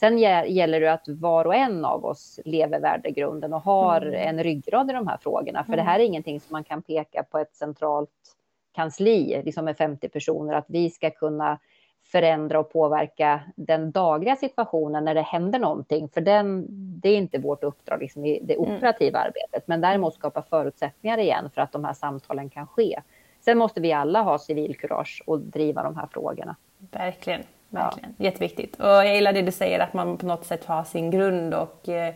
Sen 0.00 0.18
gäller 0.18 0.80
det 0.80 0.92
att 0.92 1.08
var 1.08 1.44
och 1.44 1.54
en 1.54 1.84
av 1.84 2.04
oss 2.04 2.40
lever 2.44 2.80
värdegrunden 2.80 3.52
och 3.52 3.62
har 3.62 4.00
mm. 4.00 4.28
en 4.28 4.44
ryggrad 4.44 4.90
i 4.90 4.94
de 4.94 5.06
här 5.06 5.18
frågorna. 5.18 5.64
För 5.64 5.72
mm. 5.72 5.84
det 5.84 5.90
här 5.90 6.00
är 6.00 6.04
ingenting 6.04 6.40
som 6.40 6.52
man 6.52 6.64
kan 6.64 6.82
peka 6.82 7.22
på 7.22 7.38
ett 7.38 7.54
centralt 7.54 8.10
kansli, 8.74 9.42
liksom 9.44 9.64
med 9.64 9.76
50 9.76 10.08
personer, 10.08 10.54
att 10.54 10.66
vi 10.68 10.90
ska 10.90 11.10
kunna 11.10 11.58
förändra 12.04 12.60
och 12.60 12.72
påverka 12.72 13.40
den 13.56 13.90
dagliga 13.90 14.36
situationen 14.36 15.04
när 15.04 15.14
det 15.14 15.22
händer 15.22 15.58
någonting. 15.58 16.08
För 16.08 16.20
den, 16.20 16.66
det 17.00 17.08
är 17.08 17.16
inte 17.16 17.38
vårt 17.38 17.64
uppdrag 17.64 18.00
liksom, 18.00 18.24
i 18.24 18.40
det 18.42 18.54
mm. 18.54 18.76
operativa 18.76 19.18
mm. 19.18 19.28
arbetet. 19.28 19.68
Men 19.68 19.80
däremot 19.80 20.14
skapa 20.14 20.42
förutsättningar 20.42 21.18
igen 21.18 21.50
för 21.54 21.60
att 21.60 21.72
de 21.72 21.84
här 21.84 21.92
samtalen 21.92 22.50
kan 22.50 22.66
ske. 22.66 23.00
Sen 23.40 23.58
måste 23.58 23.80
vi 23.80 23.92
alla 23.92 24.22
ha 24.22 24.38
civilkurage 24.38 25.22
och 25.26 25.40
driva 25.40 25.82
de 25.82 25.96
här 25.96 26.06
frågorna. 26.06 26.56
Verkligen. 26.78 27.42
Verkligen. 27.76 28.14
Ja. 28.18 28.24
Jätteviktigt. 28.24 28.76
Och 28.80 28.86
jag 28.86 29.14
gillar 29.14 29.32
det 29.32 29.42
du 29.42 29.52
säger 29.52 29.80
att 29.80 29.92
man 29.92 30.16
på 30.16 30.26
något 30.26 30.46
sätt 30.46 30.64
har 30.64 30.84
sin 30.84 31.10
grund 31.10 31.54
och 31.54 31.88
eh, 31.88 32.14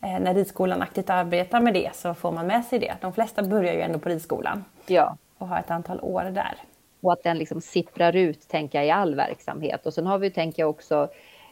eh, 0.00 0.20
när 0.20 0.34
ridskolan 0.34 0.82
aktivt 0.82 1.10
arbetar 1.10 1.60
med 1.60 1.74
det 1.74 1.90
så 1.94 2.14
får 2.14 2.32
man 2.32 2.46
med 2.46 2.64
sig 2.64 2.78
det. 2.78 2.94
De 3.00 3.12
flesta 3.12 3.42
börjar 3.42 3.74
ju 3.74 3.80
ändå 3.80 3.98
på 3.98 4.08
ridskolan. 4.08 4.64
Ja. 4.86 5.16
Och 5.38 5.48
har 5.48 5.58
ett 5.58 5.70
antal 5.70 6.00
år 6.00 6.24
där. 6.24 6.54
Och 7.00 7.12
att 7.12 7.22
den 7.22 7.38
liksom 7.38 7.60
sipprar 7.60 8.16
ut, 8.16 8.48
tänker 8.48 8.78
jag, 8.78 8.86
i 8.86 8.90
all 8.90 9.14
verksamhet. 9.14 9.86
Och 9.86 9.94
sen 9.94 10.06
har 10.06 10.18
vi, 10.18 10.30
tänker 10.30 10.62
jag 10.62 10.70
också, 10.70 11.08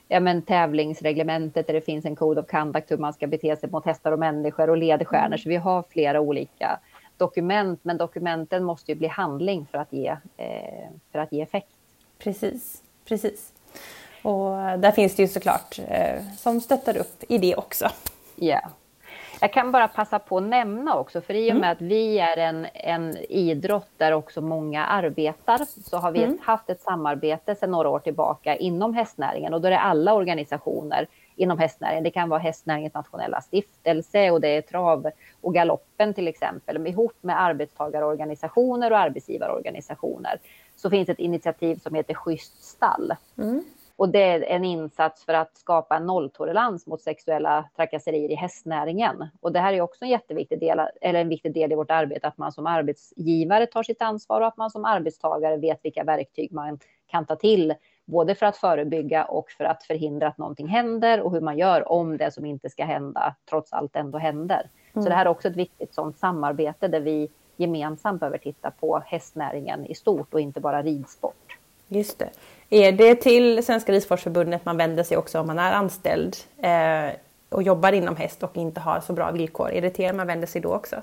ja, 0.09 0.21
men 0.21 0.43
tävlingsreglementet 0.43 1.67
där 1.67 1.75
det 1.75 1.81
finns 1.81 2.05
en 2.05 2.17
code 2.17 2.41
of 2.41 2.47
conduct 2.47 2.91
hur 2.91 2.97
man 2.97 3.13
ska 3.13 3.27
bete 3.27 3.57
sig 3.57 3.71
mot 3.71 3.85
hästar 3.85 4.13
och 4.13 4.19
människor 4.19 4.71
och 4.71 4.77
ledstjärnor. 4.77 5.37
Så 5.37 5.49
vi 5.49 5.57
har 5.57 5.85
flera 5.91 6.21
olika 6.21 6.79
dokument, 7.17 7.81
men 7.83 7.97
dokumenten 7.97 8.65
måste 8.65 8.93
ju 8.93 8.99
bli 8.99 9.09
handling 9.09 9.67
för 9.71 9.79
att 9.79 9.93
ge, 9.93 10.17
eh, 10.37 10.89
för 11.13 11.19
att 11.19 11.33
ge 11.33 11.43
effekt. 11.43 11.69
Precis, 12.19 12.83
precis. 13.05 13.53
Och 14.23 14.51
där 14.79 14.93
finns 14.93 15.17
det 15.17 15.23
ju 15.23 15.29
såklart 15.29 15.79
eh, 15.89 16.23
som 16.39 16.61
stöttar 16.61 16.97
upp 16.97 17.25
i 17.29 17.39
det 17.39 17.57
också. 17.57 17.89
Ja. 18.37 18.61
Jag 19.41 19.53
kan 19.53 19.73
bara 19.73 19.89
passa 19.89 20.19
på 20.19 20.37
att 20.37 20.43
nämna 20.43 20.97
också, 20.97 21.21
för 21.21 21.35
i 21.35 21.51
och 21.51 21.57
med 21.57 21.65
mm. 21.65 21.73
att 21.73 21.81
vi 21.81 22.19
är 22.19 22.37
en, 22.37 22.67
en 22.75 23.17
idrott 23.29 23.89
där 23.97 24.13
också 24.13 24.41
många 24.41 24.85
arbetar, 24.85 25.61
så 25.91 25.97
har 25.97 26.13
vi 26.13 26.23
mm. 26.23 26.39
haft 26.43 26.71
ett 26.71 26.83
samarbete 26.83 27.55
sedan 27.55 27.71
några 27.71 27.89
år 27.89 27.99
tillbaka 27.99 28.57
inom 28.57 28.95
hästnäringen 28.95 29.55
och 29.55 29.61
då 29.61 29.67
är 29.67 29.71
det 29.71 29.79
alla 29.79 30.15
organisationer 30.15 31.07
inom 31.37 31.59
hästnäringen. 31.59 32.05
Det 32.05 32.11
kan 32.11 32.29
vara 32.29 32.41
hästnäringens 32.41 32.95
nationella 32.95 33.41
stiftelse 33.41 34.31
och 34.31 34.41
det 34.41 34.49
är 34.49 34.63
trav 34.63 35.11
och 35.41 35.55
galoppen 35.55 36.15
till 36.15 36.29
exempel. 36.29 36.87
Ihop 36.87 37.17
med 37.21 37.43
arbetstagarorganisationer 37.43 38.91
och 38.91 38.99
arbetsgivarorganisationer 38.99 40.41
så 40.77 40.91
finns 40.91 41.09
ett 41.09 41.19
initiativ 41.19 41.77
som 41.77 41.95
heter 41.95 42.15
Schysst 42.15 42.65
stall. 42.65 43.13
Mm. 43.39 43.65
Och 43.97 44.09
det 44.09 44.23
är 44.23 44.43
en 44.43 44.65
insats 44.65 45.25
för 45.25 45.35
att 45.35 45.57
skapa 45.57 45.97
en 45.97 46.07
nolltolerans 46.07 46.87
mot 46.87 47.03
sexuella 47.03 47.69
trakasserier 47.77 48.31
i 48.31 48.35
hästnäringen. 48.35 49.29
Och 49.41 49.53
det 49.53 49.61
här 49.61 49.73
är 49.73 49.81
också 49.81 50.05
en 50.05 50.11
jätteviktig 50.11 50.61
del, 50.61 50.81
eller 51.01 51.21
en 51.21 51.29
viktig 51.29 51.55
del 51.55 51.73
i 51.73 51.75
vårt 51.75 51.91
arbete, 51.91 52.27
att 52.27 52.39
man 52.39 52.53
som 52.53 52.67
arbetsgivare 52.67 53.67
tar 53.67 53.83
sitt 53.83 54.03
ansvar 54.03 54.41
och 54.41 54.47
att 54.47 54.57
man 54.57 54.71
som 54.71 54.85
arbetstagare 54.85 55.57
vet 55.57 55.81
vilka 55.83 56.05
verktyg 56.05 56.53
man 56.53 56.79
kan 57.07 57.27
ta 57.27 57.37
till, 57.37 57.75
både 58.05 58.35
för 58.35 58.47
att 58.47 58.57
förebygga 58.57 59.25
och 59.25 59.51
för 59.51 59.65
att 59.65 59.83
förhindra 59.85 60.29
att 60.29 60.39
någonting 60.39 60.69
händer 60.69 61.21
och 61.21 61.33
hur 61.33 61.41
man 61.41 61.59
gör 61.59 61.93
om 61.93 62.17
det 62.17 62.31
som 62.31 62.45
inte 62.45 62.71
ska 62.71 62.85
hända 62.85 63.35
trots 63.51 63.73
allt 63.73 63.97
ändå 63.97 64.19
händer. 64.19 64.71
Mm. 64.93 65.03
Så 65.03 65.09
det 65.09 65.15
här 65.15 65.27
är 65.27 65.31
också 65.31 65.49
ett 65.49 65.57
viktigt 65.57 65.95
sånt 65.95 66.19
samarbete 66.19 66.89
där 66.89 67.01
vi 67.01 67.29
gemensamt 67.57 68.21
behöver 68.21 68.39
titta 68.39 68.71
på 68.71 69.03
hästnäringen 69.07 69.87
i 69.87 69.95
stort 69.95 70.35
och 70.35 70.41
inte 70.41 70.61
bara 70.61 70.83
ridsport. 70.83 71.59
Just 71.89 72.19
det. 72.19 72.31
Är 72.71 72.93
det 72.93 73.15
till 73.15 73.65
Svenska 73.65 73.93
Ridsportförbundet 73.93 74.65
man 74.65 74.77
vänder 74.77 75.03
sig 75.03 75.17
också 75.17 75.41
om 75.41 75.47
man 75.47 75.59
är 75.59 75.73
anställd 75.73 76.37
eh, 76.59 77.15
och 77.49 77.63
jobbar 77.63 77.93
inom 77.93 78.17
häst 78.17 78.43
och 78.43 78.57
inte 78.57 78.81
har 78.81 79.01
så 79.01 79.13
bra 79.13 79.31
villkor? 79.31 79.71
Är 79.71 79.83
det 79.83 79.91
till 79.91 80.05
er 80.05 80.13
man 80.13 80.27
vänder 80.27 80.47
sig 80.47 80.61
då 80.61 80.75
också? 80.75 80.97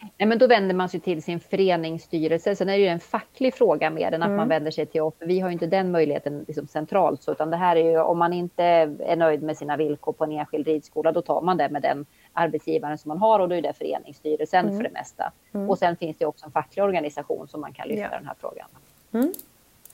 Nej, 0.00 0.28
men 0.28 0.38
då 0.38 0.46
vänder 0.46 0.74
man 0.74 0.88
sig 0.88 1.00
till 1.00 1.22
sin 1.22 1.40
föreningsstyrelse. 1.40 2.56
Sen 2.56 2.68
är 2.68 2.72
det 2.72 2.82
ju 2.82 2.88
en 2.88 3.00
facklig 3.00 3.54
fråga 3.54 3.90
mer 3.90 4.12
än 4.12 4.22
att 4.22 4.26
mm. 4.26 4.36
man 4.36 4.48
vänder 4.48 4.70
sig 4.70 4.86
till 4.86 5.00
oss. 5.00 5.14
Vi 5.18 5.40
har 5.40 5.48
ju 5.48 5.52
inte 5.52 5.66
den 5.66 5.90
möjligheten 5.90 6.44
liksom 6.48 6.66
centralt, 6.66 7.22
så, 7.22 7.32
utan 7.32 7.50
det 7.50 7.56
här 7.56 7.76
är 7.76 7.90
ju 7.90 8.00
om 8.00 8.18
man 8.18 8.32
inte 8.32 8.64
är 8.64 9.16
nöjd 9.16 9.42
med 9.42 9.56
sina 9.56 9.76
villkor 9.76 10.12
på 10.12 10.24
en 10.24 10.32
enskild 10.32 10.66
ridskola, 10.66 11.12
då 11.12 11.22
tar 11.22 11.40
man 11.40 11.56
det 11.56 11.68
med 11.68 11.82
den 11.82 12.06
arbetsgivaren 12.32 12.98
som 12.98 13.08
man 13.08 13.18
har 13.18 13.40
och 13.40 13.48
då 13.48 13.54
är 13.54 13.62
det 13.62 13.72
föreningsstyrelsen 13.72 14.64
mm. 14.64 14.76
för 14.76 14.84
det 14.84 14.90
mesta. 14.90 15.32
Mm. 15.52 15.70
Och 15.70 15.78
sen 15.78 15.96
finns 15.96 16.16
det 16.16 16.26
också 16.26 16.46
en 16.46 16.52
facklig 16.52 16.84
organisation 16.84 17.48
som 17.48 17.60
man 17.60 17.72
kan 17.72 17.88
lyfta 17.88 18.02
ja. 18.02 18.18
den 18.18 18.26
här 18.26 18.34
frågan. 18.40 18.68
Mm. 19.12 19.32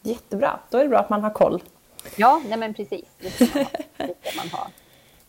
Jättebra, 0.02 0.58
då 0.70 0.78
är 0.78 0.82
det 0.82 0.88
bra 0.88 0.98
att 0.98 1.10
man 1.10 1.22
har 1.22 1.30
koll. 1.30 1.62
Ja, 2.16 2.42
nej 2.48 2.58
men 2.58 2.74
precis. 2.74 3.04
Det 3.18 3.30
ska 3.30 3.44
man 3.58 3.64
ha. 3.64 3.70
Det 4.06 4.28
ska 4.28 4.40
man 4.40 4.48
ha. 4.48 4.70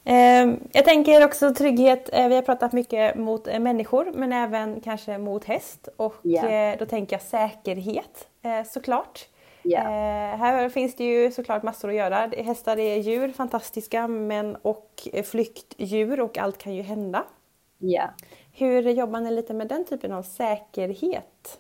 Ehm, 0.09 0.59
jag 0.71 0.85
tänker 0.85 1.25
också 1.25 1.53
trygghet, 1.53 2.09
eh, 2.13 2.27
vi 2.27 2.35
har 2.35 2.41
pratat 2.41 2.73
mycket 2.73 3.15
mot 3.15 3.47
eh, 3.47 3.59
människor 3.59 4.11
men 4.13 4.33
även 4.33 4.81
kanske 4.81 5.17
mot 5.17 5.45
häst 5.45 5.89
och 5.97 6.15
yeah. 6.23 6.77
då 6.79 6.85
tänker 6.85 7.15
jag 7.15 7.21
säkerhet 7.21 8.27
eh, 8.41 8.63
såklart. 8.67 9.27
Yeah. 9.63 10.37
Här 10.37 10.69
finns 10.69 10.95
det 10.95 11.03
ju 11.03 11.31
såklart 11.31 11.63
massor 11.63 11.89
att 11.89 11.95
göra. 11.95 12.31
Hästar 12.37 12.79
är 12.79 12.95
djur, 12.95 13.31
fantastiska, 13.31 14.07
men 14.07 14.55
och 14.55 15.07
flyktdjur 15.23 16.19
och 16.19 16.37
allt 16.37 16.57
kan 16.57 16.75
ju 16.75 16.81
hända. 16.81 17.23
Yeah. 17.79 18.09
Hur 18.53 18.89
jobbar 18.89 19.19
ni 19.19 19.31
lite 19.31 19.53
med 19.53 19.67
den 19.67 19.85
typen 19.85 20.11
av 20.11 20.23
säkerhet? 20.23 21.59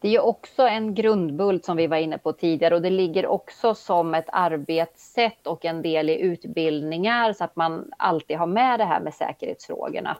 Det 0.00 0.08
är 0.08 0.12
ju 0.12 0.20
också 0.20 0.62
en 0.62 0.94
grundbult 0.94 1.64
som 1.64 1.76
vi 1.76 1.86
var 1.86 1.96
inne 1.96 2.18
på 2.18 2.32
tidigare 2.32 2.74
och 2.74 2.82
det 2.82 2.90
ligger 2.90 3.26
också 3.26 3.74
som 3.74 4.14
ett 4.14 4.28
arbetssätt 4.32 5.46
och 5.46 5.64
en 5.64 5.82
del 5.82 6.10
i 6.10 6.20
utbildningar 6.20 7.32
så 7.32 7.44
att 7.44 7.56
man 7.56 7.92
alltid 7.96 8.36
har 8.36 8.46
med 8.46 8.80
det 8.80 8.84
här 8.84 9.00
med 9.00 9.14
säkerhetsfrågorna. 9.14 10.16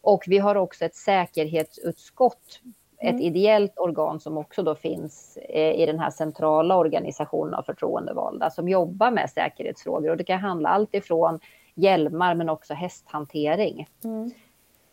Och 0.00 0.24
vi 0.26 0.38
har 0.38 0.54
också 0.54 0.84
ett 0.84 0.94
säkerhetsutskott, 0.94 2.60
mm. 3.00 3.14
ett 3.14 3.22
ideellt 3.22 3.78
organ 3.78 4.20
som 4.20 4.38
också 4.38 4.62
då 4.62 4.74
finns 4.74 5.36
eh, 5.36 5.80
i 5.80 5.86
den 5.86 5.98
här 5.98 6.10
centrala 6.10 6.76
organisationen 6.76 7.54
av 7.54 7.62
förtroendevalda 7.62 8.50
som 8.50 8.68
jobbar 8.68 9.10
med 9.10 9.30
säkerhetsfrågor 9.30 10.10
och 10.10 10.16
det 10.16 10.24
kan 10.24 10.40
handla 10.40 10.68
allt 10.68 10.94
ifrån 10.94 11.40
hjälmar 11.74 12.34
men 12.34 12.48
också 12.48 12.74
hästhantering. 12.74 13.86
Mm. 14.04 14.30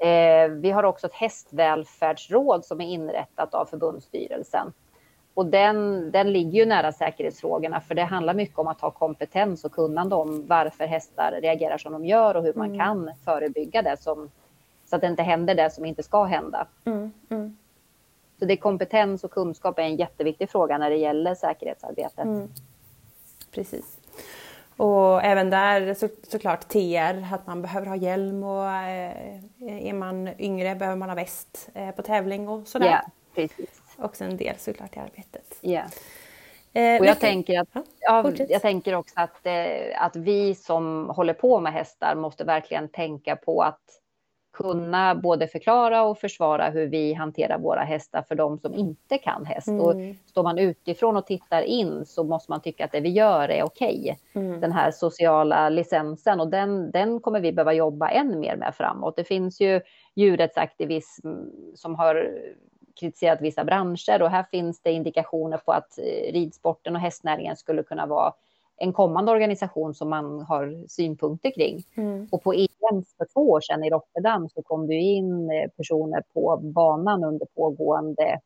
Eh, 0.01 0.47
vi 0.49 0.71
har 0.71 0.83
också 0.83 1.07
ett 1.07 1.13
hästvälfärdsråd 1.13 2.65
som 2.65 2.81
är 2.81 2.87
inrättat 2.87 3.53
av 3.53 3.65
förbundsstyrelsen. 3.65 4.73
Och 5.33 5.45
den, 5.45 6.11
den 6.11 6.31
ligger 6.31 6.59
ju 6.59 6.65
nära 6.65 6.91
säkerhetsfrågorna 6.91 7.81
för 7.81 7.95
det 7.95 8.03
handlar 8.03 8.33
mycket 8.33 8.59
om 8.59 8.67
att 8.67 8.81
ha 8.81 8.91
kompetens 8.91 9.65
och 9.65 9.71
kunnande 9.71 10.15
om 10.15 10.47
varför 10.47 10.85
hästar 10.85 11.39
reagerar 11.41 11.77
som 11.77 11.93
de 11.93 12.05
gör 12.05 12.35
och 12.35 12.43
hur 12.43 12.53
man 12.53 12.67
mm. 12.67 12.79
kan 12.79 13.11
förebygga 13.25 13.81
det 13.81 13.97
som, 14.01 14.29
så 14.85 14.95
att 14.95 15.01
det 15.01 15.07
inte 15.07 15.23
händer 15.23 15.55
det 15.55 15.69
som 15.69 15.85
inte 15.85 16.03
ska 16.03 16.23
hända. 16.23 16.67
Mm. 16.85 17.11
Mm. 17.29 17.57
Så 18.39 18.45
det 18.45 18.53
är 18.53 18.57
kompetens 18.57 19.23
och 19.23 19.31
kunskap 19.31 19.79
är 19.79 19.83
en 19.83 19.95
jätteviktig 19.95 20.49
fråga 20.49 20.77
när 20.77 20.89
det 20.89 20.97
gäller 20.97 21.35
säkerhetsarbetet. 21.35 22.25
Mm. 22.25 22.49
Precis. 23.51 23.97
Och 24.81 25.23
även 25.23 25.49
där 25.49 25.93
så, 25.93 26.09
såklart 26.27 26.67
TR, 26.67 27.33
att 27.33 27.47
man 27.47 27.61
behöver 27.61 27.87
ha 27.87 27.95
hjälm 27.95 28.43
och 28.43 28.65
eh, 28.65 29.87
är 29.87 29.93
man 29.93 30.29
yngre 30.39 30.75
behöver 30.75 30.97
man 30.97 31.09
ha 31.09 31.15
väst 31.15 31.69
eh, 31.73 31.91
på 31.91 32.01
tävling 32.01 32.49
och 32.49 32.67
sådär. 32.67 32.87
Ja, 32.87 33.01
precis. 33.35 33.81
Också 33.97 34.23
en 34.23 34.37
del 34.37 34.55
såklart 34.57 34.95
i 34.95 34.99
arbetet. 34.99 35.57
Ja. 35.61 35.81
Eh, 36.73 36.99
och 36.99 37.05
jag, 37.05 37.19
tänker 37.19 37.59
att, 37.59 37.67
ja, 37.99 38.31
jag 38.49 38.61
tänker 38.61 38.95
också 38.95 39.13
att, 39.17 39.45
eh, 39.45 40.03
att 40.03 40.15
vi 40.15 40.55
som 40.55 41.09
håller 41.09 41.33
på 41.33 41.59
med 41.59 41.73
hästar 41.73 42.15
måste 42.15 42.43
verkligen 42.43 42.89
tänka 42.89 43.35
på 43.35 43.61
att 43.61 44.00
kunna 44.53 45.15
både 45.15 45.47
förklara 45.47 46.03
och 46.03 46.17
försvara 46.17 46.69
hur 46.69 46.87
vi 46.87 47.13
hanterar 47.13 47.59
våra 47.59 47.81
hästar 47.81 48.21
för 48.21 48.35
de 48.35 48.59
som 48.59 48.73
inte 48.73 49.17
kan 49.17 49.45
häst. 49.45 49.67
Mm. 49.67 49.81
Och 49.81 49.95
står 50.25 50.43
man 50.43 50.57
utifrån 50.57 51.17
och 51.17 51.27
tittar 51.27 51.61
in 51.61 52.05
så 52.05 52.23
måste 52.23 52.51
man 52.51 52.61
tycka 52.61 52.85
att 52.85 52.91
det 52.91 52.99
vi 52.99 53.09
gör 53.09 53.49
är 53.49 53.63
okej. 53.63 54.17
Okay. 54.31 54.43
Mm. 54.43 54.61
Den 54.61 54.71
här 54.71 54.91
sociala 54.91 55.69
licensen 55.69 56.39
och 56.39 56.47
den, 56.47 56.91
den 56.91 57.19
kommer 57.19 57.39
vi 57.39 57.53
behöva 57.53 57.73
jobba 57.73 58.09
än 58.09 58.39
mer 58.39 58.55
med 58.55 58.75
framåt. 58.75 59.15
Det 59.15 59.23
finns 59.23 59.61
ju 59.61 59.81
djurrättsaktivism 60.15 61.27
som 61.75 61.95
har 61.95 62.39
kritiserat 62.99 63.41
vissa 63.41 63.63
branscher 63.63 64.21
och 64.21 64.29
här 64.29 64.43
finns 64.43 64.81
det 64.81 64.91
indikationer 64.91 65.57
på 65.57 65.71
att 65.71 65.99
ridsporten 66.31 66.95
och 66.95 67.01
hästnäringen 67.01 67.55
skulle 67.55 67.83
kunna 67.83 68.05
vara 68.05 68.33
en 68.81 68.93
kommande 68.93 69.31
organisation 69.31 69.93
som 69.93 70.09
man 70.09 70.41
har 70.41 70.87
synpunkter 70.87 71.51
kring. 71.51 71.83
Mm. 71.95 72.27
Och 72.31 72.43
på 72.43 72.53
EM 72.53 73.03
för 73.17 73.25
två 73.33 73.49
år 73.51 73.61
sedan 73.61 73.83
i 73.83 73.89
Rotterdam 73.89 74.49
så 74.49 74.61
kom 74.61 74.87
det 74.87 74.93
in 74.93 75.51
eh, 75.51 75.69
personer 75.77 76.23
på 76.33 76.57
banan 76.57 77.23
under 77.23 77.45
pågående 77.45 78.39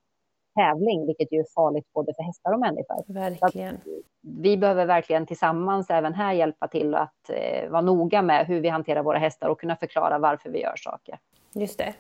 tävling, 0.56 1.06
vilket 1.06 1.34
ju 1.34 1.40
är 1.40 1.46
farligt 1.56 1.94
både 1.94 2.14
för 2.14 2.24
hästar 2.24 2.54
och 2.54 2.60
människor. 2.60 3.14
Verkligen. 3.14 3.78
Vi 4.22 4.58
behöver 4.58 4.86
verkligen 4.86 5.26
tillsammans 5.26 5.90
även 5.90 6.14
här 6.14 6.34
hjälpa 6.34 6.68
till 6.68 6.96
att 6.96 7.30
eh, 7.30 7.70
vara 7.70 7.82
noga 7.82 8.22
med 8.22 8.48
hur 8.48 8.60
vi 8.60 8.70
hanterar 8.70 9.04
våra 9.04 9.18
hästar 9.18 9.50
och 9.50 9.60
kunna 9.60 9.76
förklara 9.76 10.20
varför 10.20 10.50
vi 10.50 10.62
gör 10.62 10.76
saker. 10.76 11.20
Just 11.54 11.78
det. 11.78 11.94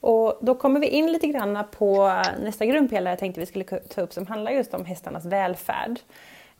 Och 0.00 0.38
då 0.40 0.54
kommer 0.54 0.80
vi 0.80 0.88
in 0.88 1.12
lite 1.12 1.26
grann 1.26 1.58
på 1.78 2.22
nästa 2.42 2.66
grundpelare 2.66 3.12
jag 3.12 3.18
tänkte 3.18 3.40
vi 3.40 3.46
skulle 3.46 3.64
ta 3.64 4.00
upp 4.00 4.12
som 4.12 4.26
handlar 4.26 4.52
just 4.52 4.74
om 4.74 4.84
hästarnas 4.84 5.26
välfärd. 5.26 6.00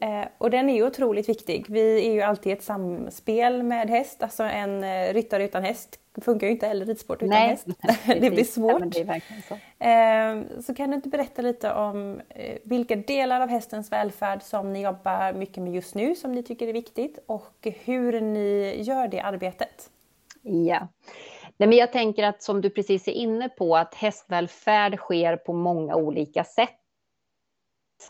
Eh, 0.04 0.26
och 0.38 0.50
den 0.50 0.70
är 0.70 0.74
ju 0.74 0.86
otroligt 0.86 1.28
viktig. 1.28 1.66
Vi 1.68 2.08
är 2.08 2.12
ju 2.12 2.20
alltid 2.22 2.52
ett 2.52 2.62
samspel 2.62 3.62
med 3.62 3.90
häst. 3.90 4.22
Alltså 4.22 4.42
en 4.42 4.84
eh, 4.84 5.14
ryttare 5.14 5.44
utan 5.44 5.64
häst 5.64 6.00
funkar 6.22 6.46
ju 6.46 6.52
inte 6.52 6.66
heller 6.66 6.86
ridsport 6.86 7.22
utan 7.22 7.28
Nej, 7.28 7.48
häst. 7.48 7.66
det 8.06 8.30
blir 8.30 8.44
svårt. 8.44 8.96
Ja, 8.96 9.04
det 9.04 9.22
så. 9.48 9.54
Eh, 9.84 10.60
så 10.62 10.74
kan 10.74 10.90
du 10.90 10.96
inte 10.96 11.08
berätta 11.08 11.42
lite 11.42 11.72
om 11.72 12.20
eh, 12.28 12.58
vilka 12.64 12.96
delar 12.96 13.40
av 13.40 13.48
hästens 13.48 13.92
välfärd 13.92 14.42
som 14.42 14.72
ni 14.72 14.82
jobbar 14.82 15.32
mycket 15.32 15.62
med 15.62 15.74
just 15.74 15.94
nu 15.94 16.14
som 16.14 16.32
ni 16.32 16.42
tycker 16.42 16.68
är 16.68 16.72
viktigt 16.72 17.18
och 17.26 17.68
hur 17.84 18.20
ni 18.20 18.74
gör 18.82 19.08
det 19.08 19.20
arbetet? 19.20 19.90
Ja. 20.42 20.88
Nej, 21.56 21.68
men 21.68 21.78
jag 21.78 21.92
tänker 21.92 22.22
att 22.22 22.42
som 22.42 22.60
du 22.60 22.70
precis 22.70 23.08
är 23.08 23.12
inne 23.12 23.48
på 23.48 23.76
att 23.76 23.94
hästvälfärd 23.94 24.96
sker 24.96 25.36
på 25.36 25.52
många 25.52 25.96
olika 25.96 26.44
sätt. 26.44 26.78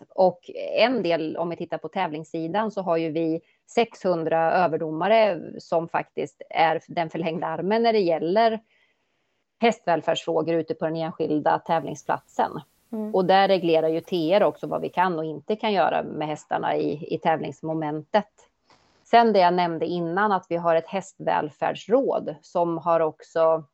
Och 0.08 0.50
en 0.76 1.02
del, 1.02 1.36
om 1.36 1.50
vi 1.50 1.56
tittar 1.56 1.78
på 1.78 1.88
tävlingssidan, 1.88 2.70
så 2.70 2.82
har 2.82 2.96
ju 2.96 3.10
vi 3.10 3.40
600 3.70 4.52
överdomare 4.52 5.40
som 5.58 5.88
faktiskt 5.88 6.42
är 6.50 6.80
den 6.88 7.10
förlängda 7.10 7.46
armen 7.46 7.82
när 7.82 7.92
det 7.92 8.00
gäller 8.00 8.60
hästvälfärdsfrågor 9.60 10.54
ute 10.54 10.74
på 10.74 10.84
den 10.84 10.96
enskilda 10.96 11.58
tävlingsplatsen. 11.58 12.60
Mm. 12.92 13.14
Och 13.14 13.24
där 13.24 13.48
reglerar 13.48 13.88
ju 13.88 14.00
TR 14.00 14.42
också 14.42 14.66
vad 14.66 14.80
vi 14.80 14.88
kan 14.88 15.18
och 15.18 15.24
inte 15.24 15.56
kan 15.56 15.72
göra 15.72 16.02
med 16.02 16.28
hästarna 16.28 16.76
i, 16.76 17.14
i 17.14 17.18
tävlingsmomentet. 17.18 18.30
Sen 19.04 19.32
det 19.32 19.38
jag 19.38 19.54
nämnde 19.54 19.86
innan 19.86 20.32
att 20.32 20.46
vi 20.48 20.56
har 20.56 20.76
ett 20.76 20.86
hästvälfärdsråd 20.86 22.34
som 22.42 22.78
har 22.78 23.00
också 23.00 23.64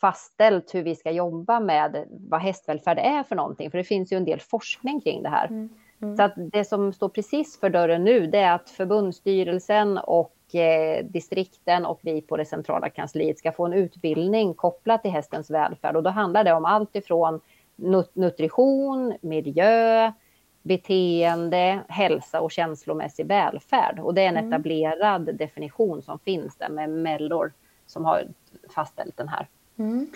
fastställt 0.00 0.74
hur 0.74 0.82
vi 0.82 0.96
ska 0.96 1.10
jobba 1.10 1.60
med 1.60 2.04
vad 2.10 2.40
hästvälfärd 2.40 2.98
är 2.98 3.22
för 3.22 3.36
någonting. 3.36 3.70
För 3.70 3.78
det 3.78 3.84
finns 3.84 4.12
ju 4.12 4.16
en 4.16 4.24
del 4.24 4.40
forskning 4.40 5.00
kring 5.00 5.22
det 5.22 5.28
här. 5.28 5.46
Mm. 5.46 5.68
Mm. 6.02 6.16
Så 6.16 6.22
att 6.22 6.32
det 6.36 6.64
som 6.64 6.92
står 6.92 7.08
precis 7.08 7.60
för 7.60 7.70
dörren 7.70 8.04
nu 8.04 8.26
det 8.26 8.38
är 8.38 8.52
att 8.52 8.70
förbundsstyrelsen 8.70 9.98
och 9.98 10.54
eh, 10.54 11.04
distrikten 11.04 11.86
och 11.86 12.00
vi 12.02 12.20
på 12.20 12.36
det 12.36 12.44
centrala 12.44 12.90
kansliet 12.90 13.38
ska 13.38 13.52
få 13.52 13.66
en 13.66 13.72
utbildning 13.72 14.54
kopplat 14.54 15.02
till 15.02 15.10
hästens 15.10 15.50
välfärd. 15.50 15.96
Och 15.96 16.02
då 16.02 16.10
handlar 16.10 16.44
det 16.44 16.52
om 16.52 16.64
allt 16.64 16.96
ifrån 16.96 17.40
nutrition, 18.12 19.14
miljö, 19.20 20.12
beteende, 20.62 21.80
hälsa 21.88 22.40
och 22.40 22.50
känslomässig 22.50 23.26
välfärd. 23.26 23.98
Och 23.98 24.14
det 24.14 24.22
är 24.22 24.28
en 24.28 24.36
mm. 24.36 24.52
etablerad 24.52 25.36
definition 25.36 26.02
som 26.02 26.18
finns 26.18 26.56
där 26.56 26.68
med 26.68 26.90
Mellor 26.90 27.52
som 27.86 28.04
har 28.04 28.24
fastställt 28.74 29.16
den 29.16 29.28
här. 29.28 29.48
Mm. 29.78 30.06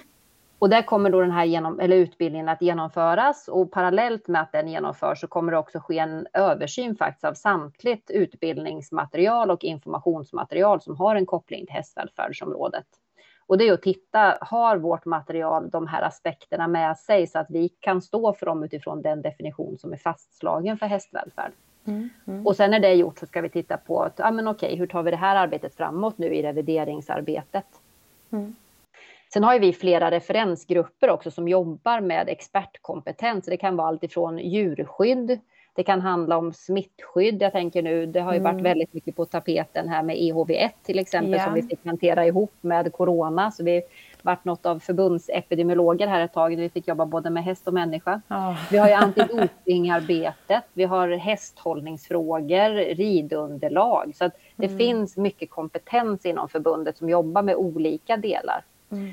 Och 0.59 0.69
där 0.69 0.83
kommer 0.83 1.11
då 1.11 1.21
den 1.21 1.31
här 1.31 1.45
genom, 1.45 1.81
eller 1.81 1.97
utbildningen 1.97 2.49
att 2.49 2.63
genomföras 2.63 3.49
och 3.49 3.71
parallellt 3.71 4.29
med 4.29 4.41
att 4.41 4.53
den 4.53 4.69
genomförs 4.69 5.21
så 5.21 5.27
kommer 5.27 5.53
det 5.53 5.59
också 5.59 5.79
ske 5.81 5.99
en 5.99 6.27
översyn 6.33 6.97
faktiskt 6.97 7.25
av 7.25 7.35
samtligt 7.35 8.11
utbildningsmaterial 8.11 9.51
och 9.51 9.65
informationsmaterial 9.65 10.81
som 10.81 10.97
har 10.97 11.17
en 11.17 11.27
koppling 11.27 11.67
till 11.67 11.75
hästvälfärdsområdet. 11.75 12.87
Och 13.47 13.59
det 13.59 13.69
är 13.69 13.73
att 13.73 13.83
titta, 13.83 14.39
har 14.41 14.77
vårt 14.77 15.05
material 15.05 15.71
de 15.71 15.87
här 15.87 16.03
aspekterna 16.03 16.69
med 16.69 16.99
sig 16.99 17.27
så 17.27 17.39
att 17.39 17.51
vi 17.51 17.69
kan 17.69 18.03
stå 18.03 18.33
för 18.33 18.47
dem 18.47 18.63
utifrån 18.63 19.03
den 19.03 19.23
definition 19.23 19.79
som 19.79 19.93
är 19.93 19.97
fastslagen 19.97 20.79
för 20.79 20.87
hästvälfärd. 20.87 21.53
Mm, 21.85 22.09
mm. 22.27 22.47
Och 22.47 22.57
sen 22.57 22.71
när 22.71 22.81
det 22.81 22.89
är 22.89 22.95
gjort 22.95 23.19
så 23.19 23.27
ska 23.27 23.41
vi 23.41 23.49
titta 23.49 23.77
på, 23.77 24.03
att, 24.03 24.15
ja, 24.19 24.31
men 24.31 24.49
okej, 24.49 24.77
hur 24.77 24.87
tar 24.87 25.03
vi 25.03 25.11
det 25.11 25.17
här 25.17 25.37
arbetet 25.37 25.75
framåt 25.75 26.19
nu 26.19 26.35
i 26.35 26.43
revideringsarbetet? 26.43 27.67
Mm. 28.31 28.55
Sen 29.33 29.45
har 29.45 29.59
vi 29.59 29.73
flera 29.73 30.11
referensgrupper 30.11 31.11
också 31.11 31.31
som 31.31 31.49
jobbar 31.49 32.01
med 32.01 32.29
expertkompetens. 32.29 33.47
Det 33.47 33.57
kan 33.57 33.77
vara 33.77 33.89
allt 33.89 34.05
ifrån 34.05 34.39
djurskydd, 34.39 35.41
det 35.79 35.85
kan 35.85 36.01
handla 36.01 36.37
om 36.37 36.53
smittskydd. 36.53 37.43
Jag 37.43 37.53
tänker 37.53 37.83
nu, 37.83 38.07
det 38.07 38.21
har 38.21 38.35
ju 38.35 38.41
varit 38.41 38.53
mm. 38.53 38.63
väldigt 38.63 38.95
mycket 38.95 39.17
på 39.17 39.25
tapeten 39.25 39.89
här 39.89 40.03
med 40.03 40.17
EHV1 40.17 40.71
till 40.83 40.99
exempel 40.99 41.35
yeah. 41.35 41.45
som 41.45 41.55
vi 41.55 41.63
fick 41.63 41.87
hantera 41.87 42.27
ihop 42.27 42.53
med 42.61 42.93
corona. 42.93 43.51
Så 43.51 43.65
vi 43.65 43.83
varit 44.23 44.45
något 44.45 44.67
av 44.67 44.79
förbundsepidemiologer 44.79 46.07
här 46.07 46.21
ett 46.21 46.33
tag. 46.33 46.57
Vi 46.57 46.69
fick 46.69 46.89
jobba 46.89 47.07
både 47.07 47.31
med 47.31 47.45
häst 47.45 47.69
och 47.69 47.75
människa. 47.75 48.21
Oh. 48.31 48.71
Vi 48.71 48.79
har 48.79 48.89
ju 48.89 48.95
antidopingarbetet, 48.95 50.65
vi 50.73 50.85
har 50.85 51.09
hästhållningsfrågor, 51.09 52.95
ridunderlag. 52.95 54.13
Så 54.15 54.31
det 54.57 54.67
mm. 54.67 54.79
finns 54.79 55.17
mycket 55.17 55.51
kompetens 55.51 56.27
inom 56.27 56.49
förbundet 56.49 56.97
som 56.97 57.09
jobbar 57.09 57.43
med 57.43 57.57
olika 57.57 58.17
delar. 58.17 58.65
Mm. 58.93 59.13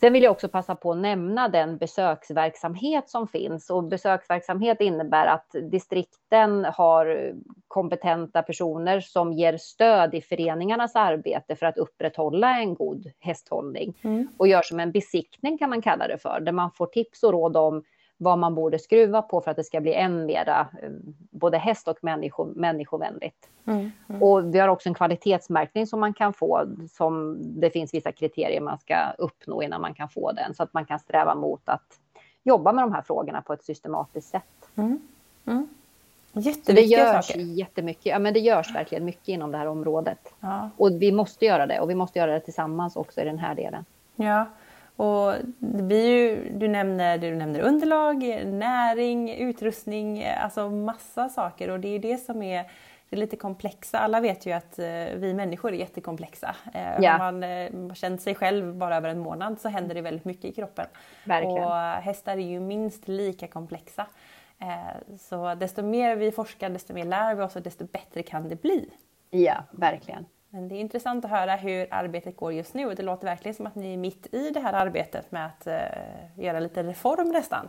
Sen 0.00 0.12
vill 0.12 0.22
jag 0.22 0.30
också 0.30 0.48
passa 0.48 0.74
på 0.74 0.92
att 0.92 0.98
nämna 0.98 1.48
den 1.48 1.76
besöksverksamhet 1.76 3.10
som 3.10 3.28
finns. 3.28 3.70
Och 3.70 3.84
besöksverksamhet 3.84 4.80
innebär 4.80 5.26
att 5.26 5.54
distrikten 5.70 6.64
har 6.64 7.32
kompetenta 7.68 8.42
personer 8.42 9.00
som 9.00 9.32
ger 9.32 9.56
stöd 9.56 10.14
i 10.14 10.20
föreningarnas 10.20 10.96
arbete 10.96 11.56
för 11.56 11.66
att 11.66 11.78
upprätthålla 11.78 12.58
en 12.58 12.74
god 12.74 13.10
hästhållning. 13.18 13.94
Mm. 14.02 14.28
Och 14.36 14.48
gör 14.48 14.62
som 14.62 14.80
en 14.80 14.92
besiktning 14.92 15.58
kan 15.58 15.70
man 15.70 15.82
kalla 15.82 16.08
det 16.08 16.18
för, 16.18 16.40
där 16.40 16.52
man 16.52 16.70
får 16.70 16.86
tips 16.86 17.22
och 17.22 17.32
råd 17.32 17.56
om 17.56 17.82
vad 18.16 18.38
man 18.38 18.54
borde 18.54 18.78
skruva 18.78 19.22
på 19.22 19.40
för 19.40 19.50
att 19.50 19.56
det 19.56 19.64
ska 19.64 19.80
bli 19.80 19.94
än 19.94 20.26
mera 20.26 20.60
eh, 20.82 20.90
både 21.30 21.58
häst 21.58 21.88
och 21.88 21.98
människo, 22.00 22.44
människovänligt. 22.44 23.48
Mm, 23.66 23.90
mm. 24.08 24.22
Och 24.22 24.54
vi 24.54 24.58
har 24.58 24.68
också 24.68 24.88
en 24.88 24.94
kvalitetsmärkning 24.94 25.86
som 25.86 26.00
man 26.00 26.14
kan 26.14 26.32
få, 26.32 26.66
som 26.92 27.36
det 27.40 27.70
finns 27.70 27.94
vissa 27.94 28.12
kriterier 28.12 28.60
man 28.60 28.78
ska 28.78 28.96
uppnå 29.18 29.62
innan 29.62 29.80
man 29.80 29.94
kan 29.94 30.08
få 30.08 30.32
den, 30.32 30.54
så 30.54 30.62
att 30.62 30.74
man 30.74 30.84
kan 30.84 30.98
sträva 30.98 31.34
mot 31.34 31.68
att 31.68 32.00
jobba 32.42 32.72
med 32.72 32.84
de 32.84 32.92
här 32.92 33.02
frågorna 33.02 33.42
på 33.42 33.52
ett 33.52 33.64
systematiskt 33.64 34.30
sätt. 34.30 34.68
Mm, 34.74 35.00
mm. 35.46 35.68
Jätteviktiga 36.32 37.04
det 37.04 37.12
görs 37.12 37.26
saker. 37.26 37.40
jättemycket. 37.40 38.06
Ja, 38.06 38.18
men 38.18 38.34
det 38.34 38.40
görs 38.40 38.74
verkligen 38.74 39.04
mycket 39.04 39.28
inom 39.28 39.52
det 39.52 39.58
här 39.58 39.66
området. 39.66 40.34
Ja. 40.40 40.70
Och 40.76 41.02
vi 41.02 41.12
måste 41.12 41.44
göra 41.44 41.66
det 41.66 41.80
och 41.80 41.90
vi 41.90 41.94
måste 41.94 42.18
göra 42.18 42.32
det 42.32 42.40
tillsammans 42.40 42.96
också 42.96 43.20
i 43.20 43.24
den 43.24 43.38
här 43.38 43.54
delen. 43.54 43.84
Ja, 44.16 44.46
och 44.96 45.32
det 45.58 45.82
blir 45.82 46.06
ju, 46.06 46.50
du, 46.58 46.68
nämner, 46.68 47.18
du 47.18 47.34
nämner 47.34 47.60
underlag, 47.60 48.44
näring, 48.46 49.34
utrustning, 49.34 50.24
alltså 50.24 50.70
massa 50.70 51.28
saker 51.28 51.70
och 51.70 51.80
det 51.80 51.88
är 51.88 51.98
det 51.98 52.18
som 52.18 52.42
är 52.42 52.70
det 53.10 53.16
lite 53.16 53.36
komplexa. 53.36 53.98
Alla 53.98 54.20
vet 54.20 54.46
ju 54.46 54.52
att 54.52 54.78
eh, 54.78 54.86
vi 55.16 55.34
människor 55.34 55.72
är 55.72 55.76
jättekomplexa. 55.76 56.56
Eh. 56.74 56.82
Har 56.82 57.18
man 57.18 57.42
eh, 57.42 57.94
känt 57.94 58.22
sig 58.22 58.34
själv 58.34 58.74
bara 58.74 58.96
över 58.96 59.08
en 59.08 59.18
månad 59.18 59.60
så 59.60 59.68
händer 59.68 59.94
det 59.94 60.00
väldigt 60.00 60.24
mycket 60.24 60.44
i 60.44 60.52
kroppen. 60.52 60.86
Verkligen. 61.24 61.64
Och 61.64 61.76
hästar 61.76 62.32
är 62.32 62.48
ju 62.48 62.60
minst 62.60 63.08
lika 63.08 63.46
komplexa. 63.46 64.06
Så 65.18 65.54
desto 65.54 65.82
mer 65.82 66.16
vi 66.16 66.32
forskar, 66.32 66.70
desto 66.70 66.94
mer 66.94 67.04
lär 67.04 67.34
vi 67.34 67.42
oss 67.42 67.56
och 67.56 67.62
desto 67.62 67.84
bättre 67.84 68.22
kan 68.22 68.48
det 68.48 68.62
bli. 68.62 68.90
Ja, 69.30 69.64
verkligen. 69.70 70.26
Men 70.54 70.68
det 70.68 70.74
är 70.74 70.80
intressant 70.80 71.24
att 71.24 71.30
höra 71.30 71.56
hur 71.56 71.86
arbetet 71.90 72.36
går 72.36 72.52
just 72.52 72.74
nu 72.74 72.86
och 72.86 72.94
det 72.94 73.02
låter 73.02 73.26
verkligen 73.26 73.54
som 73.54 73.66
att 73.66 73.74
ni 73.74 73.92
är 73.92 73.96
mitt 73.96 74.34
i 74.34 74.50
det 74.50 74.60
här 74.60 74.72
arbetet 74.72 75.32
med 75.32 75.46
att 75.46 75.66
uh, 75.66 76.44
göra 76.44 76.60
lite 76.60 76.82
reform 76.82 77.28
nästan. 77.28 77.68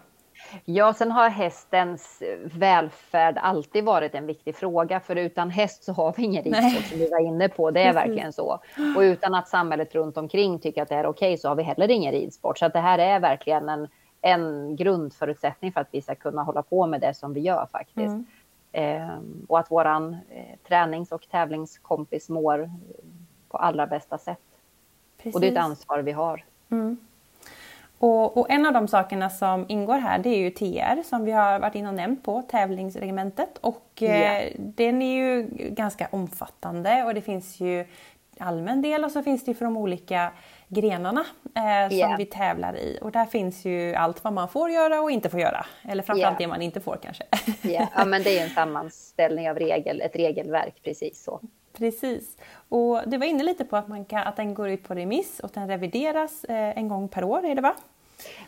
Ja, 0.65 0.93
sen 0.93 1.11
har 1.11 1.29
hästens 1.29 2.23
välfärd 2.43 3.37
alltid 3.41 3.83
varit 3.83 4.15
en 4.15 4.25
viktig 4.25 4.55
fråga, 4.55 4.99
för 4.99 5.15
utan 5.15 5.49
häst 5.49 5.83
så 5.83 5.93
har 5.93 6.13
vi 6.17 6.23
ingen 6.23 6.43
ridsport 6.43 6.85
som 6.85 6.99
vi 6.99 7.09
var 7.09 7.19
inne 7.19 7.49
på. 7.49 7.71
Det 7.71 7.83
är 7.83 7.93
verkligen 7.93 8.33
så. 8.33 8.59
Och 8.95 9.01
utan 9.01 9.35
att 9.35 9.47
samhället 9.47 9.95
runt 9.95 10.17
omkring 10.17 10.59
tycker 10.59 10.81
att 10.81 10.89
det 10.89 10.95
är 10.95 11.05
okej 11.05 11.29
okay, 11.29 11.37
så 11.37 11.47
har 11.47 11.55
vi 11.55 11.63
heller 11.63 11.91
ingen 11.91 12.11
ridsport. 12.11 12.57
Så 12.57 12.67
det 12.67 12.79
här 12.79 12.99
är 12.99 13.19
verkligen 13.19 13.69
en, 13.69 13.87
en 14.21 14.75
grundförutsättning 14.75 15.71
för 15.71 15.81
att 15.81 15.89
vi 15.91 16.01
ska 16.01 16.15
kunna 16.15 16.43
hålla 16.43 16.61
på 16.61 16.87
med 16.87 17.01
det 17.01 17.13
som 17.13 17.33
vi 17.33 17.39
gör 17.39 17.67
faktiskt. 17.71 17.97
Mm. 18.07 18.25
Eh, 18.75 19.17
och 19.47 19.59
att 19.59 19.71
våran 19.71 20.17
eh, 20.29 20.57
tränings 20.67 21.11
och 21.11 21.29
tävlingskompis 21.29 22.29
mår 22.29 22.71
på 23.49 23.57
allra 23.57 23.87
bästa 23.87 24.17
sätt. 24.17 24.39
Precis. 25.17 25.35
Och 25.35 25.41
det 25.41 25.47
är 25.47 25.51
ett 25.51 25.57
ansvar 25.57 25.99
vi 25.99 26.11
har. 26.11 26.43
Mm. 26.69 26.97
Och, 27.97 28.37
och, 28.37 28.49
en 28.49 28.65
av 28.65 28.73
de 28.73 28.87
sakerna 28.87 29.29
som 29.29 29.65
ingår 29.67 29.97
här 29.97 30.19
det 30.19 30.29
är 30.29 30.37
ju 30.37 30.49
TR 30.49 31.03
som 31.03 31.25
vi 31.25 31.31
har 31.31 31.59
varit 31.59 31.75
inne 31.75 31.87
och 31.87 31.95
nämnt 31.95 32.23
på, 32.23 32.41
tävlingsregementet. 32.41 33.57
Och 33.61 33.89
yeah. 33.99 34.37
eh, 34.37 34.51
den 34.57 35.01
är 35.01 35.15
ju 35.15 35.47
ganska 35.69 36.07
omfattande 36.11 37.03
och 37.03 37.13
det 37.13 37.21
finns 37.21 37.59
ju 37.59 37.85
allmän 38.39 38.81
del 38.81 39.03
och 39.03 39.11
så 39.11 39.23
finns 39.23 39.45
det 39.45 39.51
ju 39.51 39.55
för 39.55 39.65
de 39.65 39.77
olika 39.77 40.31
grenarna 40.67 41.25
eh, 41.55 41.89
som 41.89 41.97
yeah. 41.97 42.17
vi 42.17 42.25
tävlar 42.25 42.77
i. 42.77 42.99
Och 43.01 43.11
där 43.11 43.25
finns 43.25 43.65
ju 43.65 43.95
allt 43.95 44.23
vad 44.23 44.33
man 44.33 44.49
får 44.49 44.69
göra 44.69 45.01
och 45.01 45.11
inte 45.11 45.29
får 45.29 45.39
göra. 45.39 45.65
Eller 45.89 46.03
framförallt 46.03 46.31
yeah. 46.31 46.37
det 46.37 46.47
man 46.47 46.61
inte 46.61 46.79
får 46.79 46.97
kanske. 47.03 47.23
yeah. 47.63 47.87
Ja, 47.95 48.05
men 48.05 48.23
det 48.23 48.39
är 48.39 48.43
en 48.43 48.49
sammanställning 48.49 49.49
av 49.49 49.59
regel, 49.59 50.01
ett 50.01 50.15
regelverk, 50.15 50.73
precis 50.83 51.23
så. 51.23 51.41
Precis. 51.77 52.37
Och 52.69 53.01
du 53.05 53.17
var 53.17 53.25
inne 53.25 53.43
lite 53.43 53.65
på 53.65 53.77
att, 53.77 53.87
man 53.87 54.05
kan, 54.05 54.27
att 54.27 54.35
den 54.35 54.53
går 54.53 54.69
ut 54.69 54.83
på 54.83 54.93
remiss 54.93 55.39
och 55.39 55.51
den 55.53 55.67
revideras 55.67 56.43
eh, 56.43 56.77
en 56.77 56.87
gång 56.87 57.07
per 57.07 57.23
år, 57.23 57.45
är 57.45 57.55
det 57.55 57.61
va? 57.61 57.75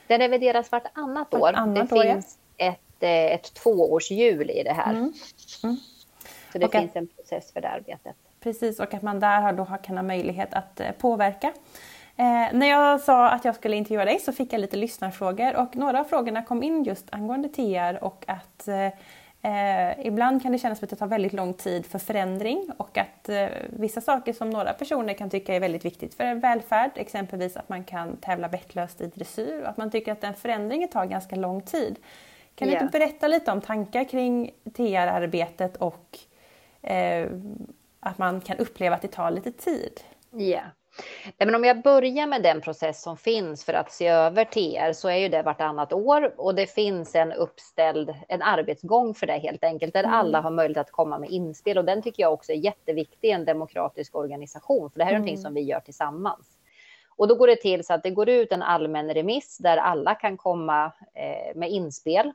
Den 0.07 0.19
revideras 0.19 0.71
vartannat 0.71 1.33
år. 1.33 1.53
Annat 1.53 1.89
det 1.89 1.95
år, 1.95 2.03
finns 2.03 2.37
ja. 2.57 2.65
ett, 2.65 3.03
eh, 3.03 3.09
ett 3.09 3.53
tvåårshjul 3.53 4.49
i 4.49 4.63
det 4.63 4.73
här. 4.73 4.91
Mm. 4.91 5.13
Mm. 5.63 5.77
Så 6.51 6.57
det 6.57 6.65
och 6.65 6.71
finns 6.71 6.95
en 6.95 7.07
process 7.07 7.53
för 7.53 7.61
det 7.61 7.69
arbetet. 7.69 8.15
Precis, 8.39 8.79
och 8.79 8.93
att 8.93 9.01
man 9.01 9.19
där 9.19 9.53
då 9.53 9.65
kan 9.83 9.97
ha 9.97 10.03
möjlighet 10.03 10.53
att 10.53 10.79
eh, 10.79 10.91
påverka 10.91 11.53
Eh, 12.19 12.53
när 12.53 12.67
jag 12.67 13.01
sa 13.01 13.29
att 13.29 13.45
jag 13.45 13.55
skulle 13.55 13.75
intervjua 13.75 14.05
dig 14.05 14.19
så 14.19 14.31
fick 14.31 14.53
jag 14.53 14.61
lite 14.61 14.77
lyssnarfrågor 14.77 15.55
och 15.55 15.75
några 15.75 15.99
av 15.99 16.03
frågorna 16.03 16.43
kom 16.43 16.63
in 16.63 16.83
just 16.83 17.05
angående 17.09 17.49
TR 17.49 18.03
och 18.03 18.23
att 18.27 18.67
eh, 18.67 18.89
Eh, 19.41 20.07
ibland 20.07 20.41
kan 20.41 20.51
det 20.51 20.57
kännas 20.57 20.79
som 20.79 20.85
att 20.85 20.89
det 20.89 20.95
tar 20.95 21.07
väldigt 21.07 21.33
lång 21.33 21.53
tid 21.53 21.85
för 21.85 21.99
förändring 21.99 22.69
och 22.77 22.97
att 22.97 23.29
eh, 23.29 23.47
vissa 23.69 24.01
saker 24.01 24.33
som 24.33 24.49
några 24.49 24.73
personer 24.73 25.13
kan 25.13 25.29
tycka 25.29 25.55
är 25.55 25.59
väldigt 25.59 25.85
viktigt 25.85 26.13
för 26.13 26.35
välfärd, 26.35 26.91
exempelvis 26.95 27.57
att 27.57 27.69
man 27.69 27.83
kan 27.83 28.17
tävla 28.17 28.49
bettlöst 28.49 29.01
i 29.01 29.07
dressyr 29.07 29.61
och 29.61 29.69
att 29.69 29.77
man 29.77 29.91
tycker 29.91 30.11
att 30.11 30.21
den 30.21 30.33
förändringen 30.33 30.89
tar 30.89 31.05
ganska 31.05 31.35
lång 31.35 31.61
tid. 31.61 31.95
Kan 32.55 32.67
yeah. 32.67 32.79
du 32.79 32.85
inte 32.85 32.99
berätta 32.99 33.27
lite 33.27 33.51
om 33.51 33.61
tankar 33.61 34.03
kring 34.03 34.51
TR-arbetet 34.73 35.77
och 35.77 36.19
eh, 36.81 37.27
att 37.99 38.17
man 38.17 38.41
kan 38.41 38.57
uppleva 38.57 38.95
att 38.95 39.01
det 39.01 39.07
tar 39.07 39.31
lite 39.31 39.51
tid? 39.51 40.01
Ja. 40.31 40.39
Yeah. 40.39 40.65
Men 41.37 41.55
om 41.55 41.63
jag 41.63 41.81
börjar 41.81 42.27
med 42.27 42.43
den 42.43 42.61
process 42.61 43.01
som 43.01 43.17
finns 43.17 43.65
för 43.65 43.73
att 43.73 43.91
se 43.91 44.07
över 44.07 44.45
TR 44.45 44.93
så 44.93 45.09
är 45.09 45.15
ju 45.15 45.29
det 45.29 45.41
vartannat 45.41 45.93
år 45.93 46.33
och 46.37 46.55
det 46.55 46.67
finns 46.67 47.15
en 47.15 47.31
uppställd 47.31 48.15
en 48.27 48.41
arbetsgång 48.41 49.13
för 49.13 49.27
det 49.27 49.37
helt 49.37 49.63
enkelt 49.63 49.93
där 49.93 50.03
mm. 50.03 50.15
alla 50.15 50.41
har 50.41 50.51
möjlighet 50.51 50.87
att 50.87 50.91
komma 50.91 51.19
med 51.19 51.29
inspel 51.29 51.77
och 51.77 51.85
den 51.85 52.01
tycker 52.01 52.23
jag 52.23 52.33
också 52.33 52.51
är 52.51 52.57
jätteviktig 52.57 53.27
i 53.27 53.31
en 53.31 53.45
demokratisk 53.45 54.15
organisation 54.15 54.91
för 54.91 54.99
det 54.99 55.05
här 55.05 55.11
är 55.11 55.15
mm. 55.15 55.25
någonting 55.25 55.43
som 55.43 55.53
vi 55.53 55.61
gör 55.61 55.79
tillsammans. 55.79 56.57
Och 57.17 57.27
då 57.27 57.35
går 57.35 57.47
det 57.47 57.55
till 57.55 57.85
så 57.85 57.93
att 57.93 58.03
det 58.03 58.09
går 58.09 58.29
ut 58.29 58.51
en 58.51 58.61
allmän 58.61 59.13
remiss 59.13 59.57
där 59.57 59.77
alla 59.77 60.15
kan 60.15 60.37
komma 60.37 60.85
eh, 61.13 61.55
med 61.55 61.69
inspel. 61.69 62.33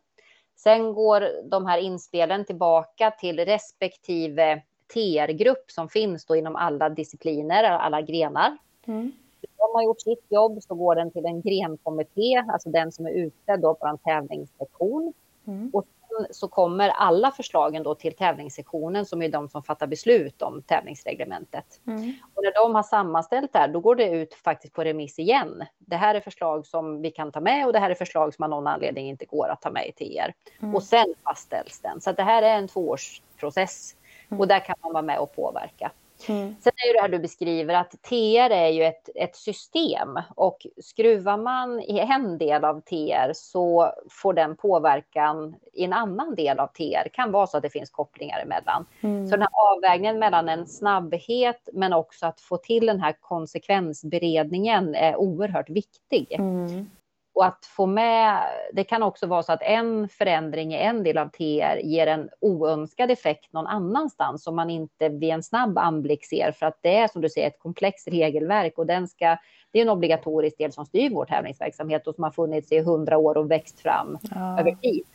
Sen 0.57 0.95
går 0.95 1.29
de 1.51 1.67
här 1.67 1.79
inspelen 1.79 2.45
tillbaka 2.45 3.11
till 3.11 3.39
respektive 3.39 4.63
TR-grupp 4.95 5.71
som 5.71 5.89
finns 5.89 6.25
då 6.25 6.37
inom 6.37 6.57
alla 6.57 6.89
discipliner, 6.89 7.65
alla 7.65 8.03
grenar. 8.03 8.57
Mm. 8.87 9.13
De 9.41 9.75
har 9.75 9.83
gjort 9.83 10.01
sitt 10.01 10.25
jobb 10.29 10.63
så 10.63 10.75
går 10.75 10.95
den 10.95 11.11
till 11.11 11.27
en 11.27 11.41
grenkommitté, 11.41 12.45
alltså 12.53 12.71
den 12.71 12.93
som 12.93 13.07
är 13.07 13.11
ute 13.11 13.57
då 13.57 13.75
på 13.75 13.87
en 13.87 13.99
tävlingssektion. 13.99 15.13
Mm. 15.47 15.71
Och 15.73 15.87
så 16.31 16.49
kommer 16.49 16.89
alla 16.89 17.31
förslagen 17.31 17.83
då 17.83 17.95
till 17.95 18.17
tävlingssektionen 18.17 19.07
som 19.07 19.23
är 19.23 19.29
de 19.29 19.49
som 19.49 19.63
fattar 19.63 19.87
beslut 19.87 20.43
om 20.43 20.63
tävlingsreglementet. 20.63 21.81
Mm. 21.87 22.15
Och 22.35 22.43
när 22.43 22.63
de 22.63 22.75
har 22.75 22.83
sammanställt 22.83 23.53
det 23.53 23.59
här, 23.59 23.69
då 23.69 23.81
går 23.81 23.95
det 23.95 24.11
ut 24.11 24.35
faktiskt 24.35 24.75
på 24.75 24.85
remiss 24.85 25.19
igen. 25.19 25.65
Det 25.79 25.97
här 25.97 26.15
är 26.15 26.21
förslag 26.21 26.67
som 26.67 27.03
vi 27.03 27.11
kan 27.11 27.33
ta 27.33 27.41
med 27.41 27.67
och 27.67 27.73
det 27.73 27.79
här 27.79 27.91
är 27.91 27.95
förslag 27.95 28.35
som 28.35 28.43
av 28.43 28.51
någon 28.51 28.67
anledning 28.67 29.09
inte 29.09 29.25
går 29.25 29.49
att 29.49 29.63
ta 29.63 29.71
med 29.71 29.93
till 29.97 30.17
er. 30.17 30.35
Mm. 30.63 30.75
Och 30.75 30.83
sen 30.83 31.15
fastställs 31.25 31.81
den. 31.81 32.01
Så 32.01 32.13
det 32.13 32.23
här 32.23 32.43
är 32.43 32.57
en 32.57 32.69
tvåårsprocess. 32.69 33.97
Och 34.39 34.49
där 34.49 34.61
kan 34.61 34.77
man 34.83 34.93
vara 34.93 35.03
med 35.03 35.19
och 35.19 35.37
påverka. 35.37 35.93
Mm. 36.29 36.57
Sen 36.61 36.73
är 36.89 36.95
det 36.95 37.01
här 37.01 37.09
du 37.09 37.19
beskriver 37.19 37.75
att 37.75 37.91
TR 37.91 38.51
är 38.51 38.69
ju 38.69 38.85
ett, 38.85 39.09
ett 39.15 39.37
system 39.37 40.19
och 40.35 40.67
skruvar 40.83 41.37
man 41.37 41.81
i 41.81 41.99
en 41.99 42.39
del 42.39 42.65
av 42.65 42.81
TR 42.81 43.33
så 43.35 43.93
får 44.11 44.35
den 44.35 44.57
påverkan 44.57 45.55
i 45.73 45.85
en 45.85 45.93
annan 45.93 46.35
del 46.35 46.59
av 46.59 46.67
TR. 46.67 47.05
Det 47.05 47.11
kan 47.13 47.33
vara 47.33 47.47
så 47.47 47.57
att 47.57 47.63
det 47.63 47.71
finns 47.71 47.91
kopplingar 47.91 48.41
emellan. 48.41 48.87
Mm. 49.01 49.27
Så 49.27 49.31
den 49.31 49.43
här 49.43 49.77
avvägningen 49.77 50.19
mellan 50.19 50.49
en 50.49 50.67
snabbhet 50.67 51.69
men 51.73 51.93
också 51.93 52.27
att 52.27 52.41
få 52.41 52.57
till 52.57 52.87
den 52.87 53.01
här 53.01 53.17
konsekvensberedningen 53.21 54.95
är 54.95 55.17
oerhört 55.17 55.71
viktig. 55.71 56.33
Mm. 56.33 56.91
Och 57.35 57.45
att 57.45 57.67
få 57.67 57.87
med, 57.87 58.43
det 58.73 58.85
kan 58.85 59.03
också 59.03 59.27
vara 59.27 59.43
så 59.43 59.53
att 59.53 59.63
en 59.63 60.09
förändring 60.09 60.75
i 60.75 60.77
en 60.77 61.03
del 61.03 61.19
av 61.19 61.29
TR 61.29 61.77
ger 61.83 62.07
en 62.07 62.29
oönskad 62.41 63.11
effekt 63.11 63.53
någon 63.53 63.67
annanstans 63.67 64.45
som 64.45 64.57
man 64.57 64.71
inte 64.71 65.09
vid 65.09 65.31
en 65.31 65.43
snabb 65.43 65.79
anblick 65.79 66.25
ser 66.25 66.53
för 66.53 66.67
att 66.67 66.79
det 66.81 66.97
är 66.97 67.09
som 67.09 67.23
du 67.23 67.29
säger 67.29 67.47
ett 67.47 67.59
komplext 67.59 68.09
regelverk 68.09 68.79
och 68.79 68.87
den 68.87 69.09
ska, 69.09 69.37
det 69.71 69.79
är 69.79 69.83
en 69.83 69.89
obligatorisk 69.89 70.59
del 70.59 70.73
som 70.73 70.87
styr 70.87 71.11
vår 71.11 71.25
tävlingsverksamhet 71.25 72.07
och 72.07 72.15
som 72.15 72.25
har 72.25 72.31
funnits 72.31 72.73
i 72.73 72.81
hundra 72.81 73.19
år 73.19 73.37
och 73.37 73.51
växt 73.51 73.81
fram 73.81 74.19
ja. 74.23 74.61
över 74.61 74.73
tid. 74.73 75.07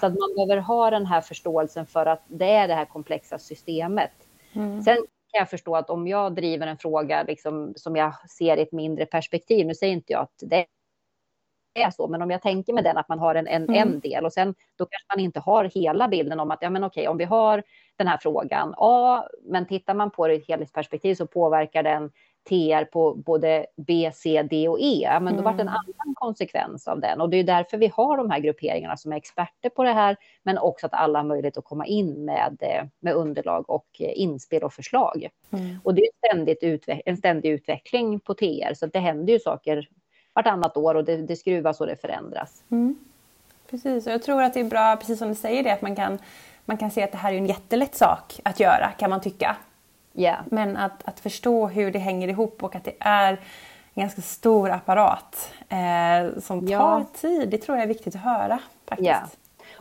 Så 0.00 0.06
att 0.06 0.12
man 0.12 0.34
behöver 0.36 0.56
ha 0.56 0.90
den 0.90 1.06
här 1.06 1.20
förståelsen 1.20 1.86
för 1.86 2.06
att 2.06 2.22
det 2.26 2.50
är 2.50 2.68
det 2.68 2.74
här 2.74 2.84
komplexa 2.84 3.38
systemet. 3.38 4.12
Mm. 4.52 4.82
Sen 4.82 4.96
kan 5.32 5.38
jag 5.38 5.50
förstå 5.50 5.76
att 5.76 5.90
om 5.90 6.08
jag 6.08 6.34
driver 6.34 6.66
en 6.66 6.78
fråga 6.78 7.22
liksom, 7.22 7.72
som 7.76 7.96
jag 7.96 8.30
ser 8.30 8.56
i 8.56 8.62
ett 8.62 8.72
mindre 8.72 9.06
perspektiv, 9.06 9.66
nu 9.66 9.74
säger 9.74 9.92
inte 9.92 10.12
jag 10.12 10.22
att 10.22 10.42
det 10.42 10.66
är 11.82 11.90
så. 11.90 12.08
Men 12.08 12.22
om 12.22 12.30
jag 12.30 12.42
tänker 12.42 12.72
med 12.72 12.84
den 12.84 12.96
att 12.96 13.08
man 13.08 13.18
har 13.18 13.34
en, 13.34 13.46
en, 13.46 13.62
mm. 13.62 13.74
en 13.74 14.00
del 14.00 14.24
och 14.24 14.32
sen 14.32 14.54
då 14.76 14.84
kanske 14.84 15.16
man 15.16 15.24
inte 15.24 15.40
har 15.40 15.64
hela 15.64 16.08
bilden 16.08 16.40
om 16.40 16.50
att 16.50 16.62
ja, 16.62 16.70
men 16.70 16.84
okej, 16.84 17.08
om 17.08 17.16
vi 17.16 17.24
har 17.24 17.62
den 17.96 18.08
här 18.08 18.18
frågan, 18.22 18.74
ja, 18.76 19.28
men 19.44 19.66
tittar 19.66 19.94
man 19.94 20.10
på 20.10 20.28
det 20.28 20.34
i 20.34 20.36
ett 20.36 20.48
helhetsperspektiv 20.48 21.14
så 21.14 21.26
påverkar 21.26 21.82
den 21.82 22.10
TR 22.48 22.84
på 22.84 23.14
både 23.14 23.66
B, 23.76 24.10
C, 24.14 24.42
D 24.42 24.68
och 24.68 24.80
E. 24.80 25.08
Men 25.12 25.24
då 25.24 25.40
mm. 25.40 25.44
vart 25.44 25.56
det 25.56 25.62
en 25.62 25.68
annan 25.68 26.14
konsekvens 26.14 26.88
av 26.88 27.00
den. 27.00 27.20
Och 27.20 27.30
det 27.30 27.36
är 27.36 27.44
därför 27.44 27.78
vi 27.78 27.92
har 27.94 28.16
de 28.16 28.30
här 28.30 28.38
grupperingarna 28.38 28.96
som 28.96 29.12
är 29.12 29.16
experter 29.16 29.68
på 29.68 29.84
det 29.84 29.92
här, 29.92 30.16
men 30.42 30.58
också 30.58 30.86
att 30.86 30.94
alla 30.94 31.18
har 31.18 31.24
möjlighet 31.24 31.58
att 31.58 31.64
komma 31.64 31.86
in 31.86 32.24
med, 32.24 32.56
eh, 32.60 32.84
med 33.00 33.14
underlag 33.14 33.70
och 33.70 33.86
eh, 34.00 34.12
inspel 34.14 34.62
och 34.62 34.72
förslag. 34.72 35.28
Mm. 35.50 35.76
Och 35.84 35.94
det 35.94 36.02
är 36.02 36.10
ständigt 36.26 36.82
en 37.04 37.16
ständig 37.16 37.48
utveckling 37.50 38.20
på 38.20 38.34
TR, 38.34 38.74
så 38.74 38.86
det 38.86 38.98
händer 38.98 39.32
ju 39.32 39.38
saker 39.38 39.88
vartannat 40.36 40.76
år 40.76 40.94
och 40.94 41.04
det, 41.04 41.16
det 41.16 41.36
skruvas 41.36 41.80
och 41.80 41.86
det 41.86 41.96
förändras. 41.96 42.62
Mm. 42.70 42.96
Precis, 43.70 44.06
och 44.06 44.12
jag 44.12 44.22
tror 44.22 44.42
att 44.42 44.54
det 44.54 44.60
är 44.60 44.64
bra, 44.64 44.96
precis 44.96 45.18
som 45.18 45.28
du 45.28 45.34
säger 45.34 45.62
det, 45.62 45.72
att 45.72 45.82
man 45.82 45.96
kan, 45.96 46.18
man 46.64 46.76
kan 46.76 46.90
se 46.90 47.02
att 47.02 47.12
det 47.12 47.18
här 47.18 47.32
är 47.32 47.36
en 47.36 47.46
jättelätt 47.46 47.94
sak 47.94 48.40
att 48.42 48.60
göra, 48.60 48.90
kan 48.98 49.10
man 49.10 49.20
tycka. 49.20 49.56
Yeah. 50.14 50.40
Men 50.50 50.76
att, 50.76 51.08
att 51.08 51.20
förstå 51.20 51.66
hur 51.66 51.90
det 51.90 51.98
hänger 51.98 52.28
ihop 52.28 52.62
och 52.62 52.74
att 52.76 52.84
det 52.84 52.94
är 53.00 53.32
en 53.94 54.00
ganska 54.02 54.22
stor 54.22 54.70
apparat 54.70 55.52
eh, 55.68 56.40
som 56.40 56.60
tar 56.60 56.72
ja. 56.72 57.04
tid, 57.14 57.48
det 57.48 57.58
tror 57.58 57.78
jag 57.78 57.82
är 57.84 57.88
viktigt 57.88 58.14
att 58.14 58.22
höra. 58.22 58.58
faktiskt. 58.86 59.06
Yeah. 59.06 59.26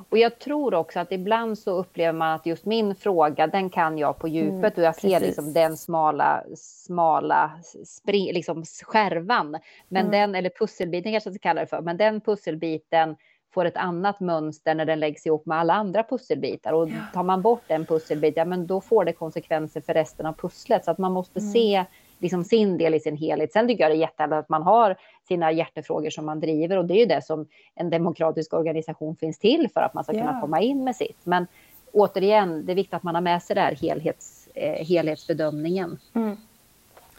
Och 0.10 0.18
jag 0.18 0.40
tror 0.40 0.74
också 0.74 1.00
att 1.00 1.12
ibland 1.12 1.60
så 1.60 1.72
upplever 1.72 2.14
man 2.14 2.36
att 2.36 2.46
just 2.46 2.66
min 2.66 2.96
fråga, 2.96 3.48
den 3.48 3.70
kan 3.70 3.98
jag 3.98 4.20
på 4.20 4.28
djupet 4.28 4.54
mm, 4.54 4.72
och 4.76 4.84
jag 4.84 4.96
ser 4.96 5.20
liksom 5.20 5.54
den 5.54 5.78
smala, 5.78 6.44
smala 6.58 7.52
spring, 7.86 8.34
liksom 8.34 8.64
skärvan. 8.84 9.58
Men 9.88 10.08
mm. 10.08 10.12
den, 10.12 10.36
eller 10.36 10.50
pusselbiten 10.50 11.12
kanske 11.12 11.30
jag 11.30 11.36
ska 11.36 11.50
kalla 11.50 11.62
det 11.62 11.68
för, 11.68 11.82
men 11.82 11.98
den 11.98 12.22
pusselbiten 12.22 13.16
får 13.54 13.66
ett 13.66 13.78
annat 13.78 14.20
mönster 14.20 14.76
när 14.76 14.86
den 14.86 15.00
läggs 15.00 15.26
ihop 15.26 15.46
med 15.46 15.58
alla 15.58 15.74
andra 15.74 16.04
pusselbitar. 16.04 16.74
Och 16.74 16.90
tar 17.14 17.24
man 17.24 17.42
bort 17.42 17.64
en 17.68 17.86
pusselbit, 17.86 18.38
ja 18.38 18.46
men 18.46 18.68
då 18.68 18.82
får 18.82 19.06
det 19.06 19.14
konsekvenser 19.14 19.82
för 19.82 19.94
resten 19.94 20.26
av 20.26 20.34
pusslet. 20.34 20.86
Så 20.86 20.92
att 20.92 20.98
man 20.98 21.12
måste 21.12 21.40
mm. 21.40 21.52
se 21.52 21.86
liksom 22.20 22.44
sin 22.44 22.78
del 22.78 22.94
i 22.94 23.00
sin 23.00 23.18
helhet. 23.18 23.52
Sen 23.52 23.68
tycker 23.68 23.84
jag 23.84 23.92
det 23.92 23.96
är 23.96 24.00
jättehärligt 24.00 24.40
att 24.40 24.50
man 24.50 24.64
har 24.64 24.96
sina 25.28 25.52
hjärtefrågor 25.52 26.10
som 26.10 26.26
man 26.26 26.40
driver 26.40 26.78
och 26.78 26.86
det 26.86 26.94
är 26.94 27.00
ju 27.00 27.06
det 27.06 27.26
som 27.26 27.48
en 27.76 27.90
demokratisk 27.90 28.54
organisation 28.54 29.16
finns 29.16 29.40
till 29.40 29.70
för 29.74 29.82
att 29.82 29.94
man 29.94 30.04
ska 30.04 30.14
yeah. 30.14 30.28
kunna 30.28 30.42
komma 30.42 30.62
in 30.62 30.84
med 30.84 30.96
sitt. 30.96 31.18
Men 31.24 31.48
återigen, 31.92 32.66
det 32.66 32.74
är 32.74 32.76
viktigt 32.76 32.94
att 32.94 33.04
man 33.04 33.16
har 33.16 33.22
med 33.22 33.44
sig 33.44 33.56
det 33.56 33.62
här 33.62 33.76
helhets, 33.76 34.50
eh, 34.54 34.86
helhetsbedömningen. 34.86 36.00
Mm. 36.14 36.38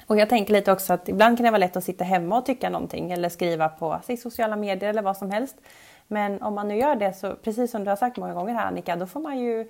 Och 0.06 0.16
jag 0.16 0.28
tänker 0.28 0.52
lite 0.52 0.72
också 0.72 0.92
att 0.92 1.08
ibland 1.08 1.36
kan 1.36 1.44
det 1.44 1.50
vara 1.50 1.58
lätt 1.58 1.76
att 1.76 1.84
sitta 1.84 2.04
hemma 2.04 2.38
och 2.38 2.46
tycka 2.46 2.70
någonting 2.70 3.12
eller 3.12 3.28
skriva 3.28 3.68
på 3.68 3.98
sig 4.04 4.16
sociala 4.16 4.56
medier 4.56 4.90
eller 4.90 5.02
vad 5.02 5.16
som 5.16 5.30
helst. 5.30 5.56
Men 6.08 6.42
om 6.42 6.54
man 6.54 6.68
nu 6.68 6.76
gör 6.76 6.96
det 6.96 7.12
så, 7.12 7.34
precis 7.34 7.70
som 7.70 7.84
du 7.84 7.90
har 7.90 7.96
sagt 7.96 8.16
många 8.16 8.34
gånger 8.34 8.54
här 8.54 8.66
Annika, 8.66 8.96
då 8.96 9.06
får 9.06 9.20
man 9.20 9.38
ju 9.38 9.68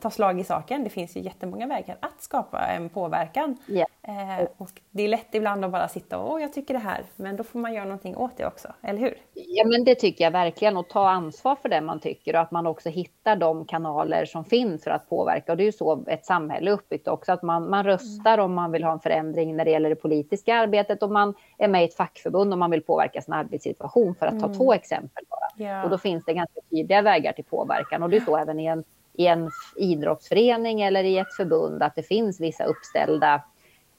ta 0.00 0.10
slag 0.10 0.40
i 0.40 0.44
saken. 0.44 0.84
Det 0.84 0.90
finns 0.90 1.16
ju 1.16 1.20
jättemånga 1.20 1.66
vägar 1.66 1.96
att 2.00 2.22
skapa 2.22 2.66
en 2.66 2.88
påverkan. 2.88 3.56
Yeah. 3.68 3.88
Eh, 4.02 4.46
och 4.56 4.70
det 4.90 5.02
är 5.02 5.08
lätt 5.08 5.34
ibland 5.34 5.64
att 5.64 5.72
bara 5.72 5.88
sitta 5.88 6.18
och 6.18 6.40
jag 6.40 6.52
tycker 6.52 6.74
det 6.74 6.80
här, 6.80 7.02
men 7.16 7.36
då 7.36 7.44
får 7.44 7.58
man 7.58 7.74
göra 7.74 7.84
någonting 7.84 8.16
åt 8.16 8.36
det 8.36 8.46
också, 8.46 8.72
eller 8.82 8.98
hur? 8.98 9.14
Ja, 9.34 9.66
men 9.66 9.84
det 9.84 9.94
tycker 9.94 10.24
jag 10.24 10.30
verkligen 10.30 10.76
och 10.76 10.88
ta 10.88 11.08
ansvar 11.08 11.56
för 11.56 11.68
det 11.68 11.80
man 11.80 12.00
tycker 12.00 12.34
och 12.34 12.40
att 12.40 12.50
man 12.50 12.66
också 12.66 12.88
hittar 12.88 13.36
de 13.36 13.64
kanaler 13.64 14.24
som 14.24 14.44
finns 14.44 14.84
för 14.84 14.90
att 14.90 15.08
påverka. 15.08 15.52
Och 15.52 15.56
det 15.56 15.62
är 15.62 15.66
ju 15.66 15.72
så 15.72 16.04
ett 16.06 16.26
samhälle 16.26 16.70
är 16.70 16.74
uppbyggt 16.74 17.08
också, 17.08 17.32
att 17.32 17.42
man, 17.42 17.70
man 17.70 17.84
röstar 17.84 18.34
mm. 18.34 18.44
om 18.44 18.54
man 18.54 18.72
vill 18.72 18.84
ha 18.84 18.92
en 18.92 19.00
förändring 19.00 19.56
när 19.56 19.64
det 19.64 19.70
gäller 19.70 19.88
det 19.88 19.96
politiska 19.96 20.54
arbetet 20.54 21.02
och 21.02 21.10
man 21.10 21.34
är 21.58 21.68
med 21.68 21.82
i 21.82 21.84
ett 21.84 21.96
fackförbund 21.96 22.52
om 22.52 22.58
man 22.58 22.70
vill 22.70 22.82
påverka 22.82 23.22
sin 23.22 23.34
arbetssituation, 23.34 24.14
för 24.14 24.26
att 24.26 24.40
ta 24.40 24.46
mm. 24.46 24.58
två 24.58 24.72
exempel 24.72 25.24
bara. 25.28 25.64
Yeah. 25.64 25.84
Och 25.84 25.90
då 25.90 25.98
finns 25.98 26.24
det 26.24 26.34
ganska 26.34 26.60
tydliga 26.70 27.02
vägar 27.02 27.32
till 27.32 27.44
påverkan 27.44 28.02
och 28.02 28.10
det 28.10 28.16
är 28.16 28.20
så 28.20 28.36
även 28.36 28.60
i 28.60 28.66
en 28.66 28.84
i 29.18 29.26
en 29.26 29.50
idrottsförening 29.76 30.80
eller 30.80 31.04
i 31.04 31.18
ett 31.18 31.32
förbund 31.32 31.82
att 31.82 31.94
det 31.94 32.02
finns 32.02 32.40
vissa 32.40 32.64
uppställda 32.64 33.42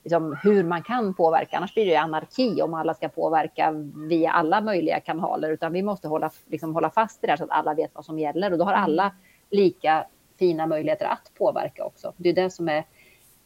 liksom, 0.03 0.37
hur 0.43 0.63
man 0.63 0.83
kan 0.83 1.13
påverka. 1.13 1.57
Annars 1.57 1.73
blir 1.73 1.85
det 1.85 1.95
anarki 1.95 2.61
om 2.61 2.73
alla 2.73 2.93
ska 2.93 3.09
påverka 3.09 3.71
via 4.09 4.31
alla 4.31 4.61
möjliga 4.61 4.99
kanaler, 4.99 5.49
utan 5.49 5.73
vi 5.73 5.81
måste 5.81 6.07
hålla, 6.07 6.31
liksom, 6.45 6.73
hålla 6.73 6.89
fast 6.89 7.23
i 7.23 7.27
det 7.27 7.31
här 7.31 7.37
så 7.37 7.43
att 7.43 7.51
alla 7.51 7.73
vet 7.73 7.91
vad 7.93 8.05
som 8.05 8.19
gäller 8.19 8.51
och 8.51 8.57
då 8.57 8.65
har 8.65 8.73
mm. 8.73 8.83
alla 8.83 9.11
lika 9.49 10.05
fina 10.39 10.67
möjligheter 10.67 11.05
att 11.05 11.31
påverka 11.37 11.85
också. 11.85 12.13
Det 12.17 12.29
är 12.29 12.33
det 12.33 12.49
som 12.49 12.69
är 12.69 12.83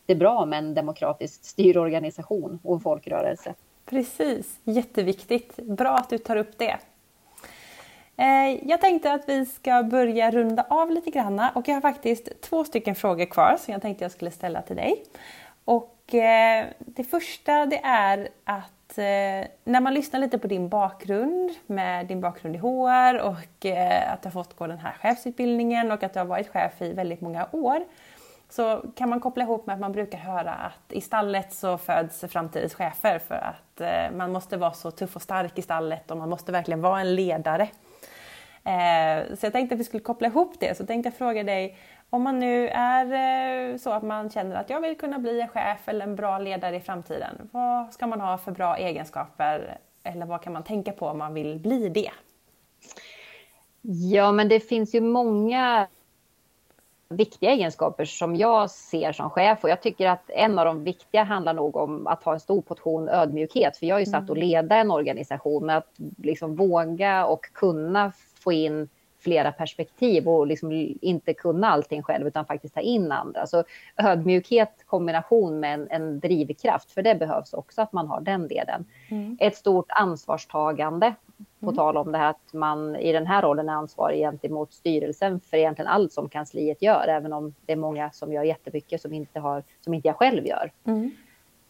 det 0.06 0.16
bra 0.16 0.46
med 0.46 0.60
en 0.60 0.74
demokratiskt 0.74 1.46
styrd 1.46 1.78
organisation 1.78 2.60
och 2.64 2.74
en 2.74 2.80
folkrörelse. 2.80 3.54
Precis, 3.86 4.60
jätteviktigt. 4.64 5.56
Bra 5.56 5.96
att 5.96 6.10
du 6.10 6.18
tar 6.18 6.36
upp 6.36 6.58
det. 6.58 6.78
Eh, 8.18 8.70
jag 8.70 8.82
tänkte 8.82 9.14
att 9.14 9.30
vi 9.30 9.46
ska 9.46 9.84
börja 9.84 10.32
runda 10.32 10.66
av 10.70 10.92
lite 10.92 11.10
grann 11.10 11.42
och 11.56 11.68
jag 11.68 11.74
har 11.74 11.82
faktiskt 11.82 12.42
två 12.42 12.64
stycken 12.64 12.96
frågor 12.96 13.26
kvar 13.26 13.58
som 13.60 13.72
jag 13.72 13.82
tänkte 13.82 14.04
jag 14.04 14.12
skulle 14.12 14.32
ställa 14.32 14.62
till 14.62 14.76
dig. 14.76 15.04
Och 15.66 16.16
eh, 16.16 16.66
det 16.78 17.04
första 17.04 17.66
det 17.66 17.82
är 17.84 18.30
att 18.44 18.98
eh, 18.98 19.48
när 19.64 19.82
man 19.82 19.94
lyssnar 19.94 20.20
lite 20.20 20.38
på 20.38 20.48
din 20.48 20.70
bakgrund 20.70 21.52
med 21.66 22.08
din 22.08 22.22
bakgrund 22.22 22.56
i 22.56 22.60
HR 22.60 23.18
och 23.18 23.66
att 24.08 24.22
du 24.22 24.28
har 24.28 24.32
fått 24.32 24.56
gå 24.56 24.68
den 24.68 24.80
här 24.80 24.94
chefsutbildningen 24.94 25.92
och 25.92 26.04
att 26.04 26.14
du 26.14 26.20
har 26.20 26.26
varit 26.26 26.48
chef 26.48 26.82
i 26.82 26.94
väldigt 26.94 27.22
många 27.22 27.48
år 27.52 27.84
så 28.50 28.82
kan 28.96 29.10
man 29.10 29.20
koppla 29.20 29.44
ihop 29.44 29.66
med 29.66 29.74
att 29.74 29.80
man 29.80 29.92
brukar 29.92 30.18
höra 30.18 30.52
att 30.52 30.94
i 30.94 31.02
stallet 31.02 31.54
så 31.54 31.78
föds 31.78 32.26
framtidens 32.30 32.74
chefer 32.74 33.20
för 33.20 33.36
att 33.36 33.82
man 34.16 34.32
måste 34.32 34.58
vara 34.58 34.74
så 34.74 34.92
tuff 34.92 35.16
och 35.16 35.22
stark 35.22 35.60
i 35.60 35.62
stallet 35.62 36.12
och 36.12 36.18
man 36.18 36.30
måste 36.30 36.52
verkligen 36.52 36.82
vara 36.82 37.00
en 37.00 37.16
ledare. 37.16 37.70
Eh, 38.64 39.36
så 39.36 39.46
jag 39.46 39.54
tänkte 39.54 39.76
att 39.76 39.80
vi 39.80 39.84
skulle 39.84 40.04
koppla 40.04 40.28
ihop 40.28 40.60
det, 40.60 40.78
så 40.78 40.86
tänkte 40.86 41.08
jag 41.08 41.18
fråga 41.18 41.44
dig 41.44 41.78
om 42.10 42.24
man 42.24 42.40
nu 42.40 42.68
är 42.70 43.06
eh, 43.72 43.78
så 43.78 43.90
att 43.90 44.04
man 44.04 44.30
känner 44.30 44.56
att 44.56 44.70
jag 44.70 44.82
vill 44.82 44.98
kunna 44.98 45.20
bli 45.20 45.42
en 45.42 45.48
chef 45.48 45.88
eller 45.88 46.06
en 46.06 46.16
bra 46.16 46.40
ledare 46.40 46.76
i 46.76 46.80
framtiden. 46.80 47.50
Vad 47.52 47.94
ska 47.94 48.08
man 48.08 48.22
ha 48.22 48.38
för 48.38 48.52
bra 48.52 48.78
egenskaper 48.78 49.78
eller 50.04 50.26
vad 50.26 50.42
kan 50.42 50.54
man 50.54 50.64
tänka 50.64 50.92
på 50.92 51.08
om 51.08 51.18
man 51.18 51.34
vill 51.34 51.60
bli 51.60 51.90
det? 51.90 52.12
Ja, 54.12 54.32
men 54.32 54.50
det 54.50 54.60
finns 54.60 54.96
ju 54.96 55.02
många 55.02 55.88
viktiga 57.10 57.52
egenskaper 57.52 58.06
som 58.06 58.36
jag 58.36 58.72
ser 58.72 59.12
som 59.12 59.30
chef 59.30 59.64
och 59.64 59.70
jag 59.70 59.82
tycker 59.82 60.08
att 60.08 60.30
en 60.30 60.60
av 60.60 60.66
de 60.66 60.84
viktiga 60.84 61.24
handlar 61.24 61.54
nog 61.54 61.76
om 61.76 62.08
att 62.08 62.24
ha 62.24 62.34
en 62.34 62.40
stor 62.40 62.62
portion 62.62 63.10
ödmjukhet. 63.10 63.78
För 63.78 63.86
jag 63.86 63.96
är 63.96 64.00
ju 64.00 64.06
satt 64.06 64.24
att 64.24 64.30
mm. 64.30 64.40
leda 64.40 64.76
en 64.76 64.92
organisation 64.92 65.66
med 65.66 65.78
att 65.78 65.94
liksom 66.18 66.56
våga 66.56 67.26
och 67.26 67.54
kunna 67.54 68.12
få 68.44 68.52
in 68.52 68.90
flera 69.24 69.52
perspektiv 69.52 70.28
och 70.28 70.48
liksom 70.48 70.96
inte 71.02 71.34
kunna 71.34 71.70
allting 71.70 72.04
själv 72.04 72.28
utan 72.28 72.46
faktiskt 72.46 72.74
ta 72.74 72.80
in 72.80 73.12
andra. 73.12 73.48
Så 73.48 73.64
ödmjukhet 73.98 74.84
kombination 74.86 75.60
med 75.60 75.74
en, 75.74 75.88
en 75.90 76.20
drivkraft, 76.20 76.92
för 76.92 77.02
det 77.02 77.16
behövs 77.16 77.54
också 77.54 77.82
att 77.82 77.94
man 77.94 78.08
har 78.08 78.22
den 78.22 78.48
delen. 78.48 78.86
Mm. 79.10 79.38
Ett 79.40 79.56
stort 79.56 79.86
ansvarstagande, 79.90 81.14
på 81.60 81.66
mm. 81.66 81.76
tal 81.76 81.98
om 81.98 82.12
det 82.12 82.18
här 82.18 82.30
att 82.30 82.54
man 82.54 82.96
i 82.96 83.12
den 83.12 83.28
här 83.28 83.42
rollen 83.42 83.70
är 83.70 83.74
ansvarig 83.74 84.20
gentemot 84.20 84.74
styrelsen 84.74 85.40
för 85.40 85.58
egentligen 85.58 85.92
allt 85.92 86.14
som 86.14 86.30
kansliet 86.30 86.82
gör, 86.82 87.08
även 87.08 87.34
om 87.34 87.54
det 87.66 87.74
är 87.74 87.78
många 87.78 88.12
som 88.12 88.34
gör 88.34 88.44
jättemycket 88.44 89.02
som 89.02 89.14
inte, 89.14 89.40
har, 89.40 89.64
som 89.82 89.94
inte 89.94 90.08
jag 90.08 90.16
själv 90.16 90.46
gör. 90.46 90.72
Mm. 90.86 91.12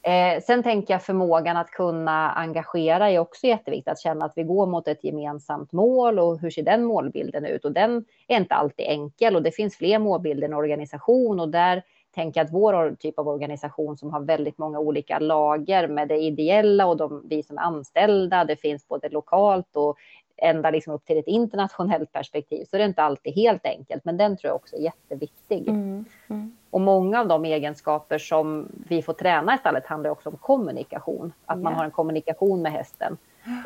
Eh, 0.05 0.41
sen 0.41 0.63
tänker 0.63 0.93
jag 0.93 1.03
förmågan 1.03 1.57
att 1.57 1.71
kunna 1.71 2.31
engagera 2.31 3.09
är 3.09 3.19
också 3.19 3.47
jätteviktigt. 3.47 3.91
Att 3.91 3.99
känna 3.99 4.25
att 4.25 4.33
vi 4.35 4.43
går 4.43 4.67
mot 4.67 4.87
ett 4.87 5.03
gemensamt 5.03 5.71
mål 5.71 6.19
och 6.19 6.39
hur 6.39 6.49
ser 6.49 6.63
den 6.63 6.83
målbilden 6.83 7.45
ut? 7.45 7.65
Och 7.65 7.71
den 7.71 8.05
är 8.27 8.37
inte 8.37 8.55
alltid 8.55 8.85
enkel 8.85 9.35
och 9.35 9.43
det 9.43 9.51
finns 9.51 9.77
fler 9.77 9.99
målbilder 9.99 10.47
än 10.47 10.53
organisation 10.53 11.39
och 11.39 11.49
där 11.49 11.83
tänker 12.15 12.39
jag 12.39 12.45
att 12.45 12.53
vår 12.53 12.95
typ 12.99 13.19
av 13.19 13.27
organisation 13.27 13.97
som 13.97 14.13
har 14.13 14.19
väldigt 14.19 14.57
många 14.57 14.79
olika 14.79 15.19
lager 15.19 15.87
med 15.87 16.07
det 16.07 16.17
ideella 16.17 16.85
och 16.85 16.97
de, 16.97 17.23
vi 17.29 17.43
som 17.43 17.57
är 17.57 17.61
anställda. 17.61 18.45
Det 18.45 18.55
finns 18.55 18.87
både 18.87 19.09
lokalt 19.09 19.75
och 19.75 19.97
ända 20.43 20.71
liksom 20.71 20.93
upp 20.93 21.05
till 21.05 21.17
ett 21.17 21.27
internationellt 21.27 22.11
perspektiv. 22.11 22.65
Så 22.65 22.77
det 22.77 22.83
är 22.83 22.87
inte 22.87 23.03
alltid 23.03 23.33
helt 23.33 23.65
enkelt, 23.65 24.05
men 24.05 24.17
den 24.17 24.37
tror 24.37 24.49
jag 24.49 24.55
också 24.55 24.75
är 24.75 24.79
jätteviktig. 24.79 25.69
Mm, 25.69 26.05
mm. 26.27 26.57
Och 26.69 26.81
många 26.81 27.19
av 27.19 27.27
de 27.27 27.45
egenskaper 27.45 28.17
som 28.17 28.67
vi 28.87 29.01
får 29.01 29.13
träna 29.13 29.55
istället 29.55 29.85
handlar 29.85 30.09
också 30.09 30.29
om 30.29 30.37
kommunikation. 30.37 31.33
Att 31.45 31.57
yeah. 31.57 31.63
man 31.63 31.73
har 31.73 31.85
en 31.85 31.91
kommunikation 31.91 32.61
med 32.61 32.71
hästen. 32.71 33.17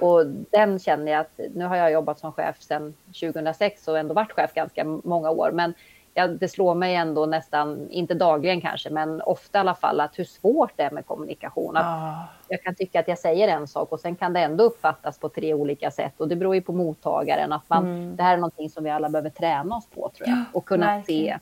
Och 0.01 0.25
den 0.27 0.79
känner 0.79 1.11
jag 1.11 1.21
att, 1.21 1.39
nu 1.55 1.65
har 1.65 1.75
jag 1.75 1.91
jobbat 1.91 2.19
som 2.19 2.31
chef 2.31 2.61
sedan 2.61 2.93
2006 3.21 3.87
och 3.87 3.99
ändå 3.99 4.13
varit 4.13 4.31
chef 4.31 4.53
ganska 4.53 4.83
många 4.83 5.29
år, 5.29 5.51
men 5.53 5.73
ja, 6.17 6.27
det 6.27 6.47
slår 6.47 6.75
mig 6.75 6.95
ändå 6.95 7.25
nästan, 7.25 7.89
inte 7.89 8.13
dagligen 8.13 8.61
kanske, 8.61 8.89
men 8.89 9.21
ofta 9.21 9.57
i 9.57 9.61
alla 9.61 9.75
fall, 9.75 9.99
att 9.99 10.19
hur 10.19 10.23
svårt 10.23 10.71
det 10.75 10.83
är 10.83 10.91
med 10.91 11.05
kommunikation. 11.05 11.77
Att 11.77 11.85
ah. 11.85 12.23
Jag 12.47 12.63
kan 12.63 12.75
tycka 12.75 12.99
att 12.99 13.07
jag 13.07 13.19
säger 13.19 13.47
en 13.47 13.67
sak 13.67 13.91
och 13.91 13.99
sen 13.99 14.15
kan 14.15 14.33
det 14.33 14.39
ändå 14.39 14.63
uppfattas 14.63 15.19
på 15.19 15.29
tre 15.29 15.53
olika 15.53 15.91
sätt 15.91 16.13
och 16.17 16.27
det 16.27 16.35
beror 16.35 16.55
ju 16.55 16.61
på 16.61 16.71
mottagaren. 16.71 17.53
Att 17.53 17.69
man, 17.69 17.85
mm. 17.85 18.15
Det 18.15 18.23
här 18.23 18.33
är 18.33 18.37
någonting 18.37 18.69
som 18.69 18.83
vi 18.83 18.89
alla 18.89 19.09
behöver 19.09 19.29
träna 19.29 19.75
oss 19.75 19.87
på 19.87 20.11
tror 20.15 20.29
jag 20.29 20.43
och 20.53 20.65
kunna 20.65 21.03
se 21.03 21.37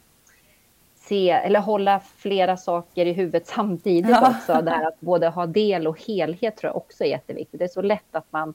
se, 0.96 1.30
eller 1.30 1.60
hålla 1.60 2.00
flera 2.00 2.58
saker 2.58 3.06
i 3.06 3.14
huvudet 3.14 3.48
samtidigt 3.48 4.12
ja. 4.12 4.30
också. 4.30 4.62
Det 4.62 4.72
här 4.72 4.88
att 4.88 5.00
både 5.00 5.28
ha 5.28 5.46
del 5.46 5.88
och 5.88 6.02
helhet 6.02 6.58
tror 6.58 6.70
jag 6.70 6.78
också 6.78 7.04
är 7.04 7.08
jätteviktigt. 7.08 7.60
Det 7.60 7.66
är 7.66 7.70
så 7.70 7.82
lätt 7.82 8.16
att 8.16 8.28
man 8.30 8.54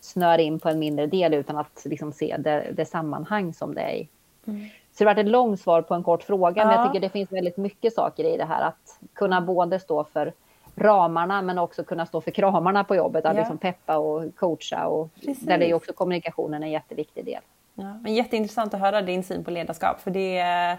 snör 0.00 0.38
in 0.38 0.58
på 0.58 0.68
en 0.68 0.78
mindre 0.78 1.06
del 1.06 1.34
utan 1.34 1.56
att 1.56 1.82
liksom 1.84 2.12
se 2.12 2.36
det, 2.38 2.72
det 2.72 2.84
sammanhang 2.84 3.54
som 3.54 3.74
det 3.74 3.80
är 3.80 3.94
i. 3.94 4.08
Mm. 4.46 4.68
Så 5.00 5.04
det 5.04 5.14
var 5.14 5.20
ett 5.20 5.28
långt 5.28 5.60
svar 5.60 5.82
på 5.82 5.94
en 5.94 6.02
kort 6.02 6.22
fråga, 6.22 6.62
ja. 6.62 6.68
men 6.68 6.76
jag 6.76 6.86
tycker 6.86 7.00
det 7.00 7.08
finns 7.08 7.32
väldigt 7.32 7.56
mycket 7.56 7.94
saker 7.94 8.24
i 8.24 8.36
det 8.36 8.44
här. 8.44 8.62
Att 8.62 8.98
kunna 9.14 9.40
både 9.40 9.80
stå 9.80 10.04
för 10.04 10.32
ramarna 10.76 11.42
men 11.42 11.58
också 11.58 11.84
kunna 11.84 12.06
stå 12.06 12.20
för 12.20 12.30
kramarna 12.30 12.84
på 12.84 12.96
jobbet. 12.96 13.24
Att 13.24 13.34
ja. 13.34 13.40
liksom 13.40 13.58
peppa 13.58 13.98
och 13.98 14.36
coacha. 14.36 14.86
Och 14.86 15.08
där 15.40 15.58
det 15.58 15.70
är 15.70 15.74
också 15.74 15.92
kommunikationen 15.92 16.62
en 16.62 16.70
jätteviktig 16.70 17.24
del. 17.24 17.40
Ja, 17.74 17.94
men 18.02 18.14
jätteintressant 18.14 18.74
att 18.74 18.80
höra 18.80 19.02
din 19.02 19.22
syn 19.22 19.44
på 19.44 19.50
ledarskap. 19.50 20.00
För 20.00 20.10
det 20.10 20.38
är, 20.38 20.78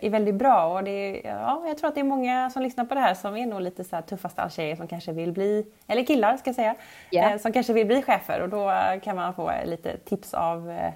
är 0.00 0.10
väldigt 0.10 0.34
bra. 0.34 0.66
Och 0.66 0.84
det 0.84 1.20
ja, 1.24 1.64
jag 1.66 1.78
tror 1.78 1.88
att 1.88 1.94
det 1.94 2.00
är 2.00 2.04
många 2.04 2.50
som 2.50 2.62
lyssnar 2.62 2.84
på 2.84 2.94
det 2.94 3.00
här 3.00 3.14
som 3.14 3.36
är 3.36 3.46
nog 3.46 3.60
lite 3.60 3.84
så 3.84 3.96
här 3.96 4.02
tuffa 4.02 4.28
stalltjejer 4.28 4.76
som 4.76 4.88
kanske 4.88 5.12
vill 5.12 5.32
bli, 5.32 5.66
eller 5.86 6.04
killar 6.04 6.36
ska 6.36 6.48
jag 6.48 6.56
säga, 6.56 6.74
yeah. 7.10 7.38
som 7.38 7.52
kanske 7.52 7.72
vill 7.72 7.86
bli 7.86 8.02
chefer. 8.02 8.40
Och 8.40 8.48
då 8.48 8.72
kan 9.02 9.16
man 9.16 9.34
få 9.34 9.52
lite 9.64 9.96
tips 9.96 10.34
av 10.34 10.70
eh, 10.70 10.92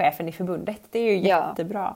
chefen 0.00 0.28
i 0.28 0.32
förbundet. 0.32 0.80
Det 0.90 0.98
är 0.98 1.12
ju 1.12 1.18
jättebra. 1.18 1.94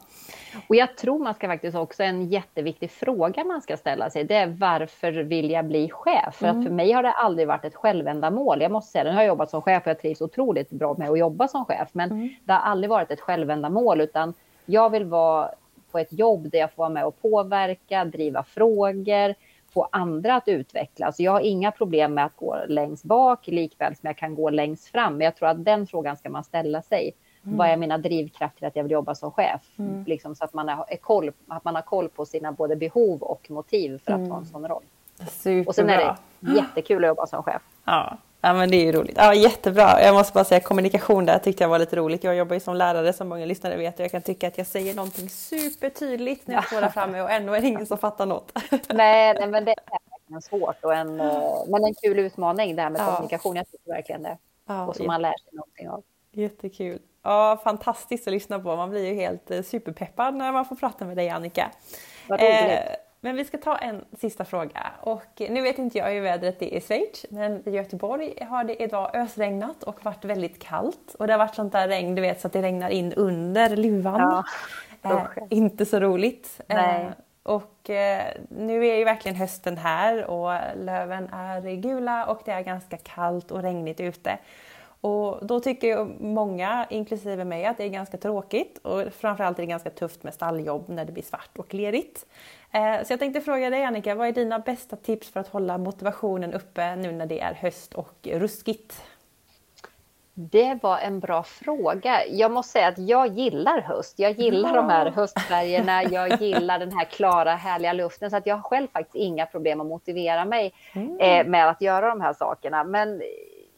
Ja. 0.53 0.61
Och 0.69 0.77
jag 0.77 0.97
tror 0.97 1.19
man 1.19 1.35
ska 1.35 1.49
faktiskt 1.49 1.77
också, 1.77 2.03
en 2.03 2.29
jätteviktig 2.29 2.91
fråga 2.91 3.45
man 3.45 3.63
ska 3.63 3.77
ställa 3.77 4.11
sig, 4.11 4.25
det 4.25 4.35
är 4.35 4.47
varför 4.47 5.13
vill 5.13 5.51
jag 5.51 5.65
bli 5.65 5.91
chef? 5.91 6.35
För 6.35 6.47
mm. 6.47 6.61
att 6.61 6.67
för 6.67 6.73
mig 6.73 6.93
har 6.93 7.03
det 7.03 7.13
aldrig 7.13 7.49
varit 7.49 7.65
ett 7.65 7.75
självändamål. 7.75 8.63
Jag 8.63 8.73
måste 8.73 8.93
säga, 8.93 9.05
nu 9.05 9.11
har 9.11 9.21
jag 9.21 9.29
jobbat 9.29 9.51
som 9.51 9.63
chef 9.63 9.83
och 9.83 9.91
jag 9.91 10.01
trivs 10.01 10.21
otroligt 10.21 10.71
bra 10.71 10.95
med 10.99 11.11
att 11.11 11.19
jobba 11.19 11.49
som 11.49 11.65
chef, 11.65 11.89
men 11.93 12.11
mm. 12.11 12.29
det 12.45 12.53
har 12.53 12.61
aldrig 12.61 12.91
varit 12.91 13.11
ett 13.11 13.21
självändamål, 13.21 14.01
utan 14.01 14.35
jag 14.67 14.91
vill 14.91 15.05
vara 15.05 15.51
på 15.91 15.99
ett 15.99 16.13
jobb 16.13 16.51
där 16.51 16.59
jag 16.59 16.73
får 16.73 16.83
vara 16.83 16.91
med 16.91 17.07
och 17.07 17.23
påverka, 17.23 18.05
driva 18.05 18.43
frågor, 18.43 19.35
få 19.75 19.89
andra 19.93 20.35
att 20.35 20.49
utvecklas. 20.49 21.21
Jag 21.21 21.33
har 21.33 21.41
inga 21.41 21.71
problem 21.73 22.15
med 22.15 22.25
att 22.25 22.37
gå 22.37 22.57
längst 22.69 23.05
bak, 23.05 23.47
likväl 23.47 23.97
som 23.97 24.07
jag 24.07 24.17
kan 24.17 24.35
gå 24.35 24.51
längst 24.51 24.89
fram. 24.89 25.17
Men 25.17 25.25
jag 25.25 25.37
tror 25.37 25.49
att 25.49 25.65
den 25.65 25.87
frågan 25.87 26.17
ska 26.17 26.31
man 26.31 26.45
ställa 26.45 26.83
sig. 26.83 27.13
Mm. 27.47 27.59
Vad 27.59 27.68
är 27.68 27.76
mina 27.76 27.99
drivkrafter 27.99 28.66
att 28.66 28.76
jag 28.76 28.82
vill 28.82 28.92
jobba 28.92 29.14
som 29.14 29.30
chef? 29.30 29.61
Mm. 29.78 30.05
Liksom, 30.07 30.34
så 30.34 30.45
att 30.45 30.55
man, 30.55 30.68
är, 30.68 30.97
koll, 30.97 31.32
att 31.49 31.64
man 31.64 31.74
har 31.74 31.82
koll 31.82 32.09
på 32.09 32.26
sina 32.26 32.53
både 32.53 32.76
behov 32.76 33.22
och 33.22 33.51
motiv 33.51 34.01
för 34.05 34.12
att 34.12 34.18
mm. 34.18 34.30
ta 34.30 34.36
en 34.36 34.47
sån 34.47 34.68
roll. 34.68 34.82
Superbra. 35.30 35.68
Och 35.68 35.74
sen 35.74 35.90
är 35.90 35.99
det 35.99 36.16
jättekul 36.55 37.05
att 37.05 37.09
jobba 37.09 37.26
som 37.26 37.42
chef. 37.42 37.62
Ja. 37.84 38.18
Ja 38.40 38.53
men 38.53 38.70
det 38.70 38.76
är 38.76 38.84
ju 38.84 38.92
roligt. 38.92 39.16
Ja 39.16 39.34
jättebra. 39.34 40.03
Jag 40.03 40.14
måste 40.14 40.32
bara 40.32 40.45
säga 40.45 40.61
kommunikation 40.61 41.26
där 41.26 41.38
tyckte 41.38 41.64
jag 41.64 41.68
var 41.68 41.78
lite 41.78 41.97
roligt. 41.97 42.24
Jag 42.24 42.36
jobbar 42.36 42.55
ju 42.55 42.61
som 42.61 42.76
lärare 42.76 43.12
som 43.12 43.28
många 43.28 43.47
lyssnare 43.47 43.76
vet 43.76 43.95
och 43.95 44.05
jag 44.05 44.11
kan 44.11 44.22
tycka 44.22 44.49
att 44.49 44.59
jag 44.59 44.66
säger 44.66 44.95
någonting 44.95 45.28
supertydligt 45.28 46.47
när 46.47 46.55
jag 46.55 46.66
står 46.66 46.80
där 46.80 46.88
framme 46.88 47.22
och 47.22 47.30
ändå 47.30 47.53
är 47.53 47.61
det 47.61 47.66
ingen 47.66 47.86
som 47.86 47.99
fattar 47.99 48.26
något. 48.26 48.53
Nej, 48.88 49.34
nej 49.34 49.49
men 49.49 49.64
det 49.64 49.70
är 49.70 49.99
verkligen 50.11 50.42
svårt 50.42 50.84
och 50.84 50.95
en, 50.95 51.20
eh, 51.20 51.62
men 51.68 51.84
en 51.84 51.95
kul 51.95 52.18
utmaning 52.18 52.76
det 52.76 52.82
här 52.82 52.90
med 52.90 53.01
ja. 53.01 53.07
kommunikation. 53.07 53.57
Jag 53.57 53.70
tycker 53.70 53.92
verkligen 53.92 54.22
det. 54.22 54.38
Ja, 54.66 54.86
och 54.86 54.97
som 54.97 55.07
man 55.07 55.22
lär 55.22 55.34
sig 55.38 55.53
någonting 55.53 55.88
av. 55.88 56.03
Jättekul. 56.32 56.99
Ja, 57.25 57.61
fantastiskt 57.64 58.27
att 58.27 58.33
lyssna 58.33 58.59
på. 58.59 58.77
Man 58.77 58.91
blir 58.91 59.07
ju 59.07 59.14
helt 59.14 59.51
eh, 59.51 59.62
superpeppad 59.62 60.35
när 60.35 60.53
man 60.53 60.64
får 60.64 60.77
prata 60.77 61.05
med 61.05 61.16
dig 61.16 61.31
Annika. 61.31 61.70
Eh, 62.39 62.79
men 63.20 63.37
vi 63.37 63.45
ska 63.45 63.59
ta 63.59 63.77
en 63.77 64.05
sista 64.18 64.45
fråga. 64.45 64.93
Och 65.01 65.33
nu 65.37 65.62
vet 65.62 65.79
inte 65.79 65.99
jag 65.99 66.11
hur 66.11 66.20
vädret 66.20 66.62
är 66.62 66.66
i 66.66 66.81
Schweiz, 66.81 67.27
men 67.31 67.68
i 67.68 67.70
Göteborg 67.70 68.45
har 68.51 68.64
det 68.64 68.83
idag 68.83 69.11
ösregnat 69.14 69.83
och 69.83 70.05
varit 70.05 70.25
väldigt 70.25 70.62
kallt. 70.62 71.14
Och 71.18 71.27
det 71.27 71.33
har 71.33 71.39
varit 71.39 71.55
sånt 71.55 71.72
där 71.72 71.89
regn, 71.89 72.14
du 72.14 72.22
vet, 72.22 72.41
så 72.41 72.47
att 72.47 72.53
det 72.53 72.62
regnar 72.62 72.91
in 72.91 73.12
under 73.12 73.77
luvan. 73.77 74.20
Ja. 74.20 74.45
Eh, 75.11 75.27
inte 75.51 75.87
så 75.87 76.01
roligt. 76.01 76.61
Eh, 76.68 77.07
och 77.43 77.91
eh, 77.91 78.22
nu 78.49 78.87
är 78.87 78.97
ju 78.97 79.05
verkligen 79.05 79.37
hösten 79.37 79.77
här 79.77 80.25
och 80.25 80.53
löven 80.77 81.29
är 81.33 81.61
gula 81.75 82.27
och 82.27 82.41
det 82.45 82.53
är 82.53 82.62
ganska 82.62 82.97
kallt 82.97 83.51
och 83.51 83.62
regnigt 83.62 84.01
ute. 84.01 84.39
Och 85.05 85.47
då 85.47 85.61
tycker 85.61 86.05
många, 86.21 86.87
inklusive 86.91 87.45
mig, 87.45 87.67
att 87.67 87.77
det 87.77 87.85
är 87.85 87.89
ganska 87.89 88.17
tråkigt 88.17 88.79
och 88.79 89.03
framförallt 89.13 89.59
är 89.59 89.63
det 89.63 89.67
ganska 89.67 89.91
tufft 89.91 90.23
med 90.23 90.35
stalljobb 90.35 90.89
när 90.89 91.05
det 91.05 91.13
blir 91.13 91.23
svart 91.23 91.59
och 91.59 91.75
lerigt. 91.75 92.27
Eh, 92.71 93.05
så 93.05 93.13
jag 93.13 93.21
tänkte 93.21 93.41
fråga 93.41 93.71
dig 93.71 93.85
Annika, 93.85 94.15
vad 94.15 94.29
är 94.29 94.33
dina 94.33 94.59
bästa 94.59 94.97
tips 94.97 95.31
för 95.31 95.41
att 95.41 95.49
hålla 95.49 95.79
motivationen 95.79 96.53
uppe 96.55 96.97
nu 96.97 97.13
när 97.13 97.27
det 97.27 97.41
är 97.41 97.55
höst 97.55 97.95
och 97.95 98.15
ruskigt? 98.23 99.03
Det 100.35 100.79
var 100.83 100.99
en 100.99 101.21
bra 101.21 101.43
fråga. 101.43 102.27
Jag 102.27 102.51
måste 102.51 102.73
säga 102.73 102.89
att 102.89 102.99
jag 102.99 103.39
gillar 103.39 103.81
höst. 103.81 104.19
Jag 104.19 104.33
gillar 104.33 104.69
ja. 104.69 104.77
de 104.77 104.89
här 104.89 105.11
höstfärgerna. 105.11 106.05
Jag 106.13 106.43
gillar 106.43 106.79
den 106.79 106.93
här 106.93 107.05
klara, 107.05 107.55
härliga 107.55 107.93
luften. 107.93 108.31
Så 108.31 108.37
att 108.37 108.47
jag 108.47 108.57
har 108.57 108.63
själv 108.63 108.89
faktiskt 108.93 109.15
inga 109.15 109.47
problem 109.47 109.81
att 109.81 109.87
motivera 109.87 110.45
mig 110.45 110.73
mm. 110.93 111.21
Eh, 111.21 111.47
med 111.47 111.69
att 111.69 111.81
göra 111.81 112.09
de 112.09 112.21
här 112.21 112.33
sakerna. 112.33 112.85
Men 112.85 113.23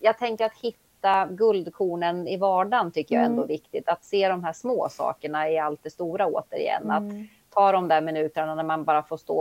jag 0.01 0.19
tänker 0.19 0.45
att 0.45 0.59
hitta 0.63 0.86
hitta 1.07 1.27
guldkornen 1.27 2.29
i 2.29 2.37
vardagen 2.37 2.93
tycker 2.93 3.15
jag 3.15 3.25
ändå 3.25 3.43
är 3.43 3.45
mm. 3.45 3.49
viktigt. 3.49 3.89
Att 3.89 4.05
se 4.05 4.29
de 4.29 4.45
här 4.45 4.53
små 4.53 4.89
sakerna 4.91 5.51
i 5.51 5.59
allt 5.59 5.83
det 5.83 5.91
stora 5.91 6.27
återigen. 6.27 6.83
Mm. 6.83 6.91
Att 6.91 7.27
ta 7.55 7.73
de 7.73 7.89
där 7.89 8.01
minuterna 8.01 8.55
när 8.55 8.63
man 8.63 8.85
bara 8.85 9.03
får 9.03 9.17
stå 9.17 9.41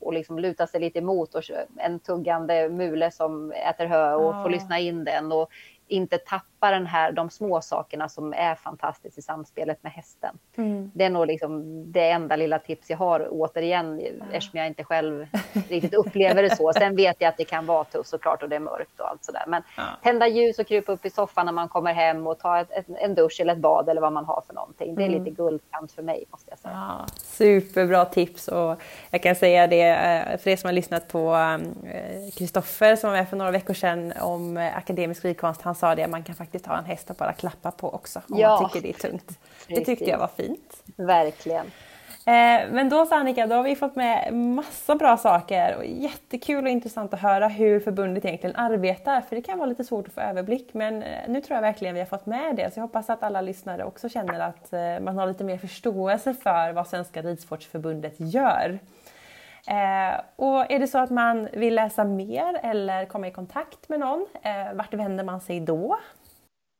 och 0.00 0.12
liksom 0.12 0.38
luta 0.38 0.66
sig 0.66 0.80
lite 0.80 0.98
emot 0.98 1.34
och 1.34 1.42
en 1.76 1.98
tuggande 1.98 2.68
mule 2.68 3.10
som 3.10 3.52
äter 3.52 3.86
hö 3.86 4.14
och 4.14 4.34
ja. 4.34 4.42
få 4.42 4.48
lyssna 4.48 4.78
in 4.78 5.04
den 5.04 5.32
och 5.32 5.48
inte 5.88 6.18
tappa 6.18 6.57
den 6.60 6.86
här, 6.86 7.12
de 7.12 7.30
små 7.30 7.60
sakerna 7.60 8.08
som 8.08 8.32
är 8.32 8.54
fantastiskt 8.54 9.18
i 9.18 9.22
samspelet 9.22 9.82
med 9.82 9.92
hästen. 9.92 10.38
Mm. 10.56 10.90
Det 10.94 11.04
är 11.04 11.10
nog 11.10 11.26
liksom 11.26 11.62
det 11.92 12.10
enda 12.10 12.36
lilla 12.36 12.58
tips 12.58 12.90
jag 12.90 12.96
har 12.96 13.28
återigen 13.30 14.00
eftersom 14.32 14.58
jag 14.58 14.66
inte 14.66 14.84
själv 14.84 15.26
riktigt 15.68 15.94
upplever 15.94 16.42
det 16.42 16.56
så. 16.56 16.72
Sen 16.72 16.96
vet 16.96 17.16
jag 17.18 17.28
att 17.28 17.36
det 17.36 17.44
kan 17.44 17.66
vara 17.66 17.84
tufft 17.84 18.10
såklart 18.10 18.42
och 18.42 18.48
det 18.48 18.56
är 18.56 18.60
mörkt 18.60 19.00
och 19.00 19.08
allt 19.10 19.24
sådär. 19.24 19.44
Men 19.46 19.62
ja. 19.76 19.82
tända 20.02 20.28
ljus 20.28 20.58
och 20.58 20.66
krypa 20.66 20.92
upp 20.92 21.06
i 21.06 21.10
soffan 21.10 21.46
när 21.46 21.52
man 21.52 21.68
kommer 21.68 21.92
hem 21.92 22.26
och 22.26 22.38
ta 22.38 22.60
ett, 22.60 22.70
ett, 22.70 22.86
en 22.88 23.14
dusch 23.14 23.40
eller 23.40 23.52
ett 23.52 23.58
bad 23.58 23.88
eller 23.88 24.00
vad 24.00 24.12
man 24.12 24.24
har 24.24 24.42
för 24.46 24.54
någonting. 24.54 24.94
Det 24.94 25.02
är 25.02 25.08
mm. 25.08 25.24
lite 25.24 25.36
guldkant 25.36 25.92
för 25.92 26.02
mig 26.02 26.24
måste 26.30 26.50
jag 26.50 26.58
säga. 26.58 26.74
Ja, 26.74 27.06
superbra 27.16 28.04
tips 28.04 28.48
och 28.48 28.80
jag 29.10 29.22
kan 29.22 29.34
säga 29.34 29.66
det 29.66 29.88
eh, 29.88 30.38
för 30.38 30.50
er 30.50 30.56
som 30.56 30.68
har 30.68 30.72
lyssnat 30.72 31.08
på 31.08 31.36
Kristoffer 32.36 32.90
um, 32.90 32.96
som 32.96 33.10
var 33.10 33.16
med 33.16 33.28
för 33.28 33.36
några 33.36 33.50
veckor 33.50 33.74
sedan 33.74 34.12
om 34.20 34.56
eh, 34.56 34.76
akademisk 34.76 35.24
ridkonst. 35.24 35.62
Han 35.62 35.74
sa 35.74 35.94
det, 35.94 36.08
man 36.08 36.22
kan 36.22 36.34
faktiskt 36.34 36.47
ha 36.66 36.78
en 36.78 36.84
häst 36.84 37.10
att 37.10 37.18
bara 37.18 37.32
klappa 37.32 37.70
på 37.70 37.94
också 37.94 38.18
om 38.28 38.38
ja. 38.38 38.60
man 38.60 38.70
tycker 38.70 38.88
det 38.88 39.06
är 39.06 39.10
tungt. 39.10 39.38
Det 39.68 39.84
tyckte 39.84 40.04
jag 40.04 40.18
var 40.18 40.30
fint. 40.36 40.82
Verkligen. 40.96 41.66
Eh, 42.28 42.70
men 42.70 42.88
då 42.88 43.06
så 43.06 43.14
Annika, 43.14 43.46
då 43.46 43.54
har 43.54 43.62
vi 43.62 43.76
fått 43.76 43.96
med 43.96 44.34
massa 44.34 44.94
bra 44.94 45.16
saker 45.16 45.76
och 45.76 45.86
jättekul 45.86 46.64
och 46.64 46.70
intressant 46.70 47.14
att 47.14 47.20
höra 47.20 47.48
hur 47.48 47.80
förbundet 47.80 48.24
egentligen 48.24 48.56
arbetar 48.56 49.20
för 49.20 49.36
det 49.36 49.42
kan 49.42 49.58
vara 49.58 49.68
lite 49.68 49.84
svårt 49.84 50.08
att 50.08 50.14
få 50.14 50.20
överblick 50.20 50.74
men 50.74 51.02
eh, 51.02 51.28
nu 51.28 51.40
tror 51.40 51.54
jag 51.54 51.62
verkligen 51.62 51.94
vi 51.94 52.00
har 52.00 52.06
fått 52.06 52.26
med 52.26 52.56
det 52.56 52.74
så 52.74 52.80
jag 52.80 52.82
hoppas 52.82 53.10
att 53.10 53.22
alla 53.22 53.40
lyssnare 53.40 53.84
också 53.84 54.08
känner 54.08 54.40
att 54.40 54.72
eh, 54.72 55.00
man 55.00 55.18
har 55.18 55.26
lite 55.26 55.44
mer 55.44 55.58
förståelse 55.58 56.34
för 56.34 56.72
vad 56.72 56.86
Svenska 56.86 57.22
Ridsportsförbundet 57.22 58.14
gör. 58.18 58.78
Eh, 59.68 60.20
och 60.36 60.72
är 60.72 60.78
det 60.78 60.86
så 60.86 60.98
att 60.98 61.10
man 61.10 61.48
vill 61.52 61.74
läsa 61.74 62.04
mer 62.04 62.60
eller 62.62 63.04
komma 63.04 63.28
i 63.28 63.30
kontakt 63.30 63.88
med 63.88 64.00
någon, 64.00 64.26
eh, 64.42 64.74
vart 64.74 64.94
vänder 64.94 65.24
man 65.24 65.40
sig 65.40 65.60
då? 65.60 65.98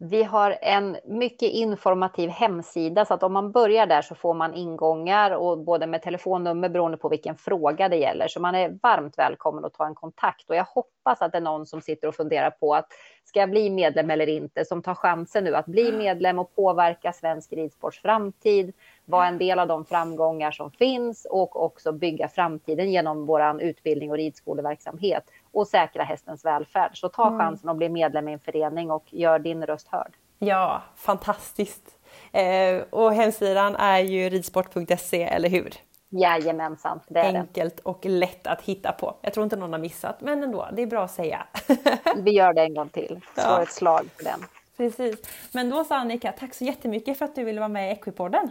Vi 0.00 0.22
har 0.22 0.58
en 0.62 0.96
mycket 1.04 1.50
informativ 1.50 2.30
hemsida 2.30 3.04
så 3.04 3.14
att 3.14 3.22
om 3.22 3.32
man 3.32 3.52
börjar 3.52 3.86
där 3.86 4.02
så 4.02 4.14
får 4.14 4.34
man 4.34 4.54
ingångar 4.54 5.30
och 5.30 5.58
både 5.58 5.86
med 5.86 6.02
telefonnummer 6.02 6.68
beroende 6.68 6.96
på 6.96 7.08
vilken 7.08 7.36
fråga 7.36 7.88
det 7.88 7.96
gäller. 7.96 8.28
Så 8.28 8.40
man 8.40 8.54
är 8.54 8.78
varmt 8.82 9.18
välkommen 9.18 9.64
att 9.64 9.74
ta 9.74 9.86
en 9.86 9.94
kontakt 9.94 10.50
och 10.50 10.56
jag 10.56 10.64
hoppas 10.64 11.22
att 11.22 11.32
det 11.32 11.38
är 11.38 11.42
någon 11.42 11.66
som 11.66 11.80
sitter 11.80 12.08
och 12.08 12.14
funderar 12.14 12.50
på 12.50 12.74
att 12.74 12.86
ska 13.24 13.40
jag 13.40 13.50
bli 13.50 13.70
medlem 13.70 14.10
eller 14.10 14.28
inte 14.28 14.64
som 14.64 14.82
tar 14.82 14.94
chansen 14.94 15.44
nu 15.44 15.54
att 15.54 15.66
bli 15.66 15.92
medlem 15.92 16.38
och 16.38 16.54
påverka 16.56 17.12
svensk 17.12 17.52
ridsports 17.52 18.02
framtid, 18.02 18.72
vara 19.04 19.26
en 19.26 19.38
del 19.38 19.58
av 19.58 19.68
de 19.68 19.84
framgångar 19.84 20.50
som 20.50 20.70
finns 20.70 21.26
och 21.30 21.64
också 21.64 21.92
bygga 21.92 22.28
framtiden 22.28 22.92
genom 22.92 23.26
vår 23.26 23.62
utbildning 23.62 24.10
och 24.10 24.16
ridskoleverksamhet 24.16 25.24
och 25.52 25.66
säkra 25.66 26.04
hästens 26.04 26.44
välfärd. 26.44 27.00
Så 27.00 27.08
ta 27.08 27.26
mm. 27.26 27.38
chansen 27.38 27.70
att 27.70 27.76
bli 27.76 27.88
medlem 27.88 28.28
i 28.28 28.32
en 28.32 28.38
förening 28.38 28.90
och 28.90 29.04
gör 29.10 29.38
din 29.38 29.66
röst 29.66 29.88
hörd. 29.88 30.12
Ja, 30.38 30.82
fantastiskt. 30.96 31.98
Eh, 32.32 32.82
och 32.90 33.14
hemsidan 33.14 33.76
är 33.76 33.98
ju 33.98 34.28
ridsport.se, 34.28 35.22
eller 35.22 35.48
hur? 35.48 35.74
Jajamensan, 36.10 37.00
det 37.08 37.20
är 37.20 37.38
Enkelt 37.38 37.76
det. 37.76 37.82
och 37.82 38.04
lätt 38.04 38.46
att 38.46 38.62
hitta 38.62 38.92
på. 38.92 39.16
Jag 39.22 39.32
tror 39.32 39.44
inte 39.44 39.56
någon 39.56 39.72
har 39.72 39.80
missat, 39.80 40.20
men 40.20 40.42
ändå, 40.42 40.68
det 40.72 40.82
är 40.82 40.86
bra 40.86 41.04
att 41.04 41.10
säga. 41.10 41.46
Vi 42.16 42.30
gör 42.30 42.52
det 42.52 42.62
en 42.62 42.74
gång 42.74 42.88
till, 42.88 43.20
slår 43.34 43.46
ja. 43.46 43.62
ett 43.62 43.72
slag 43.72 44.06
för 44.16 44.24
den. 44.24 44.40
Precis. 44.76 45.18
Men 45.52 45.70
då 45.70 45.84
så 45.84 45.94
Annika, 45.94 46.32
tack 46.32 46.54
så 46.54 46.64
jättemycket 46.64 47.18
för 47.18 47.24
att 47.24 47.34
du 47.34 47.44
ville 47.44 47.60
vara 47.60 47.68
med 47.68 47.88
i 47.88 47.92
Equipodden. 47.92 48.50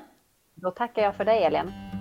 Då 0.56 0.72
tackar 0.72 1.02
jag 1.02 1.16
för 1.16 1.26
dig 1.26 1.44
Elin. 1.44 1.97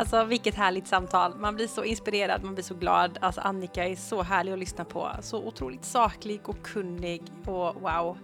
Alltså 0.00 0.24
vilket 0.24 0.54
härligt 0.54 0.86
samtal. 0.86 1.34
Man 1.36 1.54
blir 1.56 1.66
så 1.66 1.84
inspirerad, 1.84 2.44
man 2.44 2.54
blir 2.54 2.64
så 2.64 2.74
glad. 2.74 3.18
Alltså 3.20 3.40
Annika 3.40 3.88
är 3.88 3.96
så 3.96 4.22
härlig 4.22 4.52
att 4.52 4.58
lyssna 4.58 4.84
på. 4.84 5.10
Så 5.20 5.38
otroligt 5.46 5.84
saklig 5.84 6.40
och 6.44 6.62
kunnig 6.62 7.22
och 7.46 7.80
wow. 7.80 8.18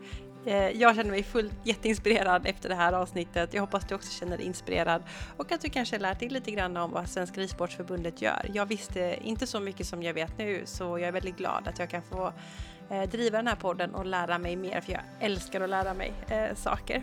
Eh, 0.47 0.71
jag 0.71 0.97
känner 0.97 1.11
mig 1.11 1.23
fullt 1.23 1.55
jätteinspirerad 1.65 2.47
efter 2.47 2.69
det 2.69 2.75
här 2.75 2.93
avsnittet. 2.93 3.55
Jag 3.55 3.61
hoppas 3.61 3.85
du 3.89 3.95
också 3.95 4.11
känner 4.11 4.37
dig 4.37 4.47
inspirerad 4.47 5.03
och 5.37 5.53
att 5.53 5.61
du 5.61 5.69
kanske 5.69 5.99
lärt 5.99 6.21
dig 6.21 6.29
lite 6.29 6.51
grann 6.51 6.77
om 6.77 6.91
vad 6.91 7.09
Svenska 7.09 7.41
Ridsportförbundet 7.41 8.23
gör. 8.23 8.51
Jag 8.55 8.67
visste 8.67 9.19
inte 9.23 9.47
så 9.47 9.61
mycket 9.61 9.87
som 9.87 10.03
jag 10.03 10.15
vet 10.15 10.39
nu 10.39 10.63
så 10.65 10.85
jag 10.85 11.09
är 11.09 11.13
väldigt 11.13 11.37
glad 11.37 11.69
att 11.69 11.79
jag 11.79 11.91
kan 11.91 12.03
få 12.03 12.33
eh, 12.91 13.03
driva 13.03 13.37
den 13.37 13.47
här 13.47 13.57
podden 13.57 13.95
och 13.95 14.07
lära 14.07 14.39
mig 14.39 14.57
mer 14.57 14.81
för 14.81 14.93
jag 14.93 15.03
älskar 15.21 15.61
att 15.61 15.71
lära 15.71 15.95
mig 15.95 16.13
eh, 16.29 16.55
saker. 16.55 17.03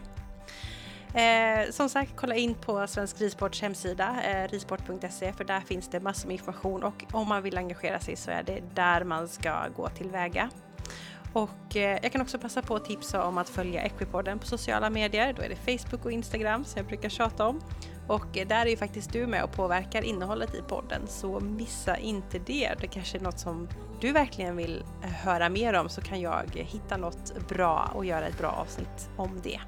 Eh, 1.13 1.71
som 1.71 1.89
sagt, 1.89 2.11
kolla 2.15 2.35
in 2.35 2.55
på 2.55 2.87
Svensk 2.87 3.21
Ridsports 3.21 3.61
hemsida, 3.61 4.15
eh, 4.23 4.47
ridsport.se, 4.47 5.33
för 5.33 5.43
där 5.43 5.59
finns 5.59 5.87
det 5.87 5.99
massor 5.99 6.27
med 6.27 6.33
information 6.33 6.83
och 6.83 7.05
om 7.11 7.27
man 7.27 7.43
vill 7.43 7.57
engagera 7.57 7.99
sig 7.99 8.15
så 8.15 8.31
är 8.31 8.43
det 8.43 8.61
där 8.73 9.03
man 9.03 9.27
ska 9.27 9.67
gå 9.75 9.89
tillväga. 9.89 10.49
Och 11.33 11.75
eh, 11.75 11.99
jag 12.03 12.11
kan 12.11 12.21
också 12.21 12.39
passa 12.39 12.61
på 12.61 12.75
att 12.75 12.85
tipsa 12.85 13.23
om 13.23 13.37
att 13.37 13.49
följa 13.49 13.81
Equipodden 13.81 14.39
på 14.39 14.45
sociala 14.45 14.89
medier. 14.89 15.33
Då 15.33 15.41
är 15.41 15.49
det 15.49 15.79
Facebook 15.79 16.05
och 16.05 16.11
Instagram 16.11 16.65
som 16.65 16.77
jag 16.77 16.85
brukar 16.85 17.09
tjata 17.09 17.47
om. 17.47 17.61
Och 18.07 18.37
eh, 18.37 18.47
där 18.47 18.65
är 18.65 18.69
ju 18.69 18.77
faktiskt 18.77 19.13
du 19.13 19.27
med 19.27 19.43
och 19.43 19.51
påverkar 19.51 20.01
innehållet 20.01 20.55
i 20.55 20.61
podden, 20.61 21.01
så 21.07 21.39
missa 21.39 21.97
inte 21.97 22.39
det. 22.39 22.73
Det 22.81 22.87
kanske 22.87 23.17
är 23.17 23.21
något 23.21 23.39
som 23.39 23.67
du 24.01 24.11
verkligen 24.11 24.55
vill 24.55 24.83
eh, 25.03 25.09
höra 25.09 25.49
mer 25.49 25.73
om 25.73 25.89
så 25.89 26.01
kan 26.01 26.21
jag 26.21 26.43
eh, 26.55 26.65
hitta 26.65 26.97
något 26.97 27.47
bra 27.49 27.91
och 27.95 28.05
göra 28.05 28.25
ett 28.25 28.37
bra 28.37 28.49
avsnitt 28.49 29.09
om 29.17 29.39
det. 29.43 29.59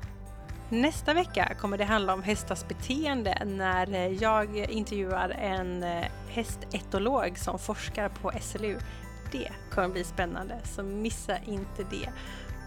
Nästa 0.70 1.14
vecka 1.14 1.54
kommer 1.60 1.78
det 1.78 1.84
handla 1.84 2.14
om 2.14 2.24
hästars 2.24 2.68
beteende 2.68 3.46
när 3.46 3.94
eh, 3.94 4.08
jag 4.08 4.58
intervjuar 4.58 5.30
en 5.30 5.84
eh, 5.84 6.06
hästetolog 6.30 7.38
som 7.38 7.60
forskar 7.60 8.10
på 8.10 8.32
SLU. 8.42 8.78
Det 9.32 9.52
kommer 9.72 9.90
bli 9.90 10.04
spännande, 10.04 10.60
så 10.64 10.84
missa 10.84 11.38
inte 11.38 11.84
det. 11.90 12.10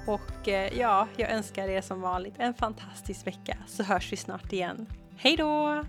Och 0.07 0.49
eh, 0.49 0.79
ja, 0.79 1.09
jag 1.17 1.31
önskar 1.31 1.69
er 1.69 1.81
som 1.81 2.01
vanligt 2.01 2.35
en 2.39 2.55
fantastisk 2.55 3.27
vecka 3.27 3.57
så 3.67 3.83
hörs 3.83 4.13
vi 4.13 4.17
snart 4.17 4.53
igen. 4.53 4.87
Hej 5.17 5.37
då! 5.37 5.85